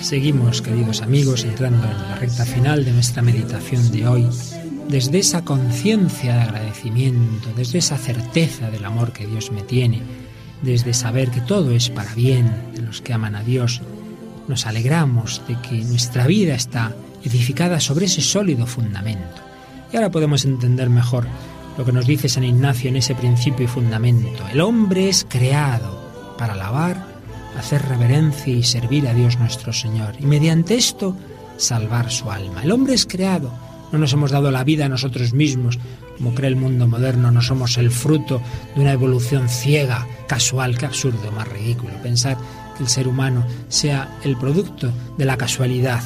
Seguimos, 0.00 0.62
queridos 0.62 1.02
amigos, 1.02 1.44
entrando 1.44 1.86
en 1.86 1.98
la 1.98 2.14
recta 2.16 2.46
final 2.46 2.84
de 2.84 2.92
nuestra 2.92 3.22
meditación 3.22 3.92
de 3.92 4.08
hoy, 4.08 4.26
desde 4.88 5.18
esa 5.18 5.44
conciencia 5.44 6.34
de 6.34 6.40
agradecimiento, 6.40 7.50
desde 7.54 7.78
esa 7.78 7.98
certeza 7.98 8.70
del 8.70 8.86
amor 8.86 9.12
que 9.12 9.26
Dios 9.26 9.52
me 9.52 9.62
tiene, 9.62 10.02
desde 10.62 10.94
saber 10.94 11.30
que 11.30 11.42
todo 11.42 11.72
es 11.72 11.90
para 11.90 12.14
bien 12.14 12.50
de 12.74 12.80
los 12.82 13.02
que 13.02 13.12
aman 13.12 13.36
a 13.36 13.42
Dios, 13.42 13.82
nos 14.48 14.66
alegramos 14.66 15.42
de 15.46 15.60
que 15.60 15.84
nuestra 15.84 16.26
vida 16.26 16.54
está 16.54 16.94
edificada 17.22 17.78
sobre 17.78 18.06
ese 18.06 18.22
sólido 18.22 18.66
fundamento. 18.66 19.42
Y 19.92 19.96
ahora 19.96 20.10
podemos 20.10 20.46
entender 20.46 20.88
mejor 20.88 21.26
lo 21.76 21.84
que 21.84 21.92
nos 21.92 22.06
dice 22.06 22.28
San 22.28 22.44
Ignacio 22.44 22.88
en 22.88 22.96
ese 22.96 23.14
principio 23.14 23.66
y 23.66 23.68
fundamento. 23.68 24.44
El 24.50 24.62
hombre 24.62 25.10
es 25.10 25.26
creado 25.28 26.34
para 26.38 26.54
alabar 26.54 27.09
hacer 27.58 27.82
reverencia 27.82 28.52
y 28.52 28.62
servir 28.62 29.08
a 29.08 29.14
Dios 29.14 29.38
nuestro 29.38 29.72
Señor, 29.72 30.14
y 30.18 30.26
mediante 30.26 30.76
esto 30.76 31.16
salvar 31.56 32.10
su 32.10 32.30
alma. 32.30 32.62
El 32.62 32.72
hombre 32.72 32.94
es 32.94 33.06
creado, 33.06 33.52
no 33.92 33.98
nos 33.98 34.12
hemos 34.12 34.30
dado 34.30 34.50
la 34.50 34.64
vida 34.64 34.86
a 34.86 34.88
nosotros 34.88 35.32
mismos, 35.32 35.78
como 36.16 36.34
cree 36.34 36.48
el 36.48 36.56
mundo 36.56 36.86
moderno, 36.86 37.30
no 37.30 37.42
somos 37.42 37.78
el 37.78 37.90
fruto 37.90 38.40
de 38.74 38.82
una 38.82 38.92
evolución 38.92 39.48
ciega, 39.48 40.06
casual, 40.26 40.76
qué 40.76 40.86
absurdo, 40.86 41.32
más 41.32 41.48
ridículo, 41.48 41.94
pensar 42.02 42.36
que 42.76 42.82
el 42.82 42.88
ser 42.88 43.08
humano 43.08 43.44
sea 43.68 44.18
el 44.22 44.36
producto 44.36 44.92
de 45.16 45.24
la 45.24 45.36
casualidad. 45.36 46.02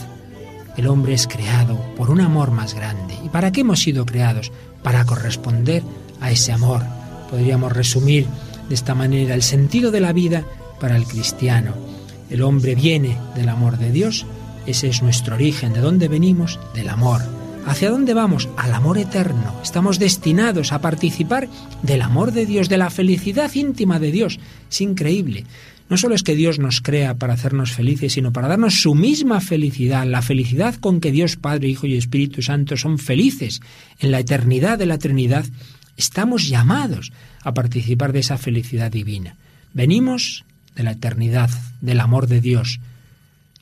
El 0.76 0.86
hombre 0.86 1.14
es 1.14 1.26
creado 1.26 1.78
por 1.96 2.10
un 2.10 2.20
amor 2.20 2.50
más 2.50 2.74
grande. 2.74 3.16
¿Y 3.24 3.28
para 3.28 3.52
qué 3.52 3.60
hemos 3.60 3.80
sido 3.80 4.06
creados? 4.06 4.50
Para 4.82 5.04
corresponder 5.04 5.82
a 6.20 6.30
ese 6.30 6.52
amor. 6.52 6.82
Podríamos 7.30 7.72
resumir 7.72 8.26
de 8.68 8.74
esta 8.74 8.94
manera 8.94 9.34
el 9.34 9.42
sentido 9.42 9.90
de 9.90 10.00
la 10.00 10.12
vida 10.12 10.44
para 10.80 10.96
el 10.96 11.04
cristiano. 11.04 11.74
El 12.30 12.42
hombre 12.42 12.74
viene 12.74 13.16
del 13.34 13.48
amor 13.48 13.78
de 13.78 13.92
Dios, 13.92 14.26
ese 14.66 14.88
es 14.88 15.02
nuestro 15.02 15.34
origen, 15.34 15.72
de 15.72 15.80
dónde 15.80 16.08
venimos, 16.08 16.58
del 16.74 16.88
amor. 16.88 17.20
¿Hacia 17.66 17.90
dónde 17.90 18.12
vamos? 18.12 18.48
Al 18.56 18.74
amor 18.74 18.98
eterno. 18.98 19.54
Estamos 19.62 19.98
destinados 19.98 20.72
a 20.72 20.80
participar 20.80 21.48
del 21.82 22.02
amor 22.02 22.32
de 22.32 22.46
Dios, 22.46 22.68
de 22.68 22.78
la 22.78 22.90
felicidad 22.90 23.52
íntima 23.54 23.98
de 23.98 24.12
Dios. 24.12 24.38
Es 24.70 24.80
increíble. 24.80 25.44
No 25.88 25.96
solo 25.98 26.14
es 26.14 26.22
que 26.22 26.34
Dios 26.34 26.58
nos 26.58 26.80
crea 26.80 27.14
para 27.14 27.34
hacernos 27.34 27.72
felices, 27.72 28.14
sino 28.14 28.32
para 28.32 28.48
darnos 28.48 28.80
su 28.80 28.94
misma 28.94 29.40
felicidad, 29.40 30.06
la 30.06 30.22
felicidad 30.22 30.74
con 30.76 31.00
que 31.00 31.12
Dios 31.12 31.36
Padre, 31.36 31.68
Hijo 31.68 31.86
y 31.86 31.96
Espíritu 31.96 32.42
Santo 32.42 32.76
son 32.76 32.98
felices 32.98 33.60
en 33.98 34.10
la 34.10 34.20
eternidad 34.20 34.78
de 34.78 34.86
la 34.86 34.98
Trinidad. 34.98 35.44
Estamos 35.96 36.48
llamados 36.48 37.12
a 37.42 37.52
participar 37.52 38.12
de 38.12 38.20
esa 38.20 38.38
felicidad 38.38 38.90
divina. 38.90 39.36
Venimos 39.74 40.44
de 40.74 40.82
la 40.82 40.92
eternidad, 40.92 41.50
del 41.80 42.00
amor 42.00 42.26
de 42.26 42.40
Dios. 42.40 42.80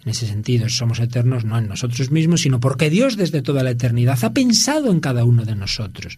En 0.04 0.10
ese 0.10 0.26
sentido, 0.26 0.68
somos 0.68 0.98
eternos 0.98 1.44
no 1.44 1.58
en 1.58 1.68
nosotros 1.68 2.10
mismos, 2.10 2.42
sino 2.42 2.58
porque 2.58 2.90
Dios 2.90 3.16
desde 3.16 3.42
toda 3.42 3.62
la 3.62 3.70
eternidad 3.70 4.18
ha 4.24 4.32
pensado 4.32 4.90
en 4.90 5.00
cada 5.00 5.24
uno 5.24 5.44
de 5.44 5.54
nosotros. 5.54 6.16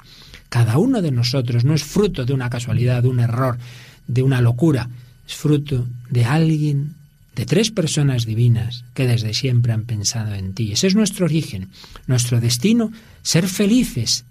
Cada 0.48 0.78
uno 0.78 1.02
de 1.02 1.10
nosotros 1.10 1.64
no 1.64 1.74
es 1.74 1.84
fruto 1.84 2.24
de 2.24 2.32
una 2.32 2.48
casualidad, 2.48 3.02
de 3.02 3.08
un 3.08 3.20
error, 3.20 3.58
de 4.06 4.22
una 4.22 4.40
locura, 4.40 4.88
es 5.26 5.34
fruto 5.34 5.86
de 6.10 6.24
alguien, 6.24 6.94
de 7.34 7.46
tres 7.46 7.70
personas 7.70 8.26
divinas 8.26 8.84
que 8.94 9.06
desde 9.06 9.34
siempre 9.34 9.72
han 9.72 9.84
pensado 9.84 10.34
en 10.34 10.54
ti. 10.54 10.72
Ese 10.72 10.86
es 10.86 10.94
nuestro 10.94 11.26
origen, 11.26 11.68
nuestro 12.06 12.40
destino, 12.40 12.92
ser 13.22 13.48
felices, 13.48 14.24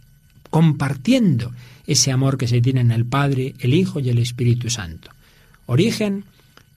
compartiendo 0.50 1.52
ese 1.86 2.12
amor 2.12 2.38
que 2.38 2.48
se 2.48 2.62
tiene 2.62 2.82
en 2.82 2.92
el 2.92 3.06
Padre, 3.06 3.56
el 3.60 3.74
Hijo 3.74 4.00
y 4.00 4.10
el 4.10 4.20
Espíritu 4.20 4.70
Santo. 4.70 5.10
Origen, 5.66 6.24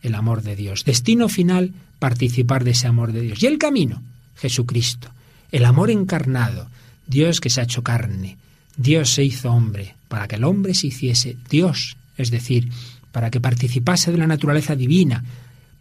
el 0.06 0.14
amor 0.14 0.42
de 0.42 0.56
Dios. 0.56 0.84
Destino 0.84 1.28
final, 1.28 1.72
participar 1.98 2.64
de 2.64 2.72
ese 2.72 2.86
amor 2.86 3.12
de 3.12 3.20
Dios. 3.22 3.42
Y 3.42 3.46
el 3.46 3.58
camino, 3.58 4.02
Jesucristo. 4.36 5.10
El 5.52 5.64
amor 5.64 5.90
encarnado, 5.90 6.68
Dios 7.06 7.40
que 7.40 7.50
se 7.50 7.60
ha 7.60 7.64
hecho 7.64 7.82
carne. 7.82 8.36
Dios 8.76 9.10
se 9.10 9.24
hizo 9.24 9.50
hombre, 9.50 9.94
para 10.08 10.28
que 10.28 10.36
el 10.36 10.44
hombre 10.44 10.74
se 10.74 10.88
hiciese 10.88 11.36
Dios, 11.48 11.96
es 12.16 12.30
decir, 12.30 12.70
para 13.12 13.30
que 13.30 13.40
participase 13.40 14.12
de 14.12 14.18
la 14.18 14.26
naturaleza 14.26 14.76
divina. 14.76 15.24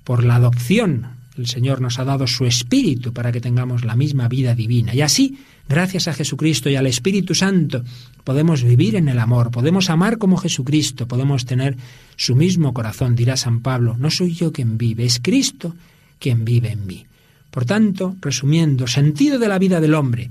Por 0.03 0.23
la 0.23 0.35
adopción, 0.35 1.07
el 1.37 1.47
Señor 1.47 1.81
nos 1.81 1.99
ha 1.99 2.05
dado 2.05 2.27
su 2.27 2.45
Espíritu 2.45 3.13
para 3.13 3.31
que 3.31 3.41
tengamos 3.41 3.83
la 3.83 3.95
misma 3.95 4.27
vida 4.27 4.55
divina. 4.55 4.93
Y 4.93 5.01
así 5.01 5.37
Gracias 5.67 6.07
a 6.07 6.13
Jesucristo 6.13 6.69
y 6.69 6.75
al 6.75 6.85
Espíritu 6.85 7.33
Santo 7.33 7.83
podemos 8.23 8.63
vivir 8.63 8.95
en 8.95 9.09
el 9.09 9.17
amor, 9.17 9.49
podemos 9.49 9.89
amar 9.89 10.19
como 10.19 10.37
Jesucristo, 10.37 11.07
podemos 11.07 11.45
tener 11.45 11.75
su 12.15 12.35
mismo 12.35 12.73
corazón, 12.73 13.15
dirá 13.15 13.35
San 13.35 13.61
Pablo. 13.61 13.95
No 13.97 14.11
soy 14.11 14.33
yo 14.33 14.51
quien 14.51 14.77
vive, 14.77 15.05
es 15.05 15.19
Cristo 15.19 15.75
quien 16.19 16.45
vive 16.45 16.71
en 16.71 16.85
mí. 16.85 17.05
Por 17.49 17.65
tanto, 17.65 18.15
resumiendo, 18.21 18.85
sentido 18.85 19.39
de 19.39 19.47
la 19.47 19.57
vida 19.57 19.81
del 19.81 19.95
hombre, 19.95 20.29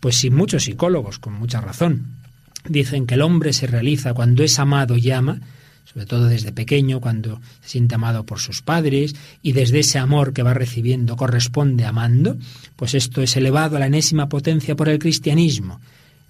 pues 0.00 0.16
si 0.16 0.30
muchos 0.30 0.64
psicólogos, 0.64 1.20
con 1.20 1.34
mucha 1.34 1.60
razón, 1.60 2.06
dicen 2.68 3.06
que 3.06 3.14
el 3.14 3.22
hombre 3.22 3.52
se 3.52 3.68
realiza 3.68 4.14
cuando 4.14 4.42
es 4.42 4.58
amado 4.58 4.96
y 4.96 5.10
ama, 5.12 5.40
sobre 5.84 6.06
todo 6.06 6.26
desde 6.26 6.52
pequeño, 6.52 7.00
cuando 7.00 7.40
se 7.62 7.70
siente 7.70 7.94
amado 7.94 8.24
por 8.24 8.38
sus 8.38 8.62
padres, 8.62 9.14
y 9.42 9.52
desde 9.52 9.80
ese 9.80 9.98
amor 9.98 10.32
que 10.32 10.42
va 10.42 10.54
recibiendo 10.54 11.16
corresponde 11.16 11.84
amando, 11.84 12.36
pues 12.76 12.94
esto 12.94 13.22
es 13.22 13.36
elevado 13.36 13.76
a 13.76 13.80
la 13.80 13.86
enésima 13.86 14.28
potencia 14.28 14.74
por 14.74 14.88
el 14.88 14.98
cristianismo. 14.98 15.80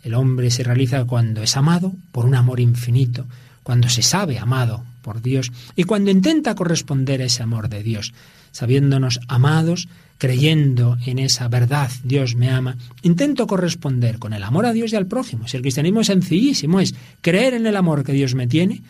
El 0.03 0.15
hombre 0.15 0.51
se 0.51 0.65
realiza 0.65 1.05
cuando 1.05 1.43
es 1.43 1.57
amado 1.57 1.93
por 2.11 2.27
un 2.27 2.35
amor 2.35 2.59
infinito, 2.59 3.27
cuando 3.63 3.89
se 3.89 4.03
sabe 4.03 4.39
amado 4.39 4.85
por 5.03 5.23
Dios 5.23 5.53
y 5.77 5.85
cuando 5.85 6.11
intenta 6.11 6.55
corresponder 6.55 7.23
a 7.23 7.27
ese 7.27 7.43
amor 7.43 7.69
de 7.69 7.83
Dios, 7.83 8.13
sabiéndonos 8.51 9.21
amados, 9.29 9.89
creyendo 10.19 10.99
en 11.05 11.19
esa 11.19 11.49
verdad, 11.49 11.91
Dios 12.05 12.37
me 12.37 12.51
ama, 12.51 12.77
intento 13.03 13.47
corresponder 13.47 14.19
con 14.19 14.33
el 14.33 14.43
amor 14.45 14.67
a 14.67 14.73
Dios 14.73 14.93
y 14.93 14.97
al 14.97 15.07
prójimo. 15.07 15.49
Si 15.49 15.57
el 15.57 15.63
cristianismo 15.63 16.01
es 16.01 16.07
sencillísimo, 16.09 16.81
es 16.81 16.95
creer 17.21 17.55
en 17.55 17.67
el 17.67 17.77
amor 17.77 18.05
que 18.05 18.13
Dios 18.13 18.35
me 18.35 18.47
tiene, 18.47 18.83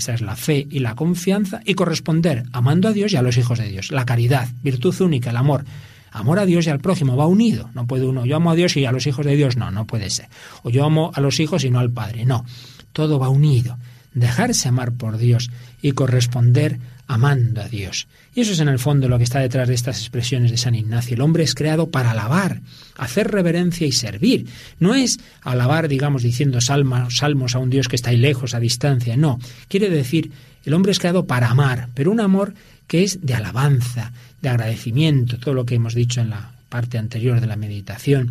esa 0.00 0.14
es 0.14 0.22
la 0.22 0.34
fe 0.34 0.66
y 0.70 0.80
la 0.80 0.94
confianza, 0.94 1.60
y 1.64 1.74
corresponder 1.74 2.44
amando 2.52 2.88
a 2.88 2.92
Dios 2.92 3.12
y 3.12 3.16
a 3.16 3.22
los 3.22 3.36
hijos 3.36 3.58
de 3.58 3.68
Dios. 3.68 3.92
La 3.92 4.04
caridad, 4.04 4.48
virtud 4.62 4.98
única, 5.00 5.30
el 5.30 5.36
amor. 5.36 5.64
Amor 6.10 6.40
a 6.40 6.46
Dios 6.46 6.66
y 6.66 6.70
al 6.70 6.80
prójimo 6.80 7.16
va 7.16 7.26
unido. 7.26 7.70
No 7.74 7.86
puede 7.86 8.06
uno, 8.06 8.24
yo 8.24 8.36
amo 8.36 8.50
a 8.50 8.54
Dios 8.54 8.76
y 8.76 8.84
a 8.84 8.92
los 8.92 9.06
hijos 9.06 9.24
de 9.24 9.36
Dios, 9.36 9.56
no, 9.56 9.70
no 9.70 9.86
puede 9.86 10.10
ser. 10.10 10.28
O 10.62 10.70
yo 10.70 10.84
amo 10.84 11.12
a 11.14 11.20
los 11.20 11.38
hijos 11.38 11.64
y 11.64 11.70
no 11.70 11.78
al 11.78 11.90
Padre, 11.90 12.24
no. 12.24 12.44
Todo 12.92 13.18
va 13.18 13.28
unido. 13.28 13.78
Dejarse 14.14 14.68
amar 14.68 14.92
por 14.92 15.18
Dios 15.18 15.50
y 15.82 15.92
corresponder 15.92 16.80
amando 17.10 17.60
a 17.60 17.68
Dios. 17.68 18.06
Y 18.36 18.40
eso 18.40 18.52
es 18.52 18.60
en 18.60 18.68
el 18.68 18.78
fondo 18.78 19.08
lo 19.08 19.18
que 19.18 19.24
está 19.24 19.40
detrás 19.40 19.66
de 19.66 19.74
estas 19.74 19.98
expresiones 19.98 20.52
de 20.52 20.56
San 20.56 20.76
Ignacio. 20.76 21.16
El 21.16 21.22
hombre 21.22 21.42
es 21.42 21.56
creado 21.56 21.90
para 21.90 22.12
alabar, 22.12 22.60
hacer 22.96 23.32
reverencia 23.32 23.84
y 23.84 23.90
servir. 23.90 24.46
No 24.78 24.94
es 24.94 25.18
alabar, 25.42 25.88
digamos, 25.88 26.22
diciendo 26.22 26.60
salmos, 26.60 27.54
a 27.54 27.58
un 27.58 27.68
Dios 27.68 27.88
que 27.88 27.96
está 27.96 28.10
ahí 28.10 28.16
lejos, 28.16 28.54
a 28.54 28.60
distancia. 28.60 29.16
No. 29.16 29.40
Quiere 29.66 29.90
decir, 29.90 30.30
el 30.64 30.72
hombre 30.72 30.92
es 30.92 31.00
creado 31.00 31.26
para 31.26 31.50
amar, 31.50 31.88
pero 31.94 32.12
un 32.12 32.20
amor 32.20 32.54
que 32.86 33.02
es 33.02 33.18
de 33.26 33.34
alabanza, 33.34 34.12
de 34.40 34.48
agradecimiento, 34.48 35.38
todo 35.38 35.54
lo 35.54 35.66
que 35.66 35.74
hemos 35.74 35.94
dicho 35.94 36.20
en 36.20 36.30
la 36.30 36.52
parte 36.68 36.96
anterior 36.96 37.40
de 37.40 37.48
la 37.48 37.56
meditación. 37.56 38.30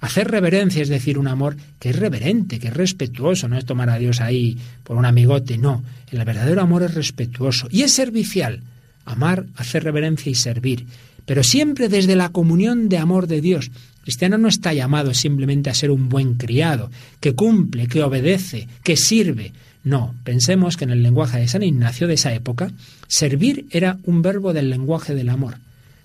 Hacer 0.00 0.30
reverencia 0.30 0.82
es 0.82 0.88
decir, 0.88 1.18
un 1.18 1.28
amor 1.28 1.56
que 1.78 1.90
es 1.90 1.96
reverente, 1.96 2.58
que 2.58 2.68
es 2.68 2.74
respetuoso, 2.74 3.48
no 3.48 3.56
es 3.56 3.64
tomar 3.64 3.90
a 3.90 3.98
Dios 3.98 4.20
ahí 4.20 4.58
por 4.82 4.96
un 4.96 5.04
amigote, 5.04 5.58
no. 5.58 5.82
El 6.10 6.24
verdadero 6.24 6.60
amor 6.60 6.82
es 6.82 6.94
respetuoso 6.94 7.68
y 7.70 7.82
es 7.82 7.92
servicial. 7.92 8.62
Amar, 9.04 9.46
hacer 9.56 9.84
reverencia 9.84 10.30
y 10.30 10.34
servir, 10.34 10.86
pero 11.24 11.42
siempre 11.42 11.88
desde 11.88 12.16
la 12.16 12.30
comunión 12.30 12.88
de 12.88 12.98
amor 12.98 13.26
de 13.26 13.40
Dios. 13.40 13.70
El 13.98 14.02
cristiano 14.02 14.38
no 14.38 14.48
está 14.48 14.72
llamado 14.72 15.14
simplemente 15.14 15.70
a 15.70 15.74
ser 15.74 15.90
un 15.90 16.08
buen 16.08 16.34
criado, 16.34 16.90
que 17.20 17.34
cumple, 17.34 17.88
que 17.88 18.02
obedece, 18.02 18.68
que 18.82 18.96
sirve. 18.96 19.52
No, 19.82 20.14
pensemos 20.24 20.76
que 20.76 20.84
en 20.84 20.90
el 20.90 21.02
lenguaje 21.02 21.38
de 21.38 21.48
San 21.48 21.62
Ignacio 21.62 22.06
de 22.06 22.14
esa 22.14 22.34
época, 22.34 22.70
servir 23.08 23.66
era 23.70 23.98
un 24.04 24.22
verbo 24.22 24.52
del 24.52 24.70
lenguaje 24.70 25.14
del 25.14 25.28
amor. 25.28 25.58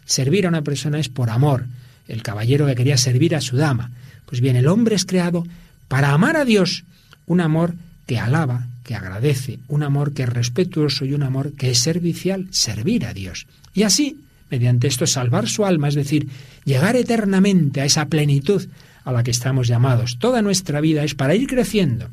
Servir 0.06 0.46
a 0.46 0.50
una 0.50 0.62
persona 0.62 1.00
es 1.00 1.10
por 1.10 1.30
amor, 1.30 1.66
el 2.12 2.24
caballero 2.24 2.68
que 2.68 2.76
quería 2.76 2.97
servir 2.97 3.36
a 3.36 3.41
su 3.41 3.55
dama. 3.55 3.91
Pues 4.26 4.41
bien, 4.41 4.55
el 4.55 4.68
hombre 4.68 4.95
es 4.95 5.05
creado 5.05 5.45
para 5.88 6.12
amar 6.12 6.36
a 6.36 6.45
Dios, 6.45 6.84
un 7.26 7.39
amor 7.39 7.74
que 8.05 8.20
alaba, 8.20 8.68
que 8.84 8.95
agradece, 8.95 9.59
un 9.68 9.84
amor 9.84 10.14
que 10.14 10.24
es 10.24 10.30
respetuoso 10.30 11.05
y 11.05 11.14
un 11.14 11.24
amor 11.24 11.53
que 11.53 11.72
es 11.72 11.80
servicial, 11.80 12.47
servir 12.51 13.05
a 13.05 13.14
Dios. 13.14 13.47
Y 13.74 13.84
así, 13.84 14.18
mediante 14.49 14.88
esto, 14.88 15.07
salvar 15.07 15.47
su 15.47 15.66
alma, 15.66 15.88
es 15.88 15.95
decir, 15.95 16.28
llegar 16.66 16.95
eternamente 16.97 17.80
a 17.80 17.86
esa 17.86 18.05
plenitud 18.07 18.68
a 19.05 19.12
la 19.12 19.24
que 19.24 19.32
estamos 19.32 19.68
llamados. 19.68 20.18
Toda 20.20 20.41
nuestra 20.41 20.82
vida 20.82 21.03
es 21.03 21.16
para 21.16 21.36
ir 21.36 21.47
creciendo 21.47 22.09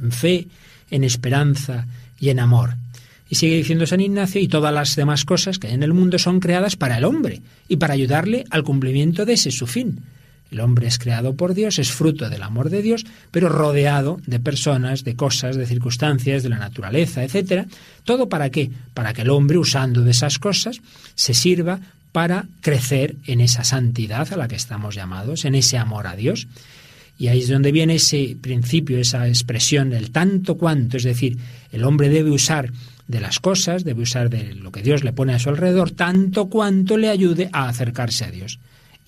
en 0.00 0.10
fe, 0.10 0.48
en 0.90 1.04
esperanza 1.04 1.86
y 2.18 2.30
en 2.30 2.40
amor. 2.40 2.74
Y 3.30 3.34
sigue 3.34 3.56
diciendo 3.56 3.86
San 3.86 4.00
Ignacio, 4.00 4.40
y 4.40 4.48
todas 4.48 4.72
las 4.72 4.96
demás 4.96 5.24
cosas 5.24 5.58
que 5.58 5.68
hay 5.68 5.74
en 5.74 5.82
el 5.82 5.92
mundo 5.92 6.18
son 6.18 6.40
creadas 6.40 6.76
para 6.76 6.98
el 6.98 7.04
hombre 7.04 7.42
y 7.68 7.76
para 7.76 7.94
ayudarle 7.94 8.44
al 8.50 8.62
cumplimiento 8.62 9.26
de 9.26 9.34
ese 9.34 9.50
su 9.50 9.66
fin. 9.66 10.00
El 10.50 10.60
hombre 10.60 10.86
es 10.86 10.98
creado 10.98 11.34
por 11.34 11.52
Dios, 11.52 11.78
es 11.78 11.92
fruto 11.92 12.30
del 12.30 12.42
amor 12.42 12.70
de 12.70 12.80
Dios, 12.80 13.04
pero 13.30 13.50
rodeado 13.50 14.18
de 14.26 14.40
personas, 14.40 15.04
de 15.04 15.14
cosas, 15.14 15.56
de 15.56 15.66
circunstancias, 15.66 16.42
de 16.42 16.48
la 16.48 16.58
naturaleza, 16.58 17.22
etcétera. 17.22 17.66
¿Todo 18.04 18.30
para 18.30 18.48
qué? 18.48 18.70
Para 18.94 19.12
que 19.12 19.22
el 19.22 19.30
hombre, 19.30 19.58
usando 19.58 20.02
de 20.02 20.12
esas 20.12 20.38
cosas, 20.38 20.80
se 21.14 21.34
sirva 21.34 21.80
para 22.12 22.46
crecer 22.62 23.16
en 23.26 23.42
esa 23.42 23.62
santidad 23.62 24.32
a 24.32 24.36
la 24.38 24.48
que 24.48 24.56
estamos 24.56 24.94
llamados, 24.94 25.44
en 25.44 25.54
ese 25.54 25.76
amor 25.76 26.06
a 26.06 26.16
Dios. 26.16 26.48
Y 27.18 27.28
ahí 27.28 27.40
es 27.40 27.48
donde 27.48 27.72
viene 27.72 27.96
ese 27.96 28.36
principio, 28.40 28.98
esa 28.98 29.28
expresión, 29.28 29.92
el 29.92 30.12
tanto 30.12 30.56
cuanto, 30.56 30.96
es 30.96 31.02
decir, 31.02 31.36
el 31.72 31.84
hombre 31.84 32.08
debe 32.08 32.30
usar 32.30 32.70
de 33.08 33.20
las 33.20 33.40
cosas, 33.40 33.84
debe 33.84 34.02
usar 34.02 34.30
de 34.30 34.54
lo 34.54 34.70
que 34.70 34.82
Dios 34.82 35.02
le 35.02 35.12
pone 35.12 35.34
a 35.34 35.38
su 35.38 35.48
alrededor, 35.48 35.90
tanto 35.90 36.48
cuanto 36.48 36.96
le 36.96 37.08
ayude 37.08 37.48
a 37.52 37.68
acercarse 37.68 38.26
a 38.26 38.30
Dios. 38.30 38.60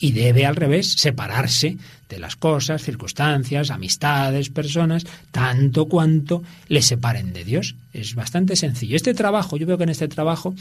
Y 0.03 0.13
debe, 0.13 0.47
al 0.47 0.57
revés, 0.57 0.95
separarse 0.97 1.77
de 2.09 2.19
las 2.19 2.35
cosas, 2.35 2.83
circunstancias, 2.83 3.71
amistades, 3.71 4.49
personas, 4.49 5.05
tanto 5.31 5.87
cuanto 5.87 6.43
le 6.69 6.81
separen 6.81 7.35
de 7.35 7.45
Dios. 7.45 7.77
Es 7.93 8.15
bastante 8.15 8.57
sencillo. 8.57 8.97
Este 8.97 9.13
trabajo, 9.13 9.59
yo 9.59 9.67
veo 9.67 9.77
que 9.77 9.85
en 9.85 9.91
este 9.91 10.09
trabajo 10.09 10.55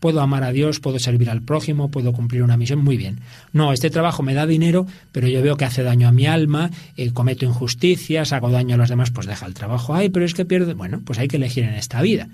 puedo 0.00 0.20
amar 0.20 0.42
a 0.42 0.50
Dios, 0.50 0.80
puedo 0.80 0.98
servir 0.98 1.30
al 1.30 1.42
prójimo, 1.42 1.92
puedo 1.92 2.12
cumplir 2.12 2.42
una 2.42 2.56
misión, 2.56 2.82
muy 2.82 2.96
bien. 2.96 3.20
No, 3.52 3.72
este 3.72 3.90
trabajo 3.90 4.24
me 4.24 4.34
da 4.34 4.46
dinero, 4.46 4.88
pero 5.12 5.28
yo 5.28 5.40
veo 5.40 5.56
que 5.56 5.66
hace 5.66 5.84
daño 5.84 6.08
a 6.08 6.12
mi 6.12 6.26
alma, 6.26 6.70
eh, 6.96 7.12
cometo 7.12 7.44
injusticias, 7.44 8.32
hago 8.32 8.50
daño 8.50 8.74
a 8.74 8.78
los 8.78 8.88
demás, 8.88 9.12
pues 9.12 9.28
deja 9.28 9.46
el 9.46 9.54
trabajo. 9.54 9.94
Ay, 9.94 10.08
pero 10.08 10.24
es 10.24 10.34
que 10.34 10.44
pierdo. 10.44 10.74
Bueno, 10.74 11.00
pues 11.04 11.20
hay 11.20 11.28
que 11.28 11.36
elegir 11.36 11.62
en 11.62 11.74
esta 11.74 12.02
vida. 12.02 12.28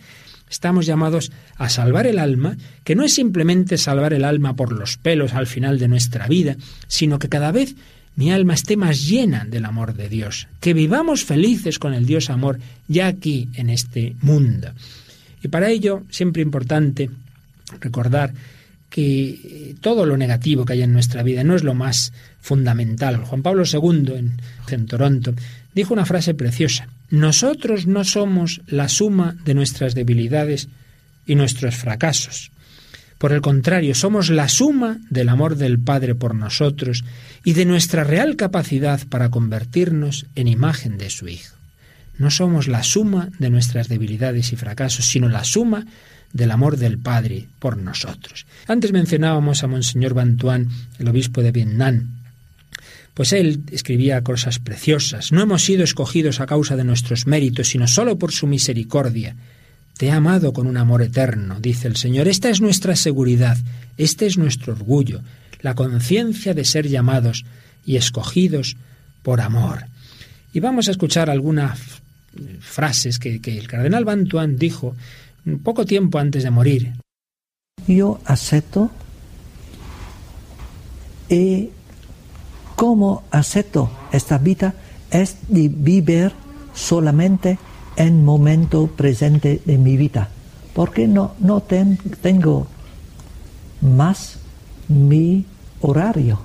Estamos 0.49 0.87
llamados 0.87 1.33
a 1.57 1.69
salvar 1.69 2.07
el 2.07 2.19
alma, 2.19 2.57
que 2.85 2.95
no 2.95 3.05
es 3.05 3.15
simplemente 3.15 3.79
salvar 3.79 4.13
el 4.13 4.25
alma 4.25 4.55
por 4.55 4.73
los 4.73 4.97
pelos 4.97 5.35
al 5.35 5.47
final 5.47 5.79
de 5.79 5.89
nuestra 5.89 6.29
vida, 6.29 6.57
sino 6.87 7.19
que 7.19 7.29
cada 7.29 7.51
vez 7.51 7.75
mi 8.15 8.31
alma 8.31 8.55
esté 8.55 8.77
más 8.77 9.07
llena 9.07 9.45
del 9.45 9.65
amor 9.65 9.95
de 9.95 10.09
Dios, 10.09 10.49
que 10.61 10.73
vivamos 10.73 11.25
felices 11.25 11.79
con 11.79 11.95
el 11.95 12.07
Dios 12.07 12.31
amor 12.31 12.59
ya 12.89 13.09
aquí 13.09 13.49
en 13.55 13.71
este 13.71 14.17
mundo. 14.23 14.71
Y 15.43 15.49
para 15.49 15.69
ello, 15.69 16.03
siempre 16.11 16.43
importante 16.43 17.11
recordar 17.81 18.33
que 18.89 19.75
todo 19.81 20.07
lo 20.07 20.17
negativo 20.17 20.65
que 20.65 20.73
hay 20.73 20.83
en 20.83 20.93
nuestra 20.93 21.23
vida 21.23 21.45
no 21.45 21.55
es 21.55 21.65
lo 21.65 21.75
más 21.75 22.13
fundamental. 22.41 23.17
Juan 23.19 23.43
Pablo 23.43 23.65
II, 23.71 24.15
en, 24.17 24.41
en 24.69 24.87
Toronto, 24.87 25.35
dijo 25.75 25.93
una 25.93 26.07
frase 26.07 26.33
preciosa. 26.33 26.89
Nosotros 27.11 27.87
no 27.87 28.05
somos 28.05 28.63
la 28.67 28.89
suma 28.89 29.37
de 29.45 29.55
nuestras 29.55 29.95
debilidades 29.95 30.69
y 31.27 31.35
nuestros 31.35 31.77
fracasos. 31.77 32.51
Por 33.19 33.33
el 33.33 33.41
contrario, 33.41 33.95
somos 33.95 34.29
la 34.29 34.49
suma 34.49 34.99
del 35.09 35.29
amor 35.29 35.57
del 35.57 35.79
Padre 35.79 36.15
por 36.15 36.35
nosotros 36.35 37.05
y 37.45 37.55
de 37.55 37.65
nuestra 37.65 38.05
real 38.05 38.37
capacidad 38.37 39.01
para 39.09 39.31
convertirnos 39.31 40.27
en 40.35 40.49
imagen 40.49 40.99
de 40.99 41.09
su 41.09 41.29
Hijo. 41.29 41.55
No 42.19 42.31
somos 42.31 42.69
la 42.69 42.83
suma 42.83 43.31
de 43.39 43.51
nuestras 43.51 43.89
debilidades 43.89 44.53
y 44.53 44.57
fracasos, 44.57 45.07
sino 45.07 45.29
la 45.29 45.45
suma 45.45 45.87
del 46.33 46.51
amor 46.51 46.77
del 46.77 46.99
Padre 46.99 47.47
por 47.59 47.79
nosotros. 47.79 48.47
Antes 48.67 48.93
mencionábamos 48.93 49.63
a 49.63 49.67
Monseñor 49.67 50.13
Bantuán, 50.13 50.69
el 50.99 51.09
obispo 51.09 51.43
de 51.43 51.53
Vietnam, 51.53 52.16
pues 53.17 53.33
él 53.33 53.62
escribía 53.73 54.23
cosas 54.23 54.59
preciosas. 54.59 55.33
No 55.33 55.41
hemos 55.41 55.64
sido 55.64 55.83
escogidos 55.83 56.39
a 56.39 56.47
causa 56.47 56.77
de 56.77 56.85
nuestros 56.85 57.27
méritos, 57.27 57.69
sino 57.69 57.89
solo 57.89 58.19
por 58.19 58.31
su 58.31 58.47
misericordia. 58.47 59.37
Te 59.97 60.09
he 60.09 60.11
amado 60.11 60.53
con 60.53 60.67
un 60.67 60.77
amor 60.77 61.01
eterno, 61.01 61.59
dice 61.59 61.89
el 61.89 61.97
Señor. 61.97 62.29
Esta 62.29 62.51
es 62.51 62.61
nuestra 62.61 62.95
seguridad, 62.95 63.57
este 63.97 64.27
es 64.27 64.37
nuestro 64.37 64.75
orgullo, 64.75 65.23
la 65.62 65.75
conciencia 65.75 66.53
de 66.53 66.67
ser 66.67 66.89
llamados 66.89 67.47
y 67.87 67.97
escogidos 67.97 68.77
por 69.23 69.41
amor. 69.41 69.87
Y 70.53 70.61
vamos 70.61 70.89
a 70.89 70.91
escuchar 70.91 71.31
algunas 71.31 71.81
frases 72.61 73.19
que, 73.19 73.41
que 73.41 73.57
el 73.57 73.67
cardenal 73.67 74.05
Bantuan 74.05 74.59
dijo 74.59 74.95
poco 75.62 75.87
tiempo 75.87 76.19
antes 76.19 76.43
de 76.43 76.51
morir. 76.51 76.93
Yo 77.87 78.21
acepto 78.27 78.91
y 81.31 81.71
cómo 82.77 83.24
acepto 83.31 83.91
esta 84.12 84.39
vida 84.39 84.74
es 85.11 85.37
de 85.49 85.68
vivir 85.68 86.33
solamente 86.74 87.59
en 87.97 88.24
momento 88.24 88.87
presente 88.87 89.61
de 89.64 89.79
mi 89.79 89.97
vida, 89.97 90.29
porque 90.74 91.09
no, 91.09 91.33
no 91.41 91.62
tengo 91.62 92.66
más 93.81 94.39
mi 94.89 95.47
horario. 95.81 96.39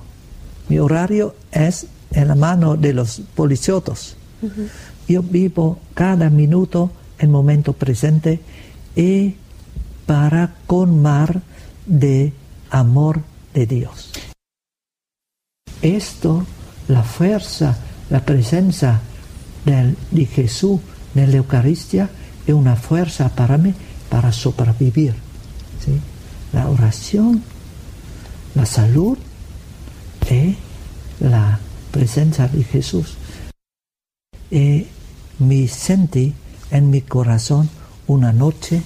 Mi 0.69 0.79
horario 0.79 1.35
es 1.51 1.87
en 2.11 2.29
la 2.29 2.35
mano 2.35 2.77
de 2.77 2.93
los 2.93 3.21
policiotos. 3.35 4.15
Yo 5.07 5.21
vivo 5.21 5.79
cada 5.93 6.29
minuto 6.29 6.91
en 7.19 7.29
momento 7.29 7.73
presente 7.73 8.39
y 8.95 9.35
para 10.05 10.55
mar 10.87 11.41
de 11.85 12.33
amor 12.69 13.21
de 13.53 13.65
Dios. 13.65 14.30
Esto, 15.81 16.45
la 16.87 17.03
fuerza, 17.03 17.77
la 18.09 18.23
presencia 18.23 19.01
de 19.65 20.25
Jesús 20.25 20.79
en 21.15 21.31
la 21.31 21.37
Eucaristía 21.37 22.09
es 22.45 22.53
una 22.53 22.75
fuerza 22.75 23.29
para 23.29 23.57
mí 23.57 23.73
para 24.09 24.31
sobrevivir. 24.31 25.13
¿sí? 25.83 25.99
La 26.53 26.69
oración, 26.69 27.43
la 28.55 28.65
salud 28.65 29.17
y 30.29 30.55
la 31.19 31.59
presencia 31.91 32.47
de 32.47 32.63
Jesús. 32.63 33.15
Y 34.49 34.87
me 35.39 35.67
sentí 35.67 36.33
en 36.71 36.89
mi 36.89 37.01
corazón 37.01 37.69
una 38.07 38.33
noche 38.33 38.81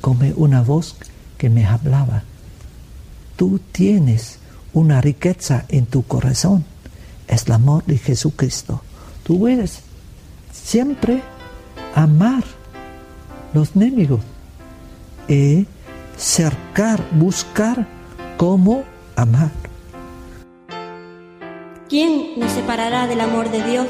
como 0.00 0.26
una 0.36 0.62
voz 0.62 0.96
que 1.38 1.48
me 1.48 1.64
hablaba. 1.66 2.22
Tú 3.36 3.60
tienes 3.72 4.39
una 4.72 5.00
riqueza 5.00 5.64
en 5.68 5.86
tu 5.86 6.02
corazón, 6.02 6.64
es 7.28 7.46
el 7.46 7.52
amor 7.52 7.84
de 7.84 7.98
Jesucristo. 7.98 8.82
Tú 9.22 9.38
puedes 9.38 9.80
siempre 10.52 11.22
amar 11.94 12.44
los 13.52 13.74
enemigos 13.76 14.20
y 15.28 15.66
cercar, 16.16 17.02
buscar 17.12 17.86
cómo 18.36 18.84
amar. 19.16 19.50
¿Quién 21.88 22.38
nos 22.38 22.52
separará 22.52 23.06
del 23.06 23.20
amor 23.20 23.50
de 23.50 23.64
Dios? 23.64 23.86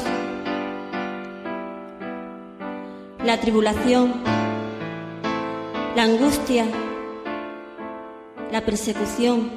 La 3.24 3.38
tribulación, 3.40 4.14
la 5.94 6.04
angustia, 6.04 6.64
la 8.50 8.64
persecución, 8.64 9.50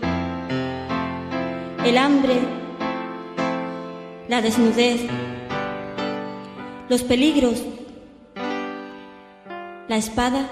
el 1.85 1.97
hambre, 1.97 2.39
la 4.29 4.41
desnudez, 4.41 5.01
los 6.87 7.03
peligros, 7.03 7.61
la 9.89 9.97
espada. 9.97 10.47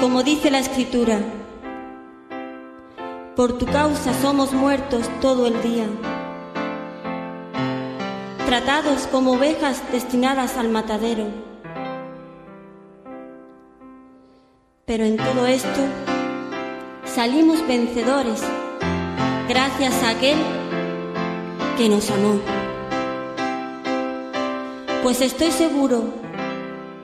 Como 0.00 0.22
dice 0.22 0.50
la 0.50 0.58
escritura, 0.58 1.18
por 3.36 3.56
tu 3.56 3.64
causa 3.64 4.12
somos 4.20 4.52
muertos 4.52 5.08
todo 5.22 5.46
el 5.46 5.62
día, 5.62 5.86
tratados 8.44 9.06
como 9.06 9.32
ovejas 9.32 9.82
destinadas 9.92 10.58
al 10.58 10.68
matadero. 10.68 11.24
Pero 14.84 15.04
en 15.04 15.16
todo 15.16 15.46
esto 15.46 16.09
salimos 17.14 17.66
vencedores 17.66 18.40
gracias 19.48 20.02
a 20.04 20.10
aquel 20.10 20.38
que 21.76 21.88
nos 21.88 22.08
amó. 22.10 22.38
Pues 25.02 25.20
estoy 25.20 25.50
seguro 25.50 26.04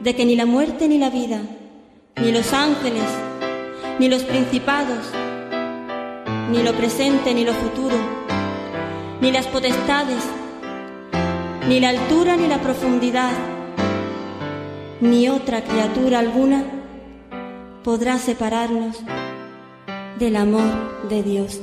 de 0.00 0.14
que 0.14 0.24
ni 0.24 0.36
la 0.36 0.46
muerte 0.46 0.86
ni 0.86 0.98
la 0.98 1.10
vida, 1.10 1.40
ni 2.22 2.30
los 2.30 2.52
ángeles, 2.52 3.02
ni 3.98 4.08
los 4.08 4.22
principados, 4.22 5.10
ni 6.52 6.62
lo 6.62 6.72
presente 6.74 7.34
ni 7.34 7.44
lo 7.44 7.52
futuro, 7.52 7.96
ni 9.20 9.32
las 9.32 9.46
potestades, 9.46 10.22
ni 11.68 11.80
la 11.80 11.88
altura 11.88 12.36
ni 12.36 12.46
la 12.46 12.58
profundidad, 12.58 13.32
ni 15.00 15.28
otra 15.28 15.64
criatura 15.64 16.20
alguna 16.20 16.64
podrá 17.82 18.18
separarnos 18.18 19.02
del 20.18 20.36
amor 20.36 21.08
de 21.08 21.22
Dios. 21.22 21.60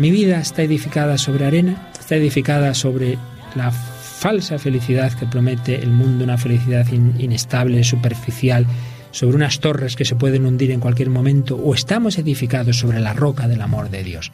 Mi 0.00 0.10
vida 0.10 0.40
está 0.40 0.62
edificada 0.62 1.18
sobre 1.18 1.44
arena, 1.44 1.90
está 2.00 2.16
edificada 2.16 2.72
sobre 2.72 3.18
la 3.54 3.70
falsa 3.70 4.58
felicidad 4.58 5.12
que 5.12 5.26
promete 5.26 5.74
el 5.74 5.90
mundo, 5.90 6.24
una 6.24 6.38
felicidad 6.38 6.90
in- 6.90 7.16
inestable, 7.18 7.84
superficial, 7.84 8.64
sobre 9.10 9.36
unas 9.36 9.60
torres 9.60 9.96
que 9.96 10.06
se 10.06 10.16
pueden 10.16 10.46
hundir 10.46 10.70
en 10.70 10.80
cualquier 10.80 11.10
momento, 11.10 11.56
o 11.56 11.74
estamos 11.74 12.16
edificados 12.16 12.78
sobre 12.78 12.98
la 12.98 13.12
roca 13.12 13.46
del 13.46 13.60
amor 13.60 13.90
de 13.90 14.02
Dios. 14.02 14.32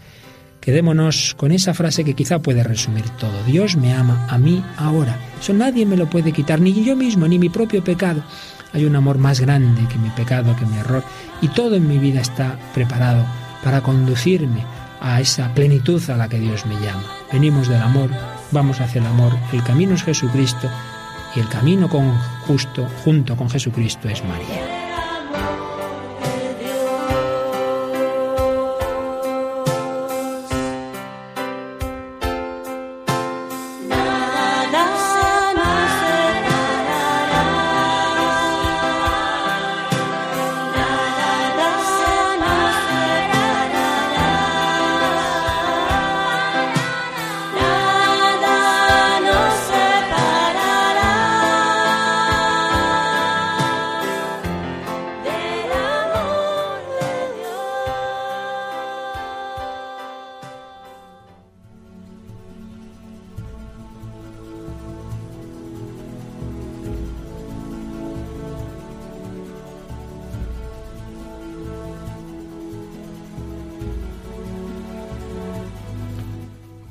Quedémonos 0.61 1.35
con 1.35 1.51
esa 1.51 1.75
frase 1.75 2.05
que 2.05 2.15
quizá 2.15 2.39
puede 2.39 2.63
resumir 2.63 3.09
todo. 3.19 3.43
Dios 3.45 3.77
me 3.77 3.93
ama 3.93 4.25
a 4.31 4.39
mí 4.39 4.63
ahora. 4.77 5.19
Eso 5.41 5.53
nadie 5.53 5.85
me 5.85 5.97
lo 5.97 6.09
puede 6.09 6.31
quitar, 6.31 6.61
ni 6.61 6.85
yo 6.85 6.95
mismo, 6.95 7.27
ni 7.27 7.41
mi 7.41 7.49
propio 7.49 7.83
pecado. 7.83 8.23
Hay 8.73 8.85
un 8.85 8.95
amor 8.95 9.19
más 9.19 9.41
grande 9.41 9.83
que 9.89 9.99
mi 9.99 10.11
pecado, 10.11 10.55
que 10.55 10.65
mi 10.65 10.77
error, 10.77 11.03
y 11.43 11.49
todo 11.49 11.75
en 11.75 11.89
mi 11.89 11.99
vida 11.99 12.21
está 12.21 12.57
preparado 12.73 13.27
para 13.65 13.81
conducirme 13.81 14.76
a 15.07 15.21
esa 15.21 15.55
plenitud 15.55 16.03
a 16.11 16.17
la 16.17 16.29
que 16.29 16.41
Dios 16.41 16.67
me 16.67 16.75
llama. 16.81 17.05
Venimos 17.33 17.69
del 17.69 17.81
amor, 17.81 18.11
vamos 18.51 18.81
hacia 18.81 19.01
el 19.01 19.07
amor, 19.07 19.33
el 19.53 19.63
camino 19.63 19.95
es 19.95 20.03
Jesucristo 20.03 20.69
y 21.37 21.41
el 21.41 21.49
camino 21.49 21.89
con 21.89 22.13
justo 22.47 22.89
junto 23.05 23.37
con 23.37 23.49
Jesucristo 23.49 24.09
es 24.09 24.25
María. 24.25 24.76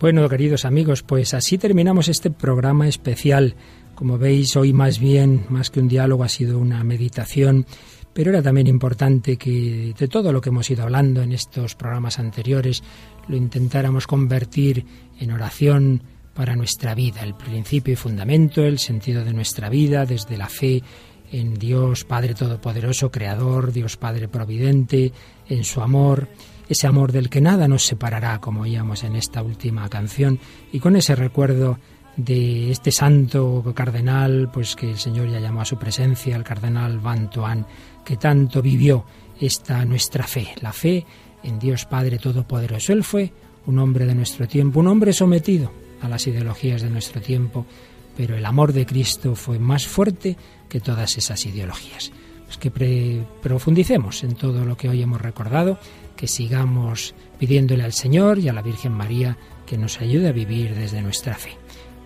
Bueno, 0.06 0.30
queridos 0.30 0.66
amigos, 0.66 1.02
pues 1.02 1.34
así 1.34 1.58
terminamos 1.58 2.10
este 2.10 2.30
programa 2.30 2.88
especial. 2.88 3.56
Como 3.96 4.20
veis, 4.20 4.56
hoy 4.56 4.72
más 4.72 5.00
bien, 5.00 5.48
más 5.50 5.72
que 5.72 5.80
un 5.80 5.88
diálogo, 5.88 6.24
ha 6.24 6.30
sido 6.30 6.60
una 6.60 6.84
meditación, 6.84 7.66
pero 8.14 8.30
era 8.30 8.44
también 8.44 8.68
importante 8.68 9.36
que 9.36 9.96
de 9.98 10.08
todo 10.08 10.32
lo 10.32 10.42
que 10.42 10.50
hemos 10.50 10.70
ido 10.70 10.84
hablando 10.84 11.24
en 11.24 11.32
estos 11.32 11.74
programas 11.74 12.20
anteriores, 12.20 12.84
lo 13.28 13.36
intentáramos 13.36 14.06
convertir 14.06 14.86
en 15.20 15.32
oración 15.32 16.04
para 16.36 16.56
nuestra 16.56 16.94
vida, 16.94 17.24
el 17.24 17.34
principio 17.34 17.94
y 17.94 17.98
fundamento, 17.98 18.64
el 18.64 18.78
sentido 18.78 19.26
de 19.26 19.34
nuestra 19.34 19.70
vida, 19.70 20.06
desde 20.06 20.38
la 20.38 20.50
fe 20.50 20.84
en 21.32 21.56
Dios 21.56 22.04
Padre 22.04 22.36
Todopoderoso, 22.36 23.10
Creador, 23.10 23.74
Dios 23.74 23.98
Padre 23.98 24.28
Providente, 24.28 25.12
en 25.50 25.64
su 25.64 25.82
amor, 25.82 26.28
ese 26.68 26.88
amor 26.88 27.12
del 27.12 27.30
que 27.30 27.42
nada 27.42 27.68
nos 27.68 27.86
separará, 27.86 28.40
como 28.40 28.62
oíamos 28.62 29.04
en 29.04 29.16
esta 29.16 29.42
última 29.42 29.88
canción, 29.90 30.40
y 30.72 30.80
con 30.80 30.96
ese 30.96 31.16
recuerdo 31.16 31.80
de 32.18 32.72
este 32.72 32.92
santo 32.92 33.64
cardenal, 33.76 34.50
pues 34.52 34.76
que 34.76 34.90
el 34.92 34.98
Señor 34.98 35.30
ya 35.30 35.40
llamó 35.40 35.62
a 35.62 35.66
su 35.66 35.78
presencia, 35.78 36.36
el 36.36 36.44
cardenal 36.44 37.00
Van 37.00 37.30
Toan, 37.30 37.66
que 38.04 38.18
tanto 38.18 38.62
vivió 38.62 39.06
esta 39.40 39.84
nuestra 39.86 40.26
fe, 40.26 40.48
la 40.62 40.72
fe 40.72 41.06
en 41.44 41.60
Dios 41.60 41.86
Padre 41.86 42.18
Todopoderoso. 42.18 42.94
Él 42.94 43.04
fue 43.04 43.34
un 43.66 43.80
hombre 43.80 44.06
de 44.06 44.16
nuestro 44.16 44.48
tiempo, 44.48 44.80
un 44.80 44.88
hombre 44.88 45.14
sometido 45.14 45.72
a 46.02 46.08
las 46.08 46.26
ideologías 46.28 46.82
de 46.82 46.90
nuestro 46.90 47.22
tiempo, 47.22 47.66
pero 48.16 48.38
el 48.38 48.46
amor 48.46 48.72
de 48.72 48.86
Cristo 48.86 49.36
fue 49.36 49.60
más 49.60 49.86
fuerte 49.86 50.38
que 50.70 50.80
todas 50.80 51.18
esas 51.18 51.46
ideologías. 51.46 52.12
Pues 52.56 52.72
que 52.72 53.26
profundicemos 53.42 54.24
en 54.24 54.36
todo 54.36 54.64
lo 54.64 54.78
que 54.78 54.88
hoy 54.88 55.02
hemos 55.02 55.22
recordado, 55.22 55.78
que 56.16 56.28
sigamos 56.28 57.14
pidiéndole 57.38 57.84
al 57.84 57.92
Señor 57.92 58.40
y 58.40 58.48
a 58.48 58.54
la 58.54 58.62
Virgen 58.62 58.94
María 58.94 59.38
que 59.66 59.78
nos 59.78 60.00
ayude 60.00 60.30
a 60.30 60.32
vivir 60.32 60.74
desde 60.74 61.02
nuestra 61.02 61.36
fe. 61.36 61.58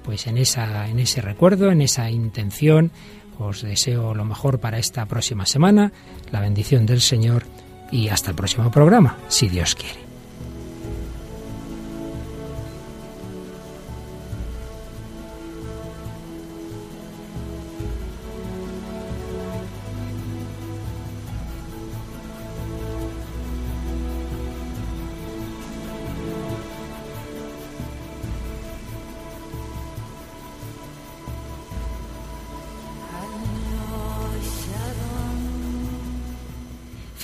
Pues 0.04 0.26
en, 0.26 0.38
esa, 0.38 0.88
en 0.88 1.00
ese 1.00 1.22
recuerdo, 1.22 1.72
en 1.72 1.82
esa 1.82 2.10
intención, 2.10 2.92
os 3.38 3.62
deseo 3.62 4.16
lo 4.16 4.26
mejor 4.26 4.60
para 4.60 4.80
esta 4.80 5.06
próxima 5.06 5.46
semana, 5.46 5.92
la 6.32 6.42
bendición 6.42 6.86
del 6.88 7.02
Señor 7.02 7.44
y 7.92 8.08
hasta 8.08 8.32
el 8.32 8.36
próximo 8.36 8.72
programa, 8.72 9.18
si 9.28 9.50
Dios 9.50 9.76
quiere. 9.76 10.09